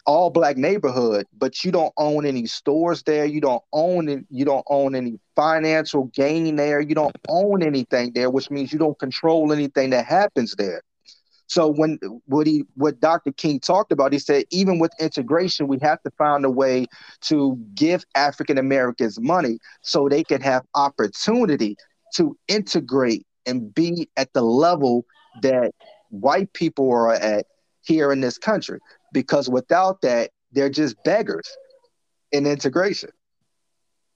all 0.06 0.30
black 0.30 0.58
neighborhood, 0.58 1.26
but 1.38 1.64
you 1.64 1.72
don't 1.72 1.94
own 1.98 2.26
any 2.26 2.46
stores 2.46 3.04
there. 3.04 3.26
You 3.26 3.42
don't 3.42 3.64
own 3.72 4.10
it. 4.10 4.26
You 4.30 4.46
don't 4.46 4.66
own 4.70 4.96
any 4.96 5.20
financial 5.36 6.06
gain 6.14 6.56
there. 6.56 6.82
You 6.82 6.96
don't 6.96 7.16
own 7.30 7.64
anything 7.64 8.12
there, 8.14 8.30
which 8.30 8.52
means 8.52 8.74
you 8.74 8.80
don't 8.80 9.00
control 9.00 9.54
anything 9.54 9.92
that 9.92 10.06
happens 10.06 10.56
there. 10.58 10.82
So 11.48 11.68
when 11.68 12.00
what 12.26 12.48
he 12.48 12.64
what 12.76 13.00
Dr. 13.00 13.32
King 13.32 13.60
talked 13.60 13.92
about, 13.92 14.14
he 14.14 14.20
said 14.20 14.46
even 14.50 14.80
with 14.80 14.92
integration, 15.00 15.68
we 15.68 15.78
have 15.82 16.02
to 16.04 16.12
find 16.12 16.46
a 16.46 16.50
way 16.50 16.88
to 17.22 17.58
give 17.76 18.06
African 18.16 18.58
Americans 18.58 19.20
money 19.20 19.60
so 19.82 20.08
they 20.08 20.24
can 20.24 20.42
have 20.42 20.64
opportunity 20.74 21.76
to 22.16 22.38
integrate 22.48 23.26
and 23.46 23.74
be 23.74 24.10
at 24.18 24.32
the 24.34 24.42
level 24.42 25.06
that 25.42 25.72
white 26.10 26.52
people 26.54 26.90
are 26.92 27.14
at 27.14 27.46
here 27.82 28.12
in 28.12 28.22
this 28.22 28.38
country 28.38 28.80
because 29.12 29.50
without 29.50 30.02
that, 30.02 30.32
they're 30.52 30.70
just 30.70 30.96
beggars 31.04 31.50
in 32.32 32.46
integration. 32.46 33.10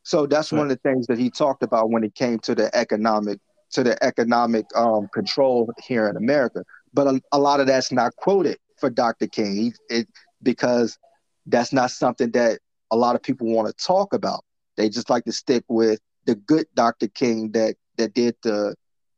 So 0.04 0.26
that's 0.26 0.52
right. 0.52 0.60
one 0.60 0.72
of 0.72 0.78
the 0.82 0.90
things 0.90 1.08
that 1.08 1.18
he 1.18 1.30
talked 1.30 1.64
about 1.64 1.90
when 1.90 2.04
it 2.04 2.16
came 2.16 2.40
to 2.40 2.56
the 2.56 2.74
economic 2.76 3.40
to 3.72 3.84
the 3.84 4.02
economic 4.02 4.66
um, 4.76 5.10
control 5.14 5.70
here 5.86 6.08
in 6.08 6.16
America. 6.16 6.64
But 6.94 7.08
a, 7.08 7.22
a, 7.32 7.40
lot 7.40 7.60
of 7.60 7.68
that's 7.68 7.92
not 7.92 8.16
quoted 8.16 8.58
for 8.78 8.90
Dr. 8.90 9.28
King 9.28 9.74
it, 9.90 10.08
because 10.42 10.98
that's 11.46 11.74
not 11.74 11.92
something 11.92 12.32
that 12.32 12.60
a 12.92 12.96
lot 12.96 13.16
of 13.16 13.24
people 13.24 13.48
want 13.48 13.68
to 13.68 13.86
talk 13.86 14.14
about. 14.14 14.44
They 14.76 14.90
just 14.90 15.10
like 15.10 15.26
to 15.26 15.32
stick 15.32 15.64
with 15.68 16.00
the 16.26 16.36
good 16.36 16.68
Dr. 16.76 17.08
King 17.08 17.52
that 17.52 17.76
that 17.98 18.14
did 18.14 18.36
the 18.44 18.76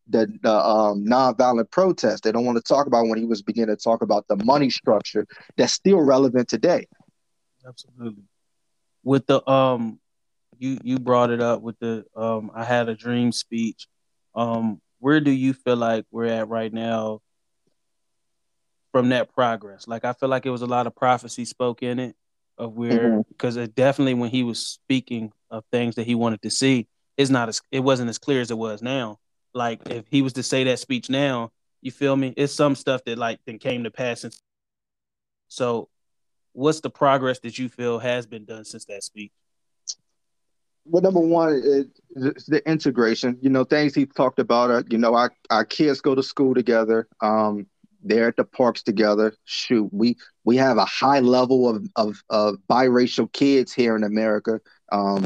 the, 0.08 0.28
the 0.42 0.52
um, 0.52 1.06
nonviolent 1.06 1.70
protest. 1.70 2.24
They 2.24 2.32
don't 2.32 2.46
want 2.46 2.58
to 2.58 2.64
talk 2.64 2.88
about 2.88 3.08
when 3.08 3.20
he 3.20 3.26
was 3.26 3.44
beginning 3.44 3.76
to 3.76 3.82
talk 3.82 4.02
about 4.02 4.28
the 4.28 4.44
money 4.44 4.70
structure 4.70 5.28
that's 5.56 5.74
still 5.74 6.02
relevant 6.02 6.48
today. 6.48 6.88
Absolutely. 7.68 8.24
With 9.04 9.28
the 9.28 9.48
um, 9.50 10.00
you 10.58 10.78
you 10.84 11.00
brought 11.00 11.30
it 11.30 11.42
up 11.42 11.62
with 11.62 11.78
the 11.80 12.06
um, 12.16 12.52
I 12.54 12.64
had 12.64 12.90
a 12.90 12.96
dream 12.96 13.32
speech. 13.32 13.88
Um, 14.36 14.82
where 15.00 15.22
do 15.22 15.32
you 15.32 15.54
feel 15.54 15.78
like 15.78 16.06
we're 16.12 16.26
at 16.26 16.50
right 16.50 16.74
now 16.74 17.22
from 18.92 19.10
that 19.10 19.34
progress? 19.34 19.88
Like 19.88 20.06
I 20.06 20.14
feel 20.14 20.30
like 20.30 20.46
it 20.46 20.52
was 20.52 20.62
a 20.62 20.68
lot 20.68 20.88
of 20.88 20.96
prophecy 20.96 21.46
spoke 21.46 21.84
in 21.84 22.00
it 22.00 22.16
of 22.58 22.74
where 22.74 23.24
because 23.30 23.56
mm-hmm. 23.56 23.64
it 23.66 23.76
definitely 23.76 24.16
when 24.16 24.30
he 24.30 24.44
was 24.44 24.66
speaking 24.66 25.32
of 25.50 25.64
things 25.72 25.96
that 25.96 26.06
he 26.06 26.16
wanted 26.16 26.42
to 26.42 26.50
see, 26.50 26.88
it's 27.18 27.30
not 27.30 27.50
as 27.50 27.62
it 27.72 27.80
wasn't 27.82 28.10
as 28.10 28.18
clear 28.18 28.42
as 28.42 28.52
it 28.52 28.58
was 28.58 28.82
now 28.82 29.20
like 29.54 29.88
if 29.90 30.06
he 30.10 30.22
was 30.22 30.34
to 30.34 30.44
say 30.44 30.64
that 30.66 30.80
speech 30.80 31.10
now, 31.10 31.52
you 31.82 31.92
feel 31.92 32.16
me? 32.16 32.34
It's 32.36 32.54
some 32.54 32.76
stuff 32.76 33.04
that 33.06 33.18
like 33.18 33.40
then 33.46 33.60
came 33.60 33.84
to 33.84 33.92
pass. 33.92 34.22
Since, 34.22 34.42
so, 35.48 35.90
what's 36.54 36.82
the 36.82 36.90
progress 36.90 37.40
that 37.40 37.58
you 37.58 37.70
feel 37.70 38.00
has 38.00 38.26
been 38.26 38.46
done 38.46 38.66
since 38.66 38.86
that 38.86 39.04
speech? 39.04 39.32
Well, 40.86 41.02
number 41.02 41.20
one 41.20 41.62
is 42.16 42.46
the 42.46 42.62
integration. 42.68 43.38
You 43.42 43.50
know, 43.50 43.64
things 43.64 43.96
he 43.96 44.06
talked 44.06 44.40
about. 44.40 44.72
Are, 44.72 44.84
you 44.90 44.98
know, 44.98 45.16
our 45.16 45.32
our 45.50 45.66
kids 45.66 46.02
go 46.02 46.16
to 46.16 46.24
school 46.24 46.54
together. 46.54 47.08
Um, 47.22 47.68
they're 48.04 48.30
at 48.30 48.38
the 48.38 48.44
parks 48.44 48.84
together. 48.84 49.34
Shoot, 49.46 49.90
we 49.92 50.18
we 50.44 50.58
have 50.58 50.78
a 50.78 50.86
high 50.86 51.20
level 51.20 51.70
of 51.70 51.88
of, 51.96 52.22
of 52.30 52.58
biracial 52.70 53.32
kids 53.32 53.74
here 53.74 53.96
in 53.96 54.04
America. 54.04 54.60
Um, 54.92 55.26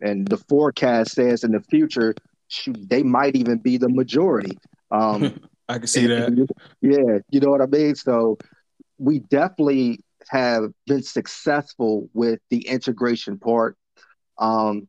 and 0.00 0.26
the 0.28 0.36
forecast 0.36 1.12
says 1.12 1.44
in 1.44 1.52
the 1.52 1.60
future 1.60 2.14
shoot, 2.48 2.76
they 2.88 3.02
might 3.02 3.36
even 3.36 3.58
be 3.58 3.76
the 3.76 3.88
majority. 3.88 4.58
Um, 4.90 5.40
I 5.68 5.78
can 5.78 5.86
see 5.86 6.06
that. 6.06 6.48
Yeah, 6.80 7.18
you 7.30 7.40
know 7.40 7.50
what 7.50 7.60
I 7.60 7.66
mean. 7.66 7.94
So 7.94 8.38
we 8.96 9.18
definitely 9.18 10.00
have 10.30 10.72
been 10.86 11.02
successful 11.02 12.08
with 12.14 12.40
the 12.50 12.66
integration 12.66 13.38
part. 13.38 13.76
Um, 14.38 14.88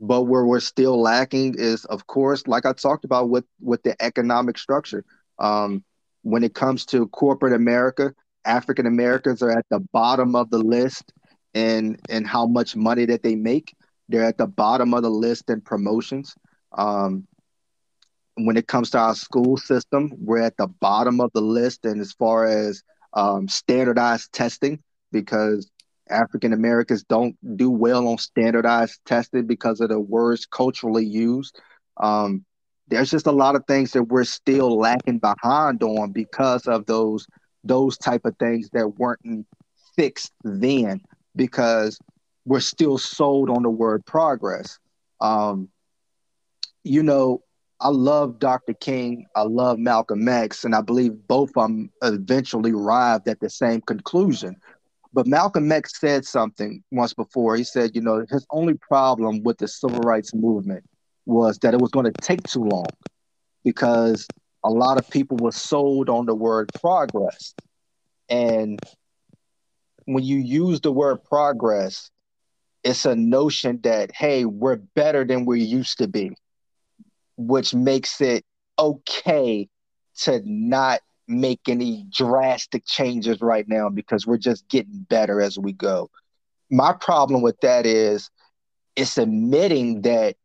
but 0.00 0.22
where 0.22 0.44
we're 0.44 0.60
still 0.60 1.00
lacking 1.00 1.56
is, 1.58 1.84
of 1.86 2.06
course, 2.06 2.46
like 2.46 2.64
I 2.64 2.72
talked 2.72 3.04
about 3.04 3.28
with 3.28 3.44
with 3.60 3.82
the 3.82 4.00
economic 4.02 4.56
structure. 4.56 5.04
Um, 5.38 5.84
when 6.28 6.44
it 6.44 6.54
comes 6.54 6.84
to 6.86 7.08
corporate 7.08 7.54
America, 7.54 8.12
African 8.44 8.86
Americans 8.86 9.42
are 9.42 9.50
at 9.50 9.64
the 9.70 9.80
bottom 9.92 10.36
of 10.36 10.50
the 10.50 10.58
list 10.58 11.12
and 11.54 11.98
and 12.10 12.26
how 12.26 12.46
much 12.46 12.76
money 12.76 13.06
that 13.06 13.22
they 13.22 13.34
make. 13.34 13.74
They're 14.08 14.24
at 14.24 14.36
the 14.38 14.46
bottom 14.46 14.92
of 14.92 15.02
the 15.02 15.10
list 15.10 15.48
in 15.48 15.62
promotions. 15.62 16.34
Um, 16.76 17.26
when 18.34 18.56
it 18.56 18.68
comes 18.68 18.90
to 18.90 18.98
our 18.98 19.14
school 19.14 19.56
system, 19.56 20.12
we're 20.18 20.42
at 20.42 20.56
the 20.58 20.68
bottom 20.68 21.20
of 21.20 21.30
the 21.32 21.40
list, 21.40 21.84
and 21.84 22.00
as 22.00 22.12
far 22.12 22.46
as 22.46 22.82
um, 23.14 23.48
standardized 23.48 24.32
testing, 24.32 24.82
because 25.10 25.70
African 26.10 26.52
Americans 26.52 27.04
don't 27.04 27.36
do 27.56 27.70
well 27.70 28.06
on 28.06 28.18
standardized 28.18 29.00
testing 29.06 29.46
because 29.46 29.80
of 29.80 29.88
the 29.88 29.98
words 29.98 30.46
culturally 30.46 31.06
used. 31.06 31.58
Um, 31.96 32.44
there's 32.88 33.10
just 33.10 33.26
a 33.26 33.32
lot 33.32 33.56
of 33.56 33.64
things 33.66 33.92
that 33.92 34.04
we're 34.04 34.24
still 34.24 34.78
lacking 34.78 35.18
behind 35.18 35.82
on 35.82 36.12
because 36.12 36.66
of 36.66 36.86
those 36.86 37.26
those 37.64 37.98
type 37.98 38.24
of 38.24 38.36
things 38.38 38.70
that 38.72 38.98
weren't 38.98 39.46
fixed 39.96 40.32
then 40.44 41.00
because 41.36 41.98
we're 42.44 42.60
still 42.60 42.96
sold 42.98 43.50
on 43.50 43.62
the 43.62 43.70
word 43.70 44.04
progress. 44.06 44.78
Um, 45.20 45.68
you 46.84 47.02
know, 47.02 47.42
I 47.80 47.88
love 47.88 48.38
Dr. 48.38 48.74
King, 48.74 49.26
I 49.36 49.42
love 49.42 49.78
Malcolm 49.78 50.26
X, 50.28 50.64
and 50.64 50.74
I 50.74 50.80
believe 50.80 51.12
both 51.28 51.50
of 51.56 51.64
them 51.64 51.90
eventually 52.02 52.72
arrived 52.72 53.28
at 53.28 53.40
the 53.40 53.50
same 53.50 53.80
conclusion. 53.82 54.56
But 55.12 55.26
Malcolm 55.26 55.70
X 55.70 55.98
said 56.00 56.24
something 56.24 56.82
once 56.90 57.12
before. 57.12 57.56
He 57.56 57.64
said, 57.64 57.94
you 57.94 58.00
know, 58.00 58.24
his 58.30 58.46
only 58.50 58.74
problem 58.74 59.42
with 59.42 59.58
the 59.58 59.68
civil 59.68 60.00
rights 60.00 60.34
movement 60.34 60.84
was 61.28 61.58
that 61.58 61.74
it 61.74 61.80
was 61.80 61.90
going 61.90 62.06
to 62.06 62.20
take 62.22 62.42
too 62.44 62.64
long 62.64 62.86
because 63.64 64.26
a 64.64 64.70
lot 64.70 64.98
of 64.98 65.08
people 65.10 65.36
were 65.36 65.52
sold 65.52 66.08
on 66.08 66.26
the 66.26 66.34
word 66.34 66.70
progress. 66.80 67.54
And 68.28 68.80
when 70.06 70.24
you 70.24 70.38
use 70.38 70.80
the 70.80 70.92
word 70.92 71.22
progress, 71.24 72.10
it's 72.84 73.04
a 73.04 73.14
notion 73.14 73.80
that, 73.82 74.12
hey, 74.14 74.44
we're 74.44 74.76
better 74.76 75.24
than 75.24 75.44
we 75.44 75.60
used 75.62 75.98
to 75.98 76.08
be 76.08 76.32
which 77.38 77.72
makes 77.72 78.20
it 78.20 78.44
okay 78.78 79.68
to 80.16 80.42
not 80.44 81.00
make 81.28 81.60
any 81.68 82.04
drastic 82.10 82.84
changes 82.84 83.40
right 83.40 83.66
now 83.68 83.88
because 83.88 84.26
we're 84.26 84.38
just 84.38 84.68
getting 84.68 85.06
better 85.08 85.40
as 85.40 85.58
we 85.58 85.72
go. 85.72 86.10
My 86.70 86.92
problem 86.92 87.40
with 87.40 87.60
that 87.60 87.86
is 87.86 88.28
it's 88.96 89.18
admitting 89.18 90.02
that 90.02 90.36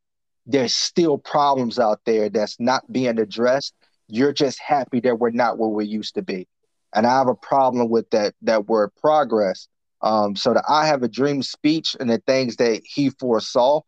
there's 0.45 0.75
still 0.75 1.17
problems 1.17 1.79
out 1.79 2.01
there 2.05 2.29
that's 2.29 2.59
not 2.59 2.91
being 2.91 3.19
addressed. 3.19 3.73
You're 4.07 4.33
just 4.33 4.59
happy 4.59 4.99
that 5.01 5.19
we're 5.19 5.31
not 5.31 5.57
where 5.57 5.69
we 5.69 5.85
used 5.85 6.15
to 6.15 6.21
be. 6.21 6.47
And 6.93 7.07
I 7.07 7.17
have 7.17 7.27
a 7.27 7.35
problem 7.35 7.89
with 7.89 8.09
that 8.11 8.35
that 8.43 8.67
word 8.67 8.91
progress. 8.99 9.67
Um, 10.01 10.35
so 10.35 10.53
the 10.53 10.63
I 10.67 10.85
have 10.87 11.01
a 11.01 11.07
dream 11.07 11.41
speech 11.41 11.95
and 11.99 12.09
the 12.09 12.21
things 12.27 12.57
that 12.57 12.81
he 12.83 13.09
foresaw, 13.09 13.81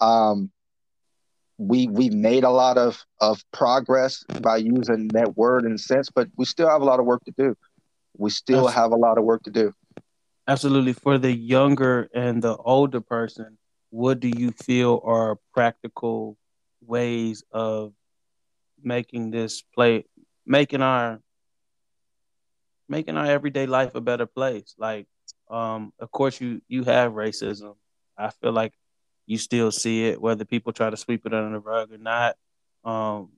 um, 0.00 0.50
we 1.58 1.88
we 1.88 2.10
made 2.10 2.44
a 2.44 2.50
lot 2.50 2.78
of 2.78 3.02
of 3.20 3.42
progress 3.52 4.24
by 4.40 4.58
using 4.58 5.08
that 5.08 5.36
word 5.36 5.64
and 5.64 5.80
sense, 5.80 6.10
but 6.14 6.28
we 6.36 6.44
still 6.44 6.68
have 6.68 6.82
a 6.82 6.84
lot 6.84 7.00
of 7.00 7.06
work 7.06 7.24
to 7.24 7.32
do. 7.36 7.56
We 8.16 8.30
still 8.30 8.68
Absolutely. 8.68 8.82
have 8.82 8.92
a 8.92 8.96
lot 8.96 9.18
of 9.18 9.24
work 9.24 9.42
to 9.44 9.50
do. 9.50 9.72
Absolutely. 10.46 10.92
For 10.92 11.18
the 11.18 11.32
younger 11.32 12.08
and 12.14 12.42
the 12.42 12.56
older 12.56 13.00
person, 13.00 13.56
what 13.94 14.18
do 14.18 14.26
you 14.26 14.50
feel 14.50 15.00
are 15.04 15.38
practical 15.52 16.36
ways 16.84 17.44
of 17.52 17.92
making 18.82 19.30
this 19.30 19.62
play 19.72 20.04
making 20.44 20.82
our 20.82 21.20
making 22.88 23.16
our 23.16 23.26
everyday 23.26 23.66
life 23.66 23.94
a 23.94 24.00
better 24.00 24.26
place? 24.26 24.74
Like 24.76 25.06
um 25.48 25.92
of 26.00 26.10
course 26.10 26.40
you 26.40 26.60
you 26.66 26.82
have 26.82 27.12
racism. 27.12 27.76
I 28.18 28.30
feel 28.30 28.50
like 28.50 28.72
you 29.26 29.38
still 29.38 29.70
see 29.70 30.06
it, 30.08 30.20
whether 30.20 30.44
people 30.44 30.72
try 30.72 30.90
to 30.90 30.96
sweep 30.96 31.24
it 31.24 31.32
under 31.32 31.56
the 31.56 31.60
rug 31.60 31.92
or 31.92 31.98
not. 31.98 32.34
Um, 32.84 33.30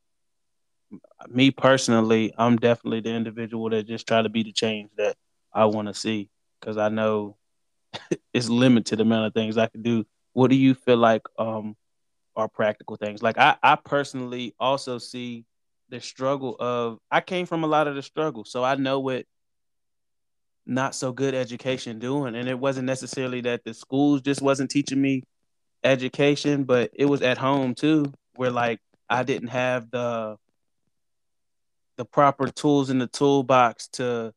me 1.28 1.50
personally, 1.50 2.32
I'm 2.38 2.56
definitely 2.56 3.00
the 3.00 3.10
individual 3.10 3.68
that 3.70 3.86
just 3.86 4.08
try 4.08 4.22
to 4.22 4.30
be 4.30 4.42
the 4.42 4.52
change 4.52 4.88
that 4.96 5.16
I 5.52 5.66
want 5.66 5.88
to 5.88 5.94
see 5.94 6.30
because 6.58 6.78
I 6.78 6.88
know 6.88 7.36
it's 8.32 8.48
limited 8.48 9.02
amount 9.02 9.26
of 9.26 9.34
things 9.34 9.58
I 9.58 9.66
can 9.66 9.82
do. 9.82 10.06
What 10.36 10.50
do 10.50 10.56
you 10.56 10.74
feel 10.74 10.98
like 10.98 11.22
um, 11.38 11.76
are 12.36 12.46
practical 12.46 12.96
things? 12.96 13.22
Like 13.22 13.38
I, 13.38 13.56
I 13.62 13.76
personally 13.76 14.54
also 14.60 14.98
see 14.98 15.46
the 15.88 15.98
struggle 15.98 16.56
of 16.60 16.98
I 17.10 17.22
came 17.22 17.46
from 17.46 17.64
a 17.64 17.66
lot 17.66 17.88
of 17.88 17.94
the 17.94 18.02
struggle, 18.02 18.44
so 18.44 18.62
I 18.62 18.74
know 18.74 19.00
what 19.00 19.24
not 20.66 20.94
so 20.94 21.10
good 21.10 21.34
education 21.34 21.98
doing, 21.98 22.34
and 22.36 22.50
it 22.50 22.58
wasn't 22.58 22.84
necessarily 22.84 23.40
that 23.40 23.64
the 23.64 23.72
schools 23.72 24.20
just 24.20 24.42
wasn't 24.42 24.70
teaching 24.70 25.00
me 25.00 25.22
education, 25.82 26.64
but 26.64 26.90
it 26.92 27.06
was 27.06 27.22
at 27.22 27.38
home 27.38 27.74
too, 27.74 28.12
where 28.34 28.50
like 28.50 28.80
I 29.08 29.22
didn't 29.22 29.48
have 29.48 29.90
the 29.90 30.36
the 31.96 32.04
proper 32.04 32.48
tools 32.48 32.90
in 32.90 32.98
the 32.98 33.06
toolbox 33.06 33.88
to 33.88 34.34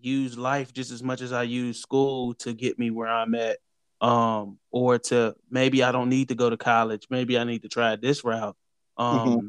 use 0.00 0.38
life 0.38 0.72
just 0.72 0.92
as 0.92 1.02
much 1.02 1.20
as 1.20 1.30
I 1.30 1.42
use 1.42 1.78
school 1.82 2.32
to 2.36 2.54
get 2.54 2.78
me 2.78 2.90
where 2.90 3.08
I'm 3.08 3.34
at. 3.34 3.58
Um, 4.00 4.58
or 4.70 4.98
to 4.98 5.34
maybe 5.50 5.82
I 5.82 5.90
don't 5.90 6.10
need 6.10 6.28
to 6.28 6.34
go 6.34 6.50
to 6.50 6.56
college. 6.56 7.06
Maybe 7.08 7.38
I 7.38 7.44
need 7.44 7.62
to 7.62 7.68
try 7.68 7.96
this 7.96 8.24
route. 8.24 8.56
Um, 8.98 9.28
mm-hmm. 9.28 9.46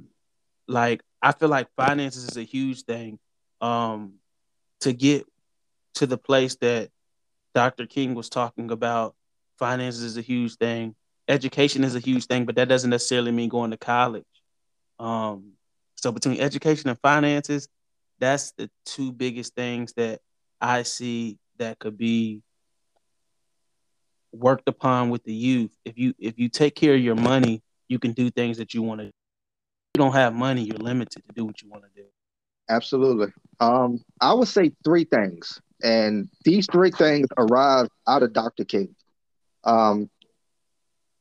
like 0.67 1.01
I 1.21 1.31
feel 1.31 1.49
like 1.49 1.67
finances 1.75 2.25
is 2.25 2.37
a 2.37 2.43
huge 2.43 2.83
thing. 2.83 3.19
Um, 3.59 4.13
to 4.81 4.93
get 4.93 5.25
to 5.95 6.05
the 6.05 6.17
place 6.17 6.55
that 6.57 6.89
Dr. 7.55 7.87
King 7.87 8.13
was 8.13 8.29
talking 8.29 8.71
about, 8.71 9.15
finances 9.57 10.03
is 10.03 10.17
a 10.17 10.21
huge 10.21 10.55
thing. 10.55 10.95
Education 11.27 11.83
is 11.83 11.95
a 11.95 11.99
huge 11.99 12.25
thing, 12.25 12.45
but 12.45 12.55
that 12.55 12.69
doesn't 12.69 12.89
necessarily 12.89 13.31
mean 13.31 13.49
going 13.49 13.71
to 13.71 13.77
college. 13.77 14.23
Um, 14.99 15.53
so 15.95 16.11
between 16.11 16.39
education 16.39 16.89
and 16.89 16.99
finances, 16.99 17.67
that's 18.19 18.51
the 18.51 18.69
two 18.85 19.11
biggest 19.11 19.55
things 19.55 19.93
that 19.93 20.21
I 20.61 20.83
see 20.83 21.37
that 21.57 21.79
could 21.79 21.97
be 21.97 22.43
worked 24.39 24.67
upon 24.67 25.09
with 25.09 25.23
the 25.23 25.33
youth. 25.33 25.71
If 25.85 25.97
you 25.97 26.13
if 26.19 26.37
you 26.39 26.49
take 26.49 26.75
care 26.75 26.95
of 26.95 27.01
your 27.01 27.15
money, 27.15 27.61
you 27.87 27.99
can 27.99 28.13
do 28.13 28.29
things 28.29 28.57
that 28.57 28.73
you 28.73 28.81
want 28.81 29.01
to. 29.01 29.05
You 29.05 29.11
don't 29.95 30.13
have 30.13 30.33
money, 30.33 30.63
you're 30.63 30.77
limited 30.77 31.23
to 31.27 31.33
do 31.33 31.45
what 31.45 31.61
you 31.61 31.69
want 31.69 31.83
to 31.83 31.89
do. 32.01 32.07
Absolutely. 32.69 33.27
Um, 33.59 33.99
I 34.21 34.33
would 34.33 34.47
say 34.47 34.71
three 34.83 35.05
things, 35.05 35.59
and 35.81 36.29
these 36.43 36.67
three 36.71 36.91
things 36.91 37.27
arrived 37.37 37.89
out 38.07 38.23
of 38.23 38.33
Dr. 38.33 38.65
King. 38.65 38.95
Um, 39.63 40.09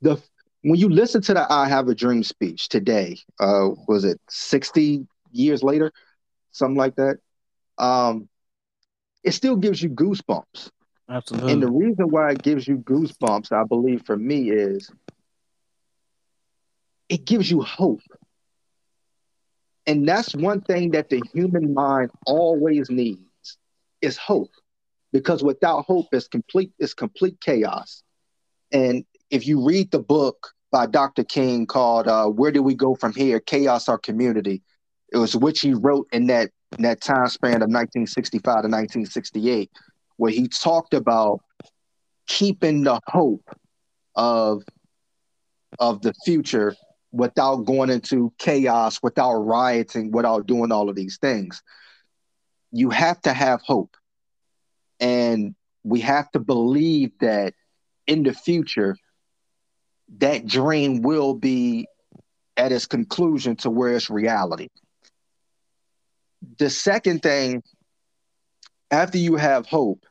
the 0.03 0.21
when 0.63 0.79
you 0.79 0.89
listen 0.89 1.23
to 1.23 1.35
the 1.35 1.47
"I 1.51 1.69
Have 1.69 1.89
a 1.89 1.95
Dream" 1.95 2.23
speech 2.23 2.69
today, 2.69 3.19
uh, 3.41 3.71
was 3.87 4.05
it 4.05 4.21
sixty 4.29 5.07
years 5.31 5.63
later, 5.63 5.93
something 6.51 6.77
like 6.77 6.97
that? 6.97 7.19
Um, 7.79 8.29
it 9.23 9.33
still 9.33 9.57
gives 9.57 9.83
you 9.83 9.91
goosebumps. 9.91 10.71
Absolutely. 11.09 11.53
And 11.53 11.63
the 11.63 11.71
reason 11.71 12.09
why 12.09 12.33
it 12.33 12.43
gives 12.43 12.67
you 12.67 12.79
goosebumps, 12.79 13.53
I 13.53 13.65
believe, 13.65 14.03
for 14.05 14.17
me, 14.17 14.51
is 14.51 14.91
it 17.09 17.25
gives 17.25 17.51
you 17.51 17.63
hope. 17.63 18.01
And 19.87 20.09
that's 20.09 20.35
one 20.35 20.63
thing 20.63 20.91
that 20.93 21.11
the 21.11 21.23
human 21.33 21.73
mind 21.73 22.11
always 22.27 22.91
needs 22.91 23.21
is 24.03 24.17
hope. 24.17 24.51
Because 25.13 25.45
without 25.45 25.85
hope, 25.87 26.07
it's 26.11 26.27
complete, 26.27 26.73
it's 26.79 26.93
complete 26.93 27.41
chaos. 27.41 28.03
And 28.73 29.05
if 29.31 29.47
you 29.47 29.65
read 29.65 29.93
the 29.93 30.01
book 30.01 30.53
by 30.73 30.87
Dr. 30.87 31.23
King 31.23 31.67
called 31.67 32.09
uh, 32.09 32.27
Where 32.27 32.51
Do 32.51 32.63
We 32.63 32.75
Go 32.75 32.97
From 32.97 33.15
Here? 33.15 33.39
Chaos 33.39 33.89
or 33.89 33.99
Community, 33.99 34.63
it 35.13 35.19
was 35.19 35.37
which 35.37 35.61
he 35.61 35.73
wrote 35.73 36.09
in 36.13 36.27
that 36.27 36.51
in 36.77 36.83
that 36.83 37.01
time 37.01 37.29
span 37.29 37.63
of 37.63 37.71
1965 37.71 38.43
to 38.43 38.51
1968, 38.51 39.71
where 40.17 40.33
he 40.33 40.49
talked 40.49 40.95
about 40.95 41.41
keeping 42.27 42.83
the 42.85 43.01
hope 43.07 43.49
of 44.15 44.63
of 45.79 46.01
the 46.03 46.15
future 46.25 46.75
without 47.13 47.65
going 47.65 47.91
into 47.91 48.33
chaos, 48.39 49.01
without 49.03 49.35
rioting, 49.35 50.11
without 50.11 50.47
doing 50.47 50.73
all 50.73 50.89
of 50.89 50.97
these 50.97 51.19
things. 51.19 51.63
You 52.73 52.91
have 52.91 53.21
to 53.23 53.33
have 53.33 53.61
hope. 53.63 53.97
And 55.01 55.55
we 55.83 56.01
have 56.01 56.31
to 56.33 56.41
believe 56.41 57.13
that 57.21 57.55
in 58.07 58.23
the 58.23 58.33
future, 58.33 58.97
that 60.19 60.47
dream 60.47 61.03
will 61.03 61.35
be 61.35 61.87
at 62.57 62.73
its 62.73 62.87
conclusion 62.87 63.57
to 63.57 63.71
where 63.71 63.95
it's 63.95 64.11
reality. 64.11 64.69
The 66.59 66.71
second 66.71 67.23
thing, 67.23 67.63
after 68.91 69.19
you 69.19 69.37
have 69.37 69.67
hope, 69.67 70.05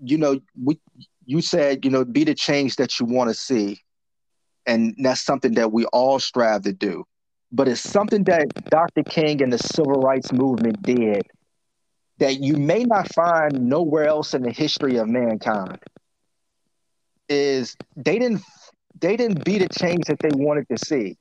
you 0.00 0.18
know, 0.18 0.40
we 0.62 0.78
you 1.24 1.40
said, 1.40 1.84
you 1.84 1.90
know, 1.90 2.04
be 2.04 2.24
the 2.24 2.34
change 2.34 2.76
that 2.76 2.98
you 2.98 3.06
want 3.06 3.30
to 3.30 3.34
see. 3.34 3.80
And 4.66 4.94
that's 4.98 5.20
something 5.20 5.54
that 5.54 5.72
we 5.72 5.86
all 5.86 6.18
strive 6.18 6.62
to 6.62 6.72
do. 6.72 7.04
But 7.52 7.68
it's 7.68 7.80
something 7.80 8.24
that 8.24 8.46
Dr. 8.70 9.02
King 9.02 9.42
and 9.42 9.52
the 9.52 9.58
civil 9.58 10.00
rights 10.00 10.32
movement 10.32 10.82
did 10.82 11.22
that 12.18 12.40
you 12.40 12.56
may 12.56 12.84
not 12.84 13.12
find 13.12 13.68
nowhere 13.68 14.06
else 14.06 14.34
in 14.34 14.42
the 14.42 14.52
history 14.52 14.96
of 14.96 15.08
mankind. 15.08 15.78
Is 17.28 17.76
they 17.96 18.18
didn't 18.18 18.42
they 19.00 19.16
didn't 19.16 19.44
be 19.44 19.58
the 19.58 19.68
change 19.68 20.04
that 20.06 20.18
they 20.20 20.30
wanted 20.32 20.68
to 20.68 20.78
see. 20.78 21.16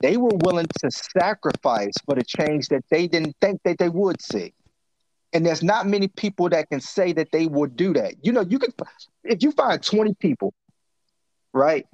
They 0.00 0.16
were 0.16 0.36
willing 0.44 0.66
to 0.80 0.90
sacrifice 0.90 1.94
for 2.04 2.14
the 2.14 2.24
change 2.24 2.68
that 2.68 2.84
they 2.90 3.08
didn't 3.08 3.36
think 3.40 3.60
that 3.64 3.78
they 3.78 3.88
would 3.88 4.20
see. 4.20 4.52
And 5.32 5.44
there's 5.44 5.62
not 5.62 5.86
many 5.86 6.08
people 6.08 6.48
that 6.50 6.70
can 6.70 6.80
say 6.80 7.12
that 7.12 7.32
they 7.32 7.46
would 7.46 7.76
do 7.76 7.92
that. 7.94 8.14
You 8.22 8.32
know, 8.32 8.40
you 8.40 8.58
can 8.58 8.72
if 9.24 9.42
you 9.42 9.52
find 9.52 9.82
20 9.82 10.14
people, 10.14 10.54
right? 11.52 11.86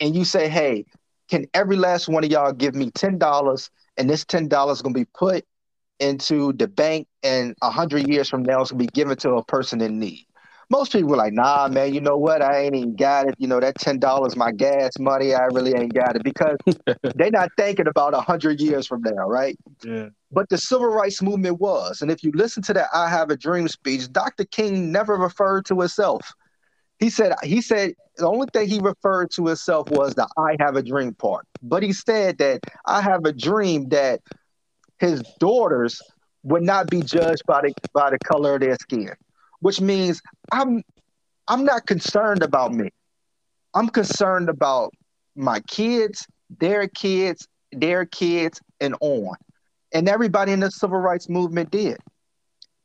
And 0.00 0.14
you 0.14 0.24
say, 0.24 0.48
hey, 0.48 0.84
can 1.28 1.46
every 1.54 1.76
last 1.76 2.08
one 2.08 2.24
of 2.24 2.30
y'all 2.30 2.52
give 2.52 2.74
me 2.74 2.90
$10 2.92 3.70
and 3.96 4.08
this 4.08 4.24
$10 4.24 4.72
is 4.72 4.82
gonna 4.82 4.94
be 4.94 5.06
put 5.06 5.44
into 5.98 6.52
the 6.52 6.68
bank 6.68 7.08
and 7.22 7.54
a 7.62 7.70
hundred 7.70 8.06
years 8.08 8.28
from 8.28 8.42
now 8.42 8.60
it's 8.60 8.70
gonna 8.70 8.84
be 8.84 8.86
given 8.88 9.16
to 9.16 9.30
a 9.32 9.44
person 9.44 9.80
in 9.80 9.98
need. 9.98 10.26
Most 10.68 10.92
people 10.92 11.14
are 11.14 11.16
like, 11.16 11.32
nah, 11.32 11.68
man, 11.68 11.94
you 11.94 12.00
know 12.00 12.16
what? 12.16 12.42
I 12.42 12.62
ain't 12.62 12.74
even 12.74 12.96
got 12.96 13.28
it. 13.28 13.36
You 13.38 13.46
know, 13.46 13.60
that 13.60 13.76
ten 13.76 13.98
dollars 13.98 14.36
my 14.36 14.50
gas 14.52 14.98
money, 14.98 15.32
I 15.32 15.44
really 15.46 15.74
ain't 15.74 15.94
got 15.94 16.16
it 16.16 16.24
because 16.24 16.56
they're 17.14 17.30
not 17.30 17.50
thinking 17.56 17.86
about 17.86 18.14
a 18.14 18.20
hundred 18.20 18.60
years 18.60 18.86
from 18.86 19.02
now, 19.02 19.28
right? 19.28 19.56
Yeah. 19.82 20.08
But 20.32 20.48
the 20.48 20.58
civil 20.58 20.88
rights 20.88 21.22
movement 21.22 21.60
was. 21.60 22.02
And 22.02 22.10
if 22.10 22.24
you 22.24 22.32
listen 22.34 22.62
to 22.64 22.74
that 22.74 22.88
I 22.92 23.08
Have 23.08 23.30
a 23.30 23.36
Dream 23.36 23.68
speech, 23.68 24.10
Dr. 24.12 24.44
King 24.44 24.90
never 24.90 25.16
referred 25.16 25.66
to 25.66 25.80
himself. 25.80 26.32
He 26.98 27.10
said 27.10 27.34
he 27.42 27.60
said 27.60 27.92
the 28.16 28.26
only 28.26 28.46
thing 28.52 28.68
he 28.68 28.78
referred 28.78 29.30
to 29.32 29.46
himself 29.46 29.88
was 29.90 30.14
the 30.14 30.26
I 30.38 30.56
have 30.58 30.76
a 30.76 30.82
dream 30.82 31.14
part. 31.14 31.46
But 31.62 31.82
he 31.82 31.92
said 31.92 32.38
that 32.38 32.60
I 32.86 33.02
have 33.02 33.24
a 33.26 33.32
dream 33.32 33.90
that 33.90 34.20
his 34.98 35.22
daughters 35.38 36.00
would 36.42 36.62
not 36.62 36.88
be 36.88 37.02
judged 37.02 37.42
by 37.46 37.60
the 37.62 37.74
by 37.92 38.10
the 38.10 38.18
color 38.20 38.54
of 38.54 38.60
their 38.60 38.76
skin, 38.76 39.12
which 39.60 39.80
means 39.80 40.22
I'm 40.52 40.82
I'm 41.48 41.64
not 41.64 41.86
concerned 41.86 42.42
about 42.42 42.72
me. 42.72 42.90
I'm 43.74 43.88
concerned 43.88 44.48
about 44.48 44.94
my 45.34 45.60
kids, 45.60 46.26
their 46.58 46.88
kids, 46.88 47.46
their 47.72 48.06
kids, 48.06 48.60
and 48.80 48.94
on. 49.00 49.36
And 49.92 50.08
everybody 50.08 50.52
in 50.52 50.60
the 50.60 50.70
civil 50.70 50.98
rights 50.98 51.28
movement 51.28 51.70
did. 51.70 51.98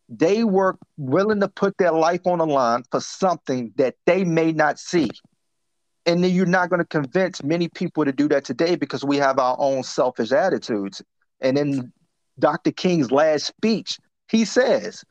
They 0.09 0.43
were 0.43 0.77
willing 0.97 1.39
to 1.39 1.47
put 1.47 1.77
their 1.77 1.91
life 1.91 2.25
on 2.25 2.39
the 2.39 2.45
line 2.45 2.83
for 2.91 2.99
something 2.99 3.73
that 3.77 3.95
they 4.05 4.23
may 4.23 4.51
not 4.51 4.77
see. 4.77 5.09
And 6.05 6.23
then 6.23 6.31
you're 6.31 6.45
not 6.45 6.69
going 6.69 6.81
to 6.81 6.87
convince 6.87 7.43
many 7.43 7.69
people 7.69 8.05
to 8.05 8.11
do 8.11 8.27
that 8.29 8.43
today 8.43 8.75
because 8.75 9.05
we 9.05 9.17
have 9.17 9.39
our 9.39 9.55
own 9.59 9.83
selfish 9.83 10.31
attitudes. 10.31 11.01
And 11.39 11.57
in 11.57 11.93
Dr. 12.39 12.71
King's 12.71 13.11
last 13.11 13.45
speech, 13.45 13.97
he 14.27 14.45
says, 14.45 15.03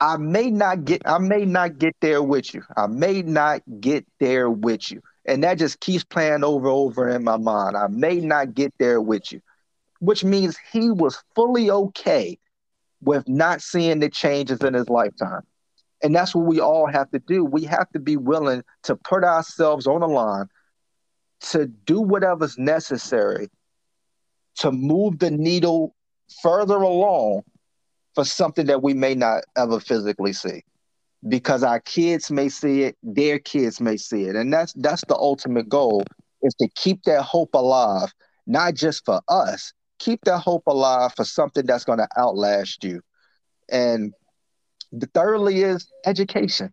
I 0.00 0.16
may 0.16 0.50
not 0.50 0.84
get 0.84 1.02
I 1.04 1.18
may 1.18 1.44
not 1.44 1.78
get 1.78 1.94
there 2.00 2.22
with 2.22 2.54
you. 2.54 2.62
I 2.76 2.86
may 2.86 3.22
not 3.22 3.62
get 3.80 4.06
there 4.18 4.48
with 4.48 4.90
you. 4.90 5.02
And 5.26 5.44
that 5.44 5.58
just 5.58 5.80
keeps 5.80 6.04
playing 6.04 6.42
over 6.42 6.68
over 6.68 7.08
in 7.08 7.22
my 7.22 7.36
mind. 7.36 7.76
I 7.76 7.88
may 7.88 8.16
not 8.16 8.54
get 8.54 8.72
there 8.78 9.00
with 9.00 9.30
you. 9.30 9.40
Which 10.00 10.24
means 10.24 10.58
he 10.72 10.90
was 10.90 11.22
fully 11.34 11.70
okay 11.70 12.38
with 13.02 13.28
not 13.28 13.62
seeing 13.62 14.00
the 14.00 14.08
changes 14.10 14.60
in 14.60 14.74
his 14.74 14.88
lifetime. 14.88 15.42
And 16.02 16.14
that's 16.14 16.34
what 16.34 16.46
we 16.46 16.60
all 16.60 16.86
have 16.86 17.10
to 17.10 17.18
do. 17.18 17.44
We 17.44 17.64
have 17.64 17.90
to 17.90 17.98
be 18.00 18.16
willing 18.16 18.62
to 18.84 18.96
put 18.96 19.24
ourselves 19.24 19.86
on 19.86 20.00
the 20.00 20.08
line 20.08 20.48
to 21.40 21.66
do 21.66 22.00
whatever's 22.00 22.58
necessary 22.58 23.48
to 24.56 24.72
move 24.72 25.18
the 25.18 25.30
needle 25.30 25.94
further 26.42 26.76
along 26.76 27.42
for 28.14 28.24
something 28.24 28.66
that 28.66 28.82
we 28.82 28.94
may 28.94 29.14
not 29.14 29.44
ever 29.56 29.80
physically 29.80 30.32
see 30.32 30.62
because 31.28 31.62
our 31.62 31.80
kids 31.80 32.30
may 32.30 32.48
see 32.48 32.82
it 32.82 32.96
their 33.02 33.38
kids 33.38 33.80
may 33.80 33.96
see 33.96 34.24
it 34.24 34.36
and 34.36 34.52
that's 34.52 34.72
that's 34.74 35.04
the 35.06 35.14
ultimate 35.16 35.68
goal 35.68 36.02
is 36.42 36.54
to 36.54 36.68
keep 36.76 37.02
that 37.04 37.22
hope 37.22 37.54
alive 37.54 38.12
not 38.46 38.74
just 38.74 39.04
for 39.04 39.20
us 39.28 39.72
keep 40.00 40.20
that 40.24 40.40
hope 40.40 40.64
alive 40.68 41.12
for 41.16 41.24
something 41.24 41.66
that's 41.66 41.84
going 41.84 41.98
to 42.00 42.08
outlast 42.18 42.84
you 42.84 43.02
and 43.70 44.12
the 44.92 45.06
thirdly 45.14 45.62
is 45.62 45.88
education 46.06 46.72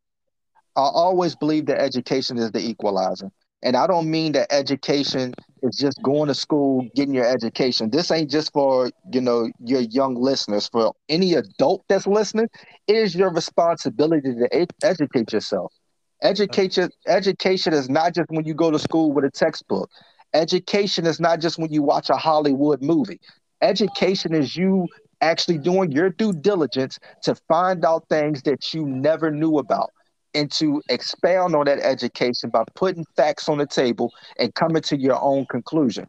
i 0.78 0.82
always 0.82 1.36
believe 1.36 1.65
that 1.67 1.80
education 1.80 2.38
is 2.38 2.51
the 2.51 2.59
equalizer 2.59 3.30
and 3.63 3.75
I 3.75 3.88
don't 3.88 4.09
mean 4.11 4.34
that 4.34 4.53
education 4.53 5.34
is 5.63 5.78
just 5.78 6.01
going 6.03 6.28
to 6.28 6.36
school, 6.36 6.88
getting 6.95 7.15
your 7.15 7.25
education. 7.25 7.89
This 7.89 8.11
ain't 8.11 8.30
just 8.30 8.53
for, 8.53 8.91
you 9.11 9.21
know, 9.21 9.49
your 9.59 9.82
young 9.82 10.15
listeners. 10.15 10.69
For 10.69 10.93
any 11.09 11.34
adult 11.34 11.84
that's 11.89 12.07
listening, 12.07 12.49
it 12.88 12.95
is 12.95 13.15
your 13.15 13.32
responsibility 13.34 14.34
to 14.36 14.47
ed- 14.53 14.71
educate 14.84 15.34
yourself. 15.34 15.73
Education 16.21 16.89
education 17.07 17.73
is 17.73 17.89
not 17.89 18.13
just 18.15 18.30
when 18.30 18.45
you 18.45 18.53
go 18.53 18.71
to 18.71 18.80
school 18.80 19.11
with 19.13 19.25
a 19.25 19.32
textbook. 19.32 19.89
Education 20.34 21.05
is 21.05 21.19
not 21.19 21.39
just 21.39 21.57
when 21.57 21.71
you 21.71 21.82
watch 21.84 22.09
a 22.09 22.17
Hollywood 22.17 22.82
movie. 22.82 23.19
Education 23.61 24.34
is 24.34 24.55
you 24.55 24.88
actually 25.21 25.57
doing 25.57 25.91
your 25.91 26.09
due 26.09 26.34
diligence 26.34 26.99
to 27.23 27.36
find 27.47 27.84
out 27.86 28.05
things 28.09 28.43
that 28.43 28.73
you 28.73 28.86
never 28.86 29.32
knew 29.32 29.57
about 29.57 29.91
and 30.34 30.51
to 30.51 30.82
expound 30.89 31.55
on 31.55 31.65
that 31.65 31.80
education 31.80 32.49
by 32.49 32.63
putting 32.75 33.05
facts 33.15 33.49
on 33.49 33.57
the 33.57 33.65
table 33.65 34.11
and 34.38 34.53
coming 34.53 34.82
to 34.84 34.97
your 34.99 35.19
own 35.21 35.45
conclusion. 35.45 36.07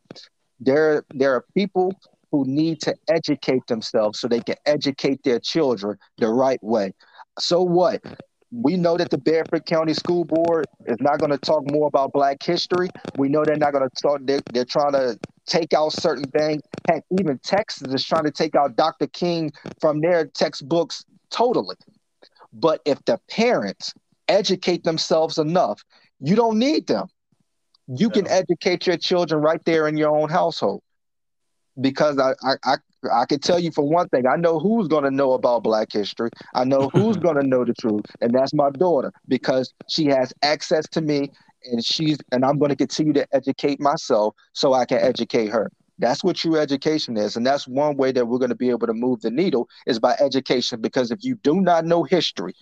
There, 0.61 1.03
there 1.15 1.35
are 1.35 1.45
people 1.55 1.93
who 2.31 2.45
need 2.47 2.81
to 2.83 2.95
educate 3.09 3.67
themselves 3.69 4.21
so 4.21 4.29
they 4.29 4.41
can 4.41 4.57
educate 4.67 5.23
their 5.25 5.39
children 5.41 5.97
the 6.19 6.29
right 6.29 6.63
way. 6.63 6.93
So 7.39 7.63
what? 7.63 8.03
We 8.51 8.77
know 8.77 8.97
that 8.97 9.11
the 9.11 9.19
Bedford 9.19 9.67
County 9.67 9.93
School 9.93 10.25
Board 10.25 10.67
is 10.87 10.97
not 11.01 11.19
going 11.19 11.33
to 11.33 11.39
talk 11.39 11.71
more 11.71 11.87
about 11.87 12.13
Black 12.13 12.43
history. 12.43 12.89
We 13.17 13.29
know 13.29 13.45
they're 13.45 13.57
not 13.57 13.73
going 13.73 13.89
to 13.89 14.03
talk. 14.03 14.21
They're, 14.25 14.41
they're 14.53 14.65
trying 14.65 14.93
to 14.93 15.19
take 15.47 15.75
out 15.75 15.93
certain 15.93 16.25
things. 16.31 16.63
Heck, 16.89 17.05
even 17.19 17.39
Texas 17.41 17.93
is 17.93 18.05
trying 18.05 18.25
to 18.25 18.31
take 18.31 18.55
out 18.55 18.77
Dr. 18.77 19.07
King 19.07 19.53
from 19.81 20.01
their 20.01 20.27
textbooks 20.27 21.05
totally. 21.31 21.77
But 22.53 22.81
if 22.87 23.05
the 23.05 23.21
parents 23.29 23.93
educate 24.29 24.85
themselves 24.85 25.39
enough, 25.39 25.83
you 26.21 26.35
don't 26.35 26.59
need 26.59 26.87
them. 26.87 27.09
You 27.87 28.11
can 28.11 28.27
educate 28.29 28.87
your 28.87 28.97
children 28.97 29.41
right 29.41 29.65
there 29.65 29.89
in 29.89 29.97
your 29.97 30.17
own 30.17 30.29
household. 30.29 30.83
Because 31.81 32.19
I, 32.19 32.33
I, 32.43 32.57
I, 32.65 32.77
I 33.13 33.25
can 33.27 33.41
tell 33.41 33.59
you 33.59 33.71
for 33.71 33.89
one 33.89 34.09
thing, 34.09 34.27
I 34.27 34.37
know 34.37 34.59
who's 34.59 34.89
going 34.89 35.05
to 35.05 35.11
know 35.11 35.33
about 35.33 35.63
Black 35.63 35.89
history. 35.93 36.31
I 36.55 36.65
know 36.65 36.89
who's 36.93 37.17
going 37.17 37.37
to 37.37 37.47
know 37.47 37.65
the 37.65 37.75
truth, 37.75 38.05
and 38.21 38.35
that's 38.35 38.53
my 38.55 38.71
daughter 38.71 39.13
because 39.29 39.73
she 39.89 40.07
has 40.07 40.33
access 40.43 40.89
to 40.91 41.01
me, 41.01 41.31
and 41.65 41.85
she's 41.85 42.19
and 42.33 42.45
I'm 42.45 42.59
going 42.59 42.71
to 42.71 42.77
continue 42.77 43.13
to 43.15 43.27
educate 43.33 43.81
myself 43.81 44.35
so 44.53 44.73
I 44.75 44.85
can 44.85 44.99
educate 44.99 45.49
her. 45.49 45.71
That's 46.01 46.23
what 46.23 46.37
true 46.37 46.57
education 46.57 47.17
is, 47.17 47.37
and 47.37 47.47
that's 47.47 47.67
one 47.67 47.97
way 47.97 48.13
that 48.13 48.27
we're 48.27 48.39
going 48.39 48.51
to 48.51 48.57
be 48.57 48.71
able 48.71 48.87
to 48.87 48.95
move 48.95 49.21
the 49.21 49.31
needle 49.31 49.69
is 49.87 49.99
by 49.99 50.15
education. 50.21 50.81
Because 50.81 51.11
if 51.11 51.25
you 51.25 51.37
do 51.37 51.61
not 51.61 51.85
know 51.85 52.05
history, 52.05 52.55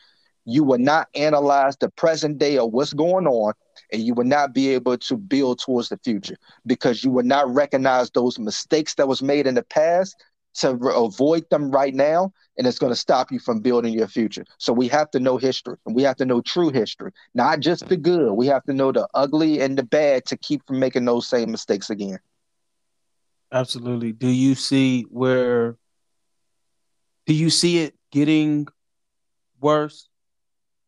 you 0.46 0.64
will 0.64 0.78
not 0.78 1.08
analyze 1.14 1.76
the 1.76 1.90
present 1.90 2.38
day 2.38 2.56
of 2.56 2.72
what's 2.72 2.92
going 2.92 3.26
on 3.26 3.52
and 3.92 4.02
you 4.02 4.14
will 4.14 4.24
not 4.24 4.52
be 4.52 4.68
able 4.68 4.96
to 4.98 5.16
build 5.16 5.58
towards 5.58 5.88
the 5.88 5.98
future 5.98 6.36
because 6.66 7.04
you 7.04 7.10
will 7.10 7.24
not 7.24 7.52
recognize 7.52 8.10
those 8.10 8.38
mistakes 8.38 8.94
that 8.94 9.08
was 9.08 9.22
made 9.22 9.46
in 9.46 9.54
the 9.54 9.62
past 9.62 10.16
to 10.54 10.74
re- 10.74 10.92
avoid 10.94 11.48
them 11.50 11.70
right 11.70 11.94
now 11.94 12.32
and 12.56 12.66
it's 12.66 12.78
going 12.78 12.92
to 12.92 12.98
stop 12.98 13.30
you 13.30 13.38
from 13.38 13.60
building 13.60 13.92
your 13.92 14.08
future. 14.08 14.44
So 14.58 14.72
we 14.72 14.88
have 14.88 15.10
to 15.10 15.20
know 15.20 15.36
history 15.36 15.76
and 15.86 15.94
we 15.94 16.02
have 16.02 16.16
to 16.16 16.24
know 16.24 16.40
true 16.40 16.70
history 16.70 17.12
not 17.34 17.60
just 17.60 17.86
the 17.88 17.96
good. 17.96 18.32
We 18.32 18.46
have 18.46 18.64
to 18.64 18.72
know 18.72 18.92
the 18.92 19.06
ugly 19.14 19.60
and 19.60 19.76
the 19.78 19.82
bad 19.82 20.24
to 20.26 20.36
keep 20.36 20.66
from 20.66 20.78
making 20.78 21.04
those 21.04 21.26
same 21.26 21.50
mistakes 21.50 21.90
again. 21.90 22.18
Absolutely. 23.52 24.12
Do 24.12 24.28
you 24.28 24.54
see 24.54 25.02
where 25.02 25.76
do 27.26 27.34
you 27.34 27.50
see 27.50 27.78
it 27.78 27.94
getting 28.10 28.66
worse? 29.60 30.08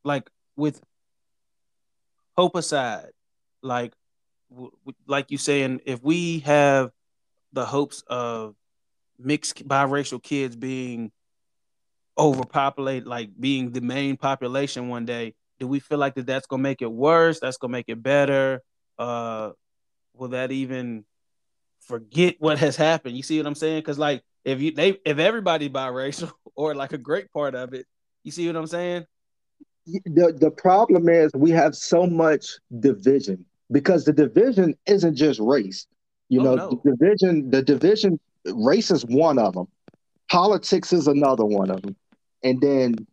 Like 0.05 0.31
with 0.57 0.81
hope 2.39 2.55
aside, 2.55 3.11
like 3.63 3.93
like 5.09 5.33
you 5.33 5.39
saying, 5.39 5.81
if 5.85 6.05
we 6.05 6.39
have 6.41 6.93
the 7.53 7.67
hopes 7.67 8.05
of 8.07 8.55
mixed 9.19 9.67
biracial 9.67 10.23
kids 10.23 10.55
being 10.55 11.11
overpopulated, 12.17 13.09
like 13.09 13.31
being 13.39 13.73
the 13.73 13.81
main 13.81 14.17
population 14.17 14.89
one 14.89 15.05
day, 15.05 15.35
do 15.59 15.67
we 15.67 15.81
feel 15.81 15.99
like 15.99 16.15
that 16.15 16.27
that's 16.27 16.47
gonna 16.47 16.63
make 16.63 16.81
it 16.81 16.93
worse? 16.93 17.41
That's 17.41 17.57
gonna 17.57 17.73
make 17.73 17.89
it 17.89 18.01
better? 18.01 18.63
Uh, 19.01 19.51
will 20.15 20.29
that 20.29 20.53
even 20.53 21.05
forget 21.81 22.37
what 22.39 22.59
has 22.59 22.77
happened? 22.77 23.17
You 23.17 23.25
see 23.25 23.39
what 23.39 23.49
I'm 23.49 23.57
saying? 23.57 23.81
Because 23.81 23.99
like 23.99 24.23
if 24.45 24.61
you 24.61 24.71
they 24.71 24.97
if 25.05 25.19
everybody 25.19 25.69
biracial 25.69 26.31
or 26.55 26.77
like 26.77 26.93
a 26.93 26.99
great 26.99 27.33
part 27.33 27.57
of 27.57 27.75
it, 27.75 27.85
you 28.23 28.31
see 28.31 28.47
what 28.47 28.55
I'm 28.55 28.69
saying? 28.69 29.07
The 30.05 30.37
the 30.39 30.51
problem 30.51 31.09
is 31.09 31.31
we 31.35 31.51
have 31.51 31.75
so 31.75 32.07
much 32.07 32.59
division 32.81 33.45
because 33.71 34.05
the 34.05 34.13
division 34.13 34.75
isn't 34.87 35.15
just 35.15 35.41
race. 35.41 35.87
You 36.29 36.41
oh, 36.41 36.45
know, 36.45 36.55
no. 36.55 36.81
the 36.85 36.91
division 36.93 37.51
the 37.51 37.63
division 37.63 38.21
race 38.45 38.91
is 38.91 39.05
one 39.07 39.39
of 39.39 39.55
them. 39.55 39.69
Politics 40.31 40.93
is 40.93 41.07
another 41.07 41.45
one 41.45 41.71
of 41.71 41.83
them. 41.83 41.97
And 42.43 42.61
then 42.61 43.07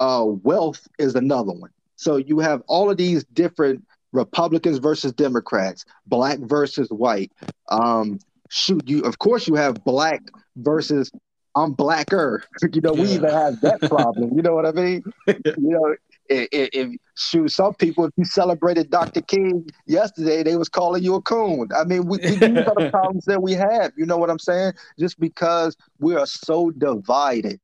uh, 0.00 0.24
wealth 0.26 0.86
is 0.98 1.14
another 1.14 1.52
one. 1.52 1.70
So 1.96 2.16
you 2.16 2.38
have 2.40 2.62
all 2.66 2.90
of 2.90 2.96
these 2.96 3.24
different 3.24 3.84
Republicans 4.12 4.78
versus 4.78 5.12
Democrats, 5.12 5.84
black 6.06 6.38
versus 6.40 6.88
white. 6.90 7.32
Um, 7.68 8.18
shoot, 8.48 8.88
you 8.88 9.02
of 9.02 9.18
course 9.18 9.46
you 9.46 9.54
have 9.54 9.84
black 9.84 10.22
versus 10.56 11.10
I'm 11.58 11.72
blacker. 11.72 12.42
You 12.72 12.80
know, 12.80 12.94
yeah. 12.94 13.02
we 13.02 13.08
even 13.12 13.30
have 13.30 13.60
that 13.62 13.80
problem. 13.82 14.36
You 14.36 14.42
know 14.42 14.54
what 14.54 14.66
I 14.66 14.72
mean? 14.72 15.02
you 15.26 15.52
know, 15.56 15.94
if, 16.28 16.48
if 16.72 16.96
shoot, 17.16 17.50
some 17.50 17.74
people, 17.74 18.04
if 18.04 18.12
you 18.16 18.24
celebrated 18.24 18.90
Dr. 18.90 19.20
King 19.22 19.68
yesterday, 19.86 20.42
they 20.42 20.56
was 20.56 20.68
calling 20.68 21.02
you 21.02 21.14
a 21.14 21.22
coon. 21.22 21.68
I 21.76 21.84
mean, 21.84 22.06
we, 22.06 22.18
we 22.18 22.30
these 22.30 22.42
are 22.42 22.74
the 22.74 22.88
problems 22.92 23.24
that 23.24 23.42
we 23.42 23.54
have. 23.54 23.92
You 23.96 24.06
know 24.06 24.16
what 24.16 24.30
I'm 24.30 24.38
saying? 24.38 24.74
Just 24.98 25.18
because 25.18 25.76
we 25.98 26.14
are 26.14 26.26
so 26.26 26.70
divided, 26.70 27.60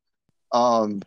um, 0.51 1.01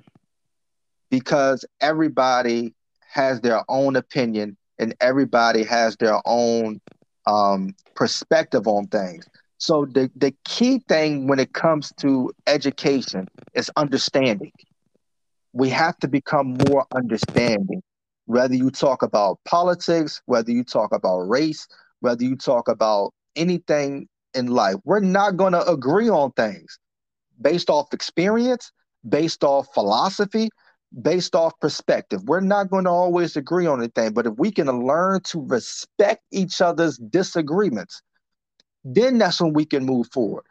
because 1.10 1.64
everybody 1.80 2.74
has 3.10 3.40
their 3.40 3.62
own 3.68 3.96
opinion 3.96 4.56
and 4.78 4.94
everybody 5.00 5.64
has 5.64 5.96
their 5.96 6.20
own 6.24 6.80
um, 7.26 7.74
perspective 7.94 8.66
on 8.66 8.86
things. 8.86 9.26
So 9.58 9.84
the, 9.86 10.10
the 10.16 10.32
key 10.44 10.78
thing 10.88 11.26
when 11.26 11.40
it 11.40 11.52
comes 11.52 11.92
to 11.98 12.32
education 12.46 13.28
is 13.54 13.70
understanding. 13.76 14.52
We 15.52 15.68
have 15.70 15.98
to 15.98 16.08
become 16.08 16.54
more 16.54 16.86
understanding. 16.94 17.82
Whether 18.26 18.54
you 18.54 18.70
talk 18.70 19.02
about 19.02 19.38
politics, 19.44 20.22
whether 20.26 20.52
you 20.52 20.62
talk 20.62 20.92
about 20.92 21.20
race, 21.28 21.66
whether 22.00 22.22
you 22.22 22.36
talk 22.36 22.68
about 22.68 23.12
anything 23.34 24.08
in 24.34 24.46
life, 24.46 24.76
we're 24.84 25.00
not 25.00 25.36
going 25.36 25.54
to 25.54 25.66
agree 25.68 26.08
on 26.08 26.32
things 26.32 26.78
based 27.40 27.70
off 27.70 27.92
experience, 27.92 28.70
based 29.08 29.42
off 29.42 29.72
philosophy, 29.74 30.50
based 31.02 31.34
off 31.34 31.58
perspective. 31.60 32.22
We're 32.24 32.40
not 32.40 32.70
going 32.70 32.84
to 32.84 32.90
always 32.90 33.36
agree 33.36 33.66
on 33.66 33.80
anything, 33.80 34.12
but 34.12 34.26
if 34.26 34.34
we 34.36 34.50
can 34.50 34.68
learn 34.86 35.20
to 35.24 35.40
respect 35.46 36.22
each 36.30 36.60
other's 36.60 36.98
disagreements, 36.98 38.02
then 38.94 39.18
that's 39.18 39.40
when 39.40 39.52
we 39.52 39.64
can 39.64 39.84
move 39.84 40.08
forward. 40.12 40.44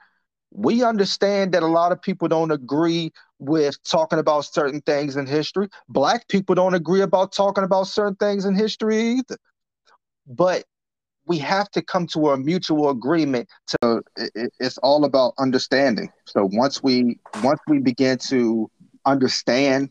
We 0.52 0.84
understand 0.84 1.54
that 1.54 1.64
a 1.64 1.68
lot 1.68 1.92
of 1.92 2.02
people 2.02 2.28
don't 2.28 2.52
agree 2.52 3.12
with 3.40 3.78
talking 3.84 4.20
about 4.20 4.46
certain 4.46 4.82
things 4.82 5.16
in 5.16 5.26
history. 5.26 5.68
Black 5.90 6.28
people 6.28 6.56
don't 6.56 6.74
agree 6.74 7.02
about 7.02 7.34
talking 7.34 7.64
about 7.64 7.88
certain 7.88 8.16
things 8.16 8.46
in 8.46 8.56
history 8.56 8.98
either. 8.98 9.38
But 10.26 10.64
we 11.28 11.38
have 11.40 11.70
to 11.72 11.82
come 11.82 12.08
to 12.08 12.30
a 12.30 12.38
mutual 12.38 12.90
agreement 12.90 13.50
to 13.68 14.02
it, 14.16 14.52
it's 14.60 14.78
all 14.80 15.04
about 15.04 15.34
understanding 15.38 16.10
so 16.26 16.50
once 16.54 16.82
we 16.82 17.20
once 17.36 17.60
we 17.68 17.80
begin 17.80 18.18
to 18.18 18.70
understand 19.06 19.90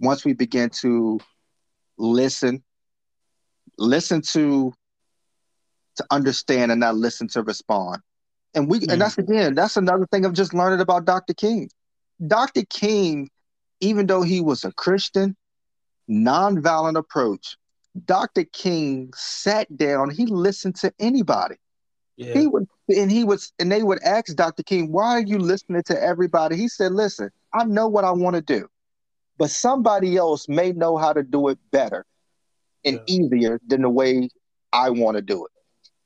once 0.00 0.24
we 0.24 0.32
begin 0.32 0.70
to 0.70 1.18
listen 1.98 2.62
listen 3.78 4.22
to 4.22 4.72
to 5.96 6.04
understand 6.10 6.70
and 6.70 6.80
not 6.80 6.96
listen 6.96 7.28
to 7.28 7.42
respond. 7.42 8.00
And 8.54 8.68
we 8.68 8.80
mm. 8.80 8.92
and 8.92 9.00
that's 9.00 9.18
again, 9.18 9.54
that's 9.54 9.76
another 9.76 10.06
thing 10.06 10.24
of 10.24 10.32
just 10.32 10.54
learning 10.54 10.80
about 10.80 11.04
Dr. 11.04 11.34
King. 11.34 11.70
Dr. 12.26 12.62
King, 12.68 13.30
even 13.80 14.06
though 14.06 14.22
he 14.22 14.40
was 14.40 14.64
a 14.64 14.72
Christian, 14.72 15.36
nonviolent 16.08 16.96
approach, 16.96 17.56
Dr. 18.04 18.44
King 18.44 19.12
sat 19.14 19.74
down, 19.76 20.10
he 20.10 20.26
listened 20.26 20.76
to 20.76 20.92
anybody. 20.98 21.56
Yeah. 22.16 22.34
He 22.34 22.46
would 22.46 22.68
and 22.88 23.10
he 23.10 23.24
was 23.24 23.52
and 23.58 23.72
they 23.72 23.82
would 23.82 24.02
ask 24.02 24.34
Dr. 24.34 24.62
King, 24.62 24.92
why 24.92 25.12
are 25.12 25.22
you 25.22 25.38
listening 25.38 25.82
to 25.86 26.02
everybody? 26.02 26.56
He 26.56 26.68
said, 26.68 26.92
Listen, 26.92 27.30
I 27.52 27.64
know 27.64 27.88
what 27.88 28.04
I 28.04 28.12
want 28.12 28.36
to 28.36 28.42
do, 28.42 28.68
but 29.38 29.50
somebody 29.50 30.16
else 30.16 30.48
may 30.48 30.72
know 30.72 30.98
how 30.98 31.12
to 31.12 31.22
do 31.22 31.48
it 31.48 31.58
better 31.70 32.04
and 32.84 32.96
yeah. 32.96 33.14
easier 33.14 33.60
than 33.66 33.82
the 33.82 33.90
way 33.90 34.28
I 34.72 34.90
want 34.90 35.16
to 35.16 35.22
do 35.22 35.46
it 35.46 35.51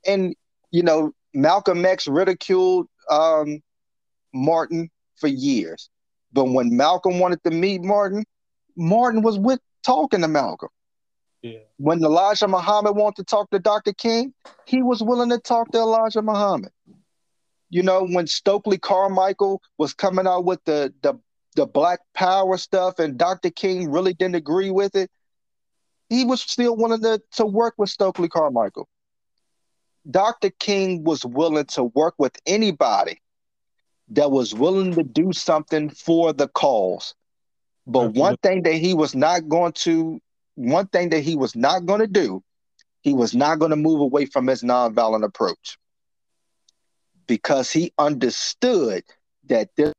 and 0.07 0.35
you 0.71 0.83
know, 0.83 1.11
Malcolm 1.33 1.85
X 1.85 2.07
ridiculed 2.07 2.87
um, 3.09 3.61
Martin 4.33 4.89
for 5.15 5.27
years, 5.27 5.89
but 6.33 6.45
when 6.45 6.75
Malcolm 6.75 7.19
wanted 7.19 7.43
to 7.43 7.51
meet 7.51 7.83
Martin, 7.83 8.25
Martin 8.75 9.21
was 9.21 9.37
with 9.37 9.59
talking 9.83 10.21
to 10.21 10.27
Malcolm. 10.27 10.69
Yeah. 11.41 11.59
When 11.77 12.03
Elijah 12.03 12.47
Muhammad 12.47 12.95
wanted 12.95 13.17
to 13.17 13.23
talk 13.23 13.49
to 13.51 13.59
Dr. 13.59 13.93
King, 13.93 14.33
he 14.65 14.81
was 14.81 15.01
willing 15.01 15.29
to 15.29 15.37
talk 15.37 15.71
to 15.71 15.77
Elijah 15.77 16.21
Muhammad. 16.21 16.71
You 17.69 17.83
know, 17.83 18.05
when 18.07 18.27
Stokely 18.27 18.77
Carmichael 18.77 19.61
was 19.77 19.93
coming 19.93 20.27
out 20.27 20.45
with 20.45 20.63
the 20.65 20.93
the 21.01 21.19
the 21.55 21.65
Black 21.65 21.99
Power 22.13 22.57
stuff, 22.57 22.99
and 22.99 23.17
Dr. 23.17 23.49
King 23.49 23.89
really 23.89 24.13
didn't 24.13 24.35
agree 24.35 24.69
with 24.69 24.95
it, 24.95 25.09
he 26.09 26.23
was 26.23 26.41
still 26.41 26.75
willing 26.75 27.01
to, 27.01 27.21
to 27.33 27.45
work 27.45 27.73
with 27.77 27.89
Stokely 27.89 28.29
Carmichael. 28.29 28.87
Dr. 30.09 30.51
King 30.51 31.03
was 31.03 31.25
willing 31.25 31.65
to 31.65 31.83
work 31.83 32.15
with 32.17 32.35
anybody 32.45 33.21
that 34.09 34.31
was 34.31 34.53
willing 34.53 34.93
to 34.95 35.03
do 35.03 35.33
something 35.33 35.89
for 35.89 36.33
the 36.33 36.47
cause. 36.47 37.13
But 37.85 38.13
one 38.13 38.37
thing 38.37 38.63
that 38.63 38.73
he 38.73 38.93
was 38.93 39.15
not 39.15 39.47
going 39.47 39.73
to, 39.73 40.19
one 40.55 40.87
thing 40.87 41.09
that 41.09 41.21
he 41.21 41.35
was 41.35 41.55
not 41.55 41.85
going 41.85 41.99
to 41.99 42.07
do, 42.07 42.43
he 43.01 43.13
was 43.13 43.33
not 43.33 43.59
going 43.59 43.71
to 43.71 43.77
move 43.77 44.01
away 44.01 44.25
from 44.25 44.47
his 44.47 44.63
nonviolent 44.63 45.23
approach 45.23 45.77
because 47.27 47.71
he 47.71 47.93
understood 47.97 49.03
that 49.45 49.69
this 49.75 49.93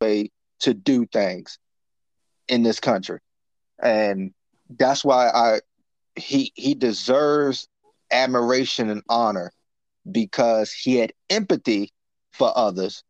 way 0.00 0.30
to 0.60 0.74
do 0.74 1.06
things 1.06 1.58
in 2.48 2.62
this 2.62 2.80
country. 2.80 3.18
And 3.82 4.32
that's 4.70 5.04
why 5.04 5.28
I 5.28 5.60
he 6.16 6.52
he 6.54 6.74
deserves 6.74 7.68
admiration 8.12 8.90
and 8.90 9.02
honor 9.08 9.52
because 10.10 10.72
he 10.72 10.96
had 10.96 11.12
empathy 11.30 11.90
for 12.32 12.52
others 12.56 13.02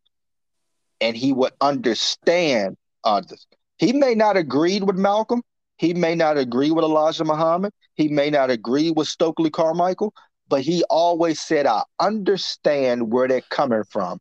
and 1.00 1.16
he 1.16 1.32
would 1.32 1.52
understand 1.60 2.76
others. 3.04 3.46
He 3.78 3.92
may 3.92 4.14
not 4.14 4.36
agree 4.36 4.80
with 4.80 4.96
Malcolm. 4.96 5.42
He 5.76 5.94
may 5.94 6.14
not 6.14 6.38
agree 6.38 6.70
with 6.70 6.84
Elijah 6.84 7.24
Muhammad. 7.24 7.72
He 7.94 8.08
may 8.08 8.30
not 8.30 8.50
agree 8.50 8.90
with 8.90 9.08
Stokely 9.08 9.50
Carmichael, 9.50 10.14
but 10.48 10.60
he 10.62 10.84
always 10.90 11.40
said, 11.40 11.66
I 11.66 11.82
understand 12.00 13.12
where 13.12 13.28
they're 13.28 13.42
coming 13.50 13.82
from, 13.90 14.18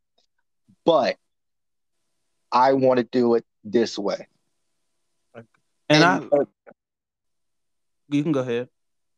but 0.85 1.17
I 2.51 2.73
want 2.73 2.97
to 2.97 3.03
do 3.03 3.35
it 3.35 3.45
this 3.63 3.97
way. 3.97 4.27
And, 5.35 5.45
and 5.89 6.03
I, 6.03 6.19
uh, 6.31 6.45
you 8.09 8.23
can 8.23 8.31
go 8.31 8.39
ahead. 8.41 8.69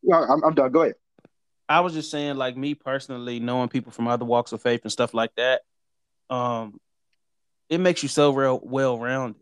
Yeah, 0.02 0.20
I'm, 0.28 0.44
I'm 0.44 0.54
done. 0.54 0.72
Go 0.72 0.82
ahead. 0.82 0.94
I 1.68 1.80
was 1.80 1.94
just 1.94 2.10
saying, 2.10 2.36
like 2.36 2.56
me 2.56 2.74
personally, 2.74 3.40
knowing 3.40 3.68
people 3.68 3.92
from 3.92 4.06
other 4.06 4.24
walks 4.24 4.52
of 4.52 4.60
faith 4.62 4.82
and 4.82 4.92
stuff 4.92 5.14
like 5.14 5.34
that, 5.36 5.62
um, 6.30 6.78
it 7.68 7.78
makes 7.78 8.02
you 8.02 8.08
so 8.08 8.32
real 8.32 8.60
well 8.62 8.98
rounded. 8.98 9.40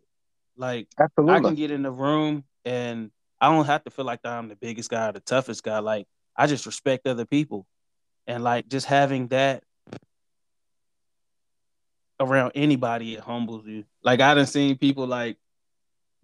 Like 0.57 0.89
Absolutely. 0.99 1.35
I 1.35 1.41
can 1.41 1.55
get 1.55 1.71
in 1.71 1.83
the 1.83 1.91
room 1.91 2.45
and 2.65 3.11
I 3.41 3.49
don't 3.49 3.67
have 3.67 3.85
to 3.85 3.91
feel 3.91 4.05
like 4.05 4.21
I'm 4.25 4.49
the 4.49 4.57
biggest 4.57 4.91
guy 4.91 5.09
or 5.09 5.13
the 5.13 5.21
toughest 5.21 5.63
guy. 5.63 5.81
Like 5.81 6.07
I 6.37 6.47
just 6.47 6.67
respect 6.67 7.07
other 7.07 7.25
people. 7.25 7.67
And 8.27 8.45
like 8.45 8.69
just 8.69 8.87
having 8.87 9.29
that 9.29 9.65
around 12.21 12.53
anybody, 12.55 13.15
it 13.15 13.21
humbles 13.21 13.67
you. 13.67 13.85
Like 14.05 14.21
I 14.21 14.35
done 14.35 14.47
seen 14.47 14.79
people 14.79 15.07
like 15.07 15.39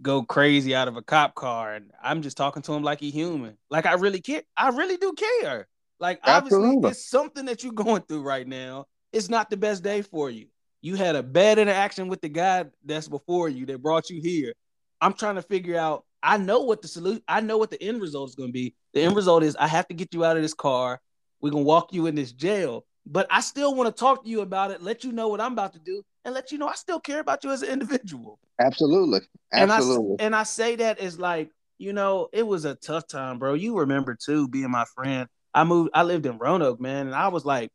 go 0.00 0.22
crazy 0.22 0.76
out 0.76 0.86
of 0.86 0.96
a 0.96 1.02
cop 1.02 1.34
car 1.34 1.74
and 1.74 1.90
I'm 2.00 2.22
just 2.22 2.36
talking 2.36 2.62
to 2.62 2.72
him 2.72 2.84
like 2.84 3.00
he 3.00 3.10
human. 3.10 3.56
Like 3.68 3.86
I 3.86 3.94
really 3.94 4.20
care. 4.20 4.42
I 4.56 4.68
really 4.68 4.96
do 4.96 5.12
care. 5.12 5.66
Like 6.00 6.20
obviously 6.22 6.58
Absolutely. 6.58 6.90
it's 6.90 7.08
something 7.08 7.44
that 7.46 7.64
you're 7.64 7.72
going 7.72 8.02
through 8.02 8.22
right 8.22 8.46
now. 8.46 8.86
It's 9.12 9.28
not 9.28 9.50
the 9.50 9.56
best 9.56 9.82
day 9.82 10.02
for 10.02 10.30
you. 10.30 10.46
You 10.80 10.94
had 10.94 11.16
a 11.16 11.22
bad 11.22 11.58
interaction 11.58 12.08
with 12.08 12.20
the 12.20 12.28
guy 12.28 12.66
that's 12.84 13.08
before 13.08 13.48
you 13.48 13.66
that 13.66 13.82
brought 13.82 14.10
you 14.10 14.20
here. 14.20 14.54
I'm 15.00 15.12
trying 15.12 15.36
to 15.36 15.42
figure 15.42 15.78
out. 15.78 16.04
I 16.22 16.36
know 16.36 16.60
what 16.60 16.82
the 16.82 16.88
solution. 16.88 17.22
I 17.28 17.40
know 17.40 17.58
what 17.58 17.70
the 17.70 17.82
end 17.82 18.00
result 18.00 18.28
is 18.28 18.34
going 18.34 18.48
to 18.48 18.52
be. 18.52 18.74
The 18.92 19.02
end 19.02 19.16
result 19.16 19.42
is 19.42 19.56
I 19.56 19.68
have 19.68 19.86
to 19.88 19.94
get 19.94 20.12
you 20.12 20.24
out 20.24 20.36
of 20.36 20.42
this 20.42 20.54
car. 20.54 21.00
We're 21.40 21.50
gonna 21.50 21.62
walk 21.62 21.92
you 21.92 22.06
in 22.06 22.14
this 22.14 22.32
jail. 22.32 22.84
But 23.06 23.26
I 23.30 23.40
still 23.40 23.74
want 23.74 23.94
to 23.94 23.98
talk 23.98 24.24
to 24.24 24.30
you 24.30 24.42
about 24.42 24.70
it, 24.70 24.82
let 24.82 25.02
you 25.02 25.12
know 25.12 25.28
what 25.28 25.40
I'm 25.40 25.52
about 25.52 25.72
to 25.72 25.78
do, 25.78 26.02
and 26.24 26.34
let 26.34 26.52
you 26.52 26.58
know 26.58 26.68
I 26.68 26.74
still 26.74 27.00
care 27.00 27.20
about 27.20 27.42
you 27.42 27.50
as 27.50 27.62
an 27.62 27.70
individual. 27.70 28.38
Absolutely. 28.60 29.20
Absolutely. 29.52 30.16
And 30.18 30.20
I, 30.20 30.26
and 30.26 30.36
I 30.36 30.42
say 30.42 30.76
that 30.76 30.98
as 30.98 31.18
like, 31.18 31.50
you 31.78 31.94
know, 31.94 32.28
it 32.32 32.46
was 32.46 32.66
a 32.66 32.74
tough 32.74 33.06
time, 33.06 33.38
bro. 33.38 33.54
You 33.54 33.78
remember 33.78 34.14
too, 34.14 34.46
being 34.48 34.70
my 34.70 34.84
friend. 34.94 35.26
I 35.58 35.64
moved, 35.64 35.90
I 35.92 36.04
lived 36.04 36.24
in 36.24 36.38
Roanoke, 36.38 36.80
man, 36.80 37.06
and 37.06 37.16
I 37.16 37.28
was 37.28 37.44
like, 37.44 37.72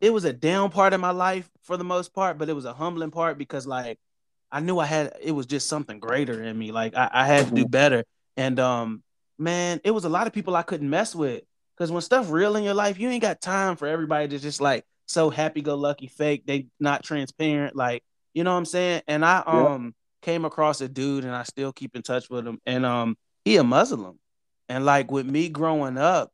it 0.00 0.12
was 0.12 0.24
a 0.24 0.32
down 0.32 0.70
part 0.70 0.92
of 0.92 1.00
my 1.00 1.12
life 1.12 1.48
for 1.62 1.76
the 1.76 1.84
most 1.84 2.12
part, 2.12 2.36
but 2.36 2.48
it 2.48 2.54
was 2.54 2.64
a 2.64 2.72
humbling 2.72 3.12
part 3.12 3.38
because 3.38 3.64
like 3.64 4.00
I 4.50 4.58
knew 4.58 4.80
I 4.80 4.86
had 4.86 5.12
it 5.22 5.30
was 5.30 5.46
just 5.46 5.68
something 5.68 6.00
greater 6.00 6.42
in 6.42 6.58
me. 6.58 6.72
Like 6.72 6.96
I, 6.96 7.08
I 7.12 7.26
had 7.26 7.46
to 7.46 7.54
do 7.54 7.62
mm-hmm. 7.62 7.70
better. 7.70 8.04
And 8.36 8.58
um, 8.58 9.04
man, 9.38 9.80
it 9.84 9.92
was 9.92 10.04
a 10.04 10.08
lot 10.08 10.26
of 10.26 10.32
people 10.32 10.56
I 10.56 10.62
couldn't 10.62 10.90
mess 10.90 11.14
with. 11.14 11.44
Cause 11.78 11.92
when 11.92 12.02
stuff 12.02 12.30
real 12.30 12.56
in 12.56 12.64
your 12.64 12.74
life, 12.74 12.98
you 12.98 13.08
ain't 13.08 13.22
got 13.22 13.40
time 13.40 13.76
for 13.76 13.86
everybody 13.86 14.28
to 14.28 14.38
just 14.38 14.60
like 14.60 14.84
so 15.06 15.30
happy 15.30 15.62
go 15.62 15.76
lucky 15.76 16.08
fake. 16.08 16.44
They 16.46 16.66
not 16.80 17.04
transparent. 17.04 17.76
Like, 17.76 18.02
you 18.34 18.42
know 18.42 18.52
what 18.52 18.58
I'm 18.58 18.64
saying? 18.64 19.02
And 19.06 19.24
I 19.24 19.42
um 19.46 19.94
came 20.20 20.44
across 20.44 20.80
a 20.80 20.88
dude 20.88 21.24
and 21.24 21.34
I 21.34 21.44
still 21.44 21.72
keep 21.72 21.94
in 21.94 22.02
touch 22.02 22.28
with 22.28 22.46
him. 22.46 22.58
And 22.66 22.84
um 22.84 23.16
he 23.44 23.56
a 23.56 23.62
Muslim. 23.62 24.18
And 24.68 24.84
like 24.84 25.12
with 25.12 25.26
me 25.26 25.48
growing 25.48 25.96
up, 25.96 26.32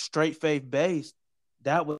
straight 0.00 0.40
faith 0.40 0.68
based, 0.68 1.14
that 1.62 1.86
was 1.86 1.98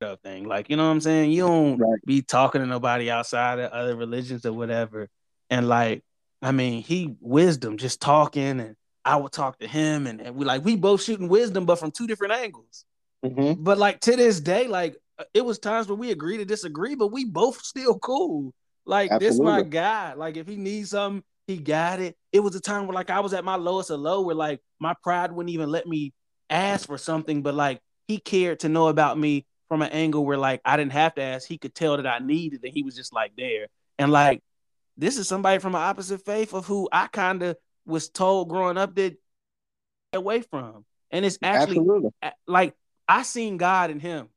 the 0.00 0.18
thing. 0.22 0.44
Like, 0.44 0.70
you 0.70 0.76
know 0.76 0.84
what 0.84 0.92
I'm 0.92 1.00
saying? 1.00 1.32
You 1.32 1.46
don't 1.46 1.78
right. 1.78 2.00
be 2.06 2.22
talking 2.22 2.60
to 2.60 2.66
nobody 2.66 3.10
outside 3.10 3.58
of 3.58 3.72
other 3.72 3.96
religions 3.96 4.46
or 4.46 4.52
whatever. 4.52 5.08
And 5.50 5.68
like, 5.68 6.02
I 6.42 6.52
mean, 6.52 6.82
he 6.82 7.16
wisdom, 7.20 7.76
just 7.76 8.00
talking, 8.00 8.60
and 8.60 8.76
I 9.04 9.16
would 9.16 9.32
talk 9.32 9.58
to 9.58 9.66
him, 9.66 10.06
and, 10.06 10.20
and 10.20 10.36
we 10.36 10.44
like 10.44 10.64
we 10.64 10.76
both 10.76 11.02
shooting 11.02 11.28
wisdom, 11.28 11.66
but 11.66 11.78
from 11.78 11.90
two 11.90 12.06
different 12.06 12.34
angles. 12.34 12.84
Mm-hmm. 13.24 13.62
But 13.62 13.78
like 13.78 14.00
to 14.00 14.14
this 14.14 14.40
day, 14.40 14.68
like 14.68 14.96
it 15.34 15.44
was 15.44 15.58
times 15.58 15.88
where 15.88 15.96
we 15.96 16.10
agree 16.10 16.36
to 16.36 16.44
disagree, 16.44 16.94
but 16.94 17.10
we 17.10 17.24
both 17.24 17.62
still 17.62 17.98
cool. 17.98 18.52
Like 18.86 19.10
Absolutely. 19.10 19.36
this 19.36 19.44
my 19.44 19.62
guy. 19.62 20.14
Like 20.14 20.36
if 20.36 20.46
he 20.46 20.56
needs 20.56 20.90
something, 20.90 21.24
he 21.46 21.56
got 21.56 22.00
it. 22.00 22.16
It 22.32 22.40
was 22.40 22.54
a 22.54 22.60
time 22.60 22.86
where 22.86 22.94
like 22.94 23.10
I 23.10 23.20
was 23.20 23.32
at 23.32 23.44
my 23.44 23.56
lowest 23.56 23.90
of 23.90 24.00
low, 24.00 24.20
where 24.20 24.34
like 24.34 24.60
my 24.78 24.94
pride 25.02 25.32
wouldn't 25.32 25.52
even 25.52 25.70
let 25.70 25.86
me 25.86 26.12
ask 26.50 26.86
for 26.86 26.98
something, 26.98 27.42
but 27.42 27.54
like 27.54 27.80
he 28.06 28.18
cared 28.18 28.60
to 28.60 28.68
know 28.68 28.88
about 28.88 29.18
me 29.18 29.46
from 29.68 29.82
an 29.82 29.90
angle 29.90 30.24
where 30.24 30.38
like 30.38 30.60
I 30.64 30.76
didn't 30.76 30.92
have 30.92 31.14
to 31.16 31.22
ask, 31.22 31.46
he 31.46 31.58
could 31.58 31.74
tell 31.74 31.96
that 31.96 32.06
I 32.06 32.18
needed 32.18 32.60
and 32.64 32.72
he 32.72 32.82
was 32.82 32.96
just 32.96 33.12
like 33.12 33.32
there. 33.36 33.68
And 33.98 34.10
like 34.10 34.42
this 34.96 35.18
is 35.18 35.28
somebody 35.28 35.58
from 35.60 35.74
an 35.74 35.82
opposite 35.82 36.24
faith 36.24 36.54
of 36.54 36.66
who 36.66 36.88
I 36.90 37.06
kind 37.06 37.42
of 37.42 37.56
was 37.86 38.08
told 38.08 38.48
growing 38.48 38.78
up 38.78 38.94
that 38.96 39.16
away 40.12 40.42
from. 40.42 40.84
And 41.10 41.24
it's 41.24 41.38
actually 41.42 41.78
Absolutely. 41.78 42.10
like 42.46 42.74
I 43.08 43.22
seen 43.22 43.56
God 43.56 43.90
in 43.90 44.00
him. 44.00 44.28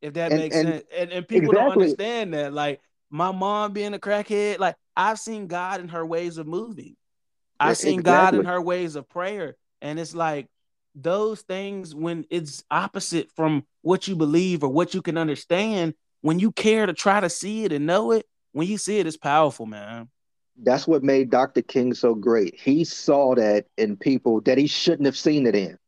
If 0.00 0.14
that 0.14 0.32
and, 0.32 0.40
makes 0.40 0.56
and 0.56 0.68
sense. 0.68 0.84
And, 0.96 1.12
and 1.12 1.28
people 1.28 1.50
exactly. 1.50 1.70
don't 1.70 1.82
understand 1.82 2.34
that. 2.34 2.52
Like 2.52 2.80
my 3.10 3.30
mom 3.30 3.72
being 3.72 3.94
a 3.94 3.98
crackhead, 3.98 4.58
like 4.58 4.76
I've 4.96 5.18
seen 5.18 5.46
God 5.46 5.80
in 5.80 5.88
her 5.88 6.04
ways 6.04 6.38
of 6.38 6.46
moving. 6.46 6.96
I've 7.60 7.76
seen 7.76 8.00
exactly. 8.00 8.38
God 8.38 8.40
in 8.40 8.46
her 8.46 8.60
ways 8.60 8.96
of 8.96 9.08
prayer. 9.08 9.56
And 9.80 10.00
it's 10.00 10.14
like 10.14 10.48
those 10.94 11.42
things 11.42 11.94
when 11.94 12.26
it's 12.30 12.64
opposite 12.70 13.30
from 13.32 13.64
what 13.82 14.08
you 14.08 14.16
believe 14.16 14.62
or 14.62 14.68
what 14.68 14.94
you 14.94 15.02
can 15.02 15.16
understand. 15.16 15.94
When 16.20 16.38
you 16.38 16.52
care 16.52 16.86
to 16.86 16.92
try 16.92 17.20
to 17.20 17.28
see 17.28 17.64
it 17.64 17.72
and 17.72 17.86
know 17.86 18.12
it 18.12 18.26
when 18.52 18.68
you 18.68 18.78
see 18.78 18.98
it 18.98 19.06
it's 19.06 19.16
powerful 19.16 19.66
man. 19.66 20.08
That's 20.62 20.86
what 20.86 21.02
made 21.02 21.30
dr 21.30 21.60
king 21.62 21.94
so 21.94 22.14
great. 22.14 22.58
He 22.58 22.84
saw 22.84 23.34
that 23.34 23.66
in 23.76 23.96
people 23.96 24.40
that 24.42 24.58
he 24.58 24.66
shouldn't 24.66 25.06
have 25.06 25.16
seen 25.16 25.46
it 25.46 25.56
in. 25.56 25.78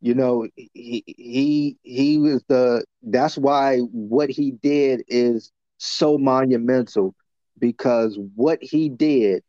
You 0.00 0.14
know 0.14 0.48
he 0.56 1.04
he 1.06 1.76
he 1.82 2.18
was 2.18 2.42
the 2.48 2.84
that's 3.02 3.38
why 3.38 3.78
what 3.78 4.30
he 4.30 4.50
did 4.50 5.04
is 5.08 5.52
so 5.78 6.18
monumental 6.18 7.14
because 7.58 8.18
what 8.34 8.58
he 8.62 8.88
did 8.88 9.42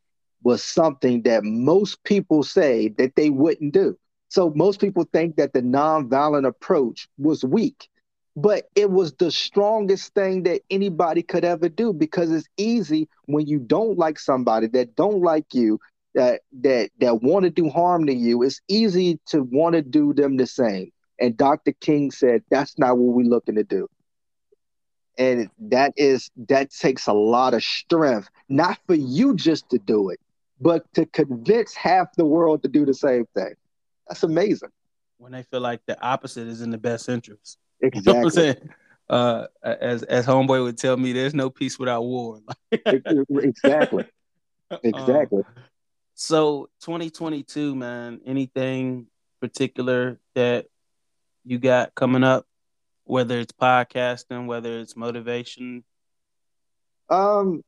was 0.44 0.64
something 0.64 1.24
that 1.24 1.44
most 1.44 2.04
people 2.04 2.44
say 2.44 2.90
that 2.98 3.16
they 3.16 3.30
wouldn't 3.30 3.74
do 3.74 3.98
so 4.30 4.52
most 4.56 4.80
people 4.80 5.08
think 5.14 5.38
that 5.38 5.54
the 5.54 5.62
nonviolent 5.62 6.48
approach 6.48 7.08
was 7.18 7.44
weak, 7.44 7.90
but 8.36 8.70
it 8.76 8.92
was 8.92 9.14
the 9.14 9.32
strongest 9.32 10.14
thing 10.14 10.44
that 10.44 10.62
anybody 10.70 11.24
could 11.24 11.46
ever 11.46 11.70
do 11.70 11.94
because 11.94 12.32
it's 12.32 12.48
easy 12.58 13.08
when 13.26 13.48
you 13.48 13.60
don't 13.60 13.98
like 13.98 14.20
somebody 14.20 14.68
that 14.68 14.96
don't 14.96 15.22
like 15.22 15.54
you 15.54 15.80
that 16.14 16.42
that 16.62 16.90
that 17.00 17.22
want 17.22 17.44
to 17.44 17.50
do 17.50 17.70
harm 17.70 18.06
to 18.08 18.14
you. 18.14 18.44
It's 18.44 18.62
easy 18.68 19.20
to 19.28 19.44
want 19.44 19.76
to 19.76 19.82
do 19.82 20.14
them 20.14 20.38
the 20.38 20.48
same. 20.48 20.92
And 21.20 21.38
Dr. 21.38 21.74
King 21.74 22.12
said 22.12 22.44
that's 22.50 22.78
not 22.78 22.98
what 22.98 23.16
we're 23.16 23.30
looking 23.30 23.56
to 23.56 23.64
do. 23.64 23.88
And 25.18 25.50
that 25.60 25.94
is 25.96 26.30
that 26.50 26.72
takes 26.72 27.08
a 27.08 27.14
lot 27.14 27.54
of 27.54 27.64
strength, 27.64 28.30
not 28.50 28.78
for 28.88 28.96
you 28.96 29.36
just 29.36 29.70
to 29.70 29.80
do 29.80 30.10
it, 30.10 30.20
but 30.60 30.92
to 30.94 31.06
convince 31.06 31.74
half 31.74 32.14
the 32.16 32.26
world 32.26 32.62
to 32.64 32.68
do 32.68 32.86
the 32.86 32.94
same 32.94 33.26
thing. 33.34 33.54
That's 34.08 34.24
amazing. 34.24 34.70
When 35.18 35.32
they 35.32 35.44
feel 35.44 35.62
like 35.62 35.82
the 35.86 36.00
opposite 36.02 36.48
is 36.48 36.62
in 36.62 36.70
the 36.70 36.78
best 36.78 37.10
interest. 37.10 37.58
Exactly. 37.82 38.04
You 38.14 38.20
know 38.20 38.26
I'm 38.26 38.30
saying? 38.32 38.70
Uh, 39.10 39.48
as 39.64 40.04
as 40.04 40.26
homeboy 40.26 40.62
would 40.64 40.78
tell 40.78 40.98
me, 40.98 41.14
there's 41.14 41.34
no 41.34 41.50
peace 41.50 41.80
without 41.80 42.04
war. 42.04 42.40
exactly. 42.72 44.06
Exactly. 44.84 45.44
Um, 45.48 45.64
so 46.14 46.70
2022, 46.82 47.74
man. 47.74 48.20
Anything 48.26 49.08
particular 49.40 50.20
that 50.36 50.66
you 51.46 51.58
got 51.58 51.96
coming 51.96 52.26
up? 52.26 52.46
Whether 53.06 53.40
it's 53.40 53.54
podcasting, 53.54 54.46
whether 54.46 54.80
it's 54.80 54.98
motivation. 54.98 55.86
Um, 57.10 57.64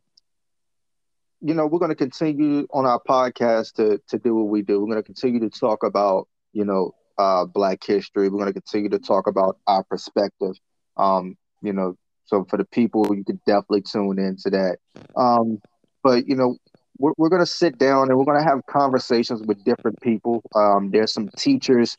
you 1.41 1.53
know, 1.53 1.67
we're 1.67 1.79
going 1.79 1.89
to 1.89 1.95
continue 1.95 2.67
on 2.71 2.85
our 2.85 2.99
podcast 2.99 3.73
to 3.75 4.01
to 4.07 4.19
do 4.19 4.35
what 4.35 4.49
we 4.49 4.61
do. 4.61 4.79
We're 4.79 4.87
going 4.87 4.97
to 4.97 5.03
continue 5.03 5.39
to 5.39 5.49
talk 5.49 5.83
about, 5.83 6.27
you 6.53 6.65
know, 6.65 6.93
uh, 7.17 7.45
Black 7.45 7.83
history. 7.83 8.29
We're 8.29 8.39
going 8.39 8.53
to 8.53 8.61
continue 8.61 8.89
to 8.89 8.99
talk 8.99 9.27
about 9.27 9.57
our 9.67 9.83
perspective. 9.83 10.55
Um, 10.97 11.35
you 11.61 11.73
know, 11.73 11.95
So 12.25 12.45
for 12.49 12.57
the 12.57 12.65
people, 12.65 13.07
you 13.15 13.23
could 13.23 13.43
definitely 13.45 13.81
tune 13.81 14.19
into 14.19 14.49
that. 14.51 14.77
Um, 15.15 15.59
but 16.03 16.27
you 16.27 16.35
know, 16.35 16.57
we're, 16.97 17.13
we're 17.17 17.29
going 17.29 17.41
to 17.41 17.45
sit 17.45 17.77
down 17.77 18.09
and 18.09 18.17
we're 18.17 18.25
going 18.25 18.37
to 18.39 18.43
have 18.43 18.65
conversations 18.67 19.41
with 19.45 19.63
different 19.63 19.99
people. 20.01 20.41
Um, 20.55 20.91
there's 20.91 21.13
some 21.13 21.29
teachers 21.37 21.97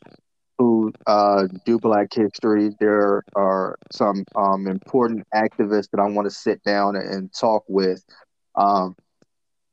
who 0.58 0.92
uh, 1.06 1.46
do 1.64 1.78
Black 1.78 2.12
history. 2.12 2.70
There 2.80 3.24
are 3.34 3.78
some 3.92 4.24
um, 4.36 4.66
important 4.66 5.26
activists 5.34 5.90
that 5.90 6.00
I 6.00 6.08
want 6.08 6.26
to 6.26 6.30
sit 6.30 6.62
down 6.64 6.96
and, 6.96 7.08
and 7.12 7.34
talk 7.34 7.64
with. 7.68 8.04
Um, 8.56 8.94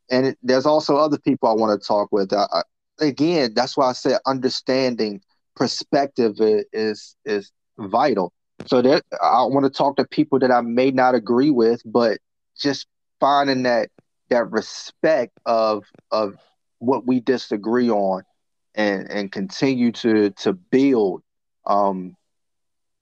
and 0.09 0.27
it, 0.27 0.37
there's 0.41 0.65
also 0.65 0.95
other 0.97 1.17
people 1.19 1.49
I 1.49 1.53
want 1.53 1.79
to 1.79 1.85
talk 1.87 2.09
with. 2.11 2.33
I, 2.33 2.63
again, 2.99 3.53
that's 3.55 3.77
why 3.77 3.89
I 3.89 3.93
said 3.93 4.19
understanding 4.25 5.21
perspective 5.55 6.35
is 6.39 7.15
is 7.25 7.51
vital. 7.77 8.33
So 8.65 8.81
that 8.81 9.03
I 9.21 9.43
want 9.45 9.65
to 9.65 9.69
talk 9.69 9.97
to 9.97 10.05
people 10.05 10.39
that 10.39 10.51
I 10.51 10.61
may 10.61 10.91
not 10.91 11.15
agree 11.15 11.51
with, 11.51 11.81
but 11.85 12.19
just 12.59 12.87
finding 13.19 13.63
that 13.63 13.89
that 14.29 14.49
respect 14.51 15.37
of 15.45 15.83
of 16.11 16.35
what 16.79 17.05
we 17.07 17.19
disagree 17.19 17.89
on 17.89 18.23
and 18.75 19.09
and 19.09 19.31
continue 19.31 19.91
to 19.93 20.31
to 20.31 20.53
build 20.53 21.21
um 21.65 22.15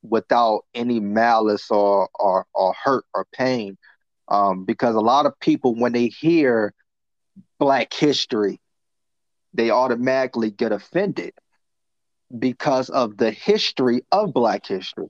without 0.04 0.62
any 0.74 1.00
malice 1.00 1.70
or 1.72 2.10
or, 2.20 2.46
or 2.54 2.74
hurt 2.84 3.06
or 3.14 3.26
pain 3.34 3.78
um 4.30 4.66
because 4.66 4.96
a 4.96 5.00
lot 5.02 5.26
of 5.26 5.39
people 5.39 5.76
when 5.76 5.93
they 5.93 6.08
hear 6.08 6.74
black 7.60 7.93
history 7.93 8.60
they 9.56 9.70
automatically 9.72 10.51
get 10.51 10.72
offended 10.72 11.34
because 12.39 12.89
of 12.89 13.18
the 13.18 13.32
history 13.32 14.01
of 14.12 14.34
black 14.34 14.66
history 14.66 15.08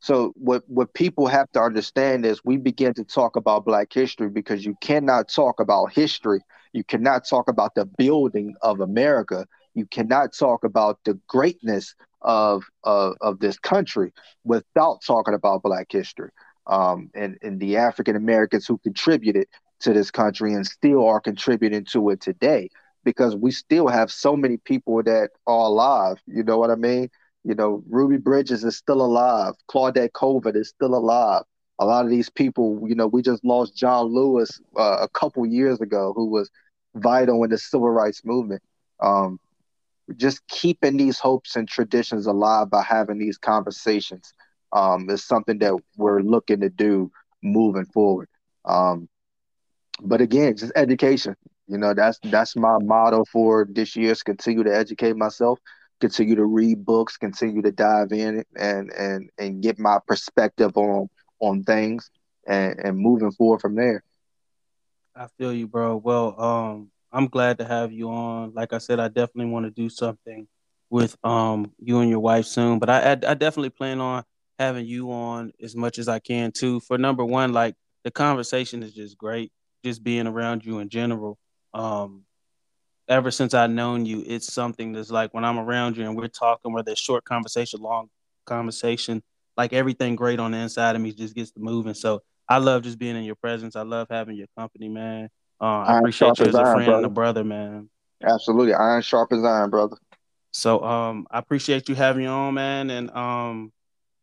so 0.00 0.32
what 0.36 0.62
what 0.68 0.94
people 0.94 1.26
have 1.26 1.50
to 1.52 1.60
understand 1.60 2.26
is 2.26 2.44
we 2.44 2.58
begin 2.58 2.94
to 2.94 3.04
talk 3.04 3.36
about 3.36 3.64
Black 3.64 3.92
history 3.92 4.28
because 4.28 4.64
you 4.64 4.76
cannot 4.80 5.28
talk 5.28 5.58
about 5.60 5.92
history. 5.92 6.40
You 6.72 6.84
cannot 6.84 7.26
talk 7.28 7.48
about 7.48 7.74
the 7.74 7.86
building 7.86 8.54
of 8.62 8.80
America. 8.80 9.46
You 9.74 9.86
cannot 9.86 10.32
talk 10.32 10.64
about 10.64 11.00
the 11.04 11.18
greatness 11.26 11.94
of 12.22 12.64
of, 12.84 13.14
of 13.20 13.40
this 13.40 13.58
country 13.58 14.12
without 14.44 15.00
talking 15.04 15.34
about 15.34 15.62
Black 15.62 15.88
history 15.90 16.30
um, 16.66 17.10
and 17.14 17.38
and 17.42 17.58
the 17.58 17.76
African 17.76 18.16
Americans 18.16 18.66
who 18.66 18.78
contributed 18.78 19.48
to 19.80 19.92
this 19.92 20.10
country 20.10 20.54
and 20.54 20.66
still 20.66 21.04
are 21.04 21.20
contributing 21.20 21.84
to 21.92 22.10
it 22.10 22.20
today 22.20 22.68
because 23.06 23.36
we 23.36 23.52
still 23.52 23.88
have 23.88 24.12
so 24.12 24.36
many 24.36 24.58
people 24.58 25.02
that 25.04 25.30
are 25.46 25.66
alive. 25.66 26.18
You 26.26 26.44
know 26.44 26.58
what 26.58 26.70
I 26.70 26.76
mean? 26.76 27.10
You 27.44 27.54
know, 27.54 27.82
Ruby 27.88 28.18
Bridges 28.18 28.64
is 28.64 28.76
still 28.76 29.00
alive. 29.00 29.54
Claudette 29.70 30.12
Colvin 30.12 30.56
is 30.56 30.68
still 30.70 30.94
alive. 30.94 31.44
A 31.80 31.86
lot 31.86 32.04
of 32.04 32.10
these 32.10 32.28
people, 32.30 32.82
you 32.86 32.96
know, 32.96 33.06
we 33.08 33.22
just 33.22 33.44
lost 33.44 33.76
John 33.76 34.06
Lewis 34.06 34.60
uh, 34.78 34.98
a 35.02 35.08
couple 35.08 35.46
years 35.46 35.80
ago, 35.80 36.12
who 36.16 36.26
was 36.28 36.50
vital 36.96 37.44
in 37.44 37.50
the 37.50 37.58
civil 37.58 37.90
rights 37.90 38.24
movement. 38.24 38.62
Um, 39.00 39.38
just 40.16 40.46
keeping 40.48 40.96
these 40.96 41.18
hopes 41.18 41.56
and 41.56 41.68
traditions 41.68 42.26
alive 42.26 42.70
by 42.70 42.82
having 42.82 43.18
these 43.18 43.38
conversations 43.38 44.32
um, 44.72 45.08
is 45.10 45.24
something 45.24 45.58
that 45.60 45.74
we're 45.96 46.20
looking 46.22 46.60
to 46.60 46.70
do 46.70 47.10
moving 47.42 47.86
forward. 47.86 48.28
Um, 48.64 49.08
but 50.02 50.20
again, 50.20 50.56
just 50.56 50.72
education. 50.76 51.36
You 51.68 51.78
know, 51.78 51.94
that's 51.94 52.20
that's 52.24 52.56
my 52.56 52.78
motto 52.80 53.24
for 53.32 53.66
this 53.68 53.96
year: 53.96 54.12
is 54.12 54.22
continue 54.22 54.64
to 54.64 54.74
educate 54.76 55.16
myself 55.16 55.58
continue 56.00 56.36
to 56.36 56.44
read 56.44 56.84
books, 56.84 57.16
continue 57.16 57.62
to 57.62 57.72
dive 57.72 58.12
in 58.12 58.44
and 58.56 58.90
and 58.92 59.30
and 59.38 59.62
get 59.62 59.78
my 59.78 59.98
perspective 60.06 60.76
on 60.76 61.08
on 61.40 61.62
things 61.64 62.10
and 62.46 62.78
and 62.78 62.98
moving 62.98 63.30
forward 63.32 63.60
from 63.60 63.74
there. 63.74 64.02
I 65.14 65.28
feel 65.38 65.52
you, 65.52 65.66
bro. 65.66 65.96
Well, 65.96 66.38
um, 66.40 66.90
I'm 67.10 67.28
glad 67.28 67.58
to 67.58 67.64
have 67.64 67.92
you 67.92 68.10
on. 68.10 68.52
Like 68.54 68.72
I 68.72 68.78
said, 68.78 69.00
I 69.00 69.08
definitely 69.08 69.50
want 69.52 69.64
to 69.64 69.70
do 69.70 69.88
something 69.88 70.46
with 70.90 71.16
um 71.24 71.72
you 71.80 71.98
and 71.98 72.08
your 72.10 72.20
wife 72.20 72.46
soon, 72.46 72.78
but 72.78 72.88
I 72.90 73.12
I, 73.12 73.12
I 73.12 73.34
definitely 73.34 73.70
plan 73.70 74.00
on 74.00 74.22
having 74.58 74.86
you 74.86 75.10
on 75.10 75.52
as 75.62 75.74
much 75.74 75.98
as 75.98 76.08
I 76.08 76.18
can 76.18 76.52
too. 76.52 76.80
For 76.80 76.98
number 76.98 77.24
one, 77.24 77.52
like 77.52 77.74
the 78.04 78.10
conversation 78.10 78.82
is 78.82 78.94
just 78.94 79.16
great, 79.18 79.52
just 79.84 80.04
being 80.04 80.26
around 80.26 80.64
you 80.64 80.78
in 80.78 80.88
general. 80.88 81.38
Um, 81.76 82.24
ever 83.06 83.30
since 83.30 83.52
I've 83.52 83.70
known 83.70 84.06
you, 84.06 84.24
it's 84.26 84.52
something 84.52 84.92
that's 84.92 85.10
like 85.10 85.34
when 85.34 85.44
I'm 85.44 85.58
around 85.58 85.96
you 85.96 86.04
and 86.04 86.16
we're 86.16 86.28
talking, 86.28 86.72
whether 86.72 86.92
it's 86.92 87.00
short 87.00 87.24
conversation, 87.24 87.80
long 87.80 88.08
conversation, 88.46 89.22
like 89.56 89.72
everything 89.72 90.16
great 90.16 90.40
on 90.40 90.52
the 90.52 90.58
inside 90.58 90.96
of 90.96 91.02
me 91.02 91.12
just 91.12 91.34
gets 91.34 91.50
to 91.52 91.60
moving. 91.60 91.94
So 91.94 92.22
I 92.48 92.58
love 92.58 92.82
just 92.82 92.98
being 92.98 93.14
in 93.14 93.24
your 93.24 93.34
presence. 93.34 93.76
I 93.76 93.82
love 93.82 94.08
having 94.10 94.36
your 94.36 94.46
company, 94.56 94.88
man. 94.88 95.28
Uh, 95.60 95.64
I 95.64 95.98
appreciate 95.98 96.38
you 96.38 96.46
as 96.46 96.54
a 96.54 96.58
iron, 96.58 96.72
friend 96.72 96.86
brother. 96.86 96.96
and 96.96 97.06
a 97.06 97.10
brother, 97.10 97.44
man. 97.44 97.90
Absolutely, 98.22 98.72
iron 98.72 99.02
sharp 99.02 99.32
as 99.32 99.44
iron, 99.44 99.68
brother. 99.68 99.96
So 100.52 100.82
um, 100.82 101.26
I 101.30 101.38
appreciate 101.38 101.88
you 101.90 101.94
having 101.94 102.22
you 102.22 102.30
on, 102.30 102.54
man, 102.54 102.88
and 102.88 103.10
um, 103.10 103.72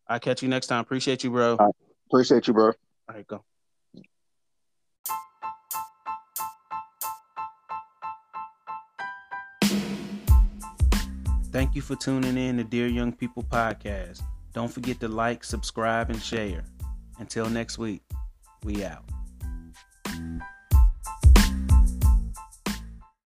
I 0.07 0.17
catch 0.17 0.41
you 0.41 0.49
next 0.49 0.67
time. 0.67 0.81
Appreciate 0.81 1.23
you, 1.23 1.29
bro. 1.29 1.59
appreciate 2.09 2.47
you, 2.47 2.53
bro. 2.53 2.67
All 2.67 2.73
right, 3.15 3.27
go. 3.27 3.43
Thank 11.53 11.75
you 11.75 11.83
for 11.83 11.95
tuning 11.95 12.35
in 12.35 12.57
to 12.57 12.63
Dear 12.63 12.87
Young 12.87 13.13
People 13.13 13.43
podcast. 13.43 14.23
Don't 14.53 14.73
forget 14.73 14.99
to 15.01 15.07
like, 15.07 15.43
subscribe, 15.43 16.09
and 16.09 16.19
share. 16.19 16.63
Until 17.19 17.47
next 17.47 17.77
week, 17.77 18.01
we 18.63 18.83
out. 18.83 19.03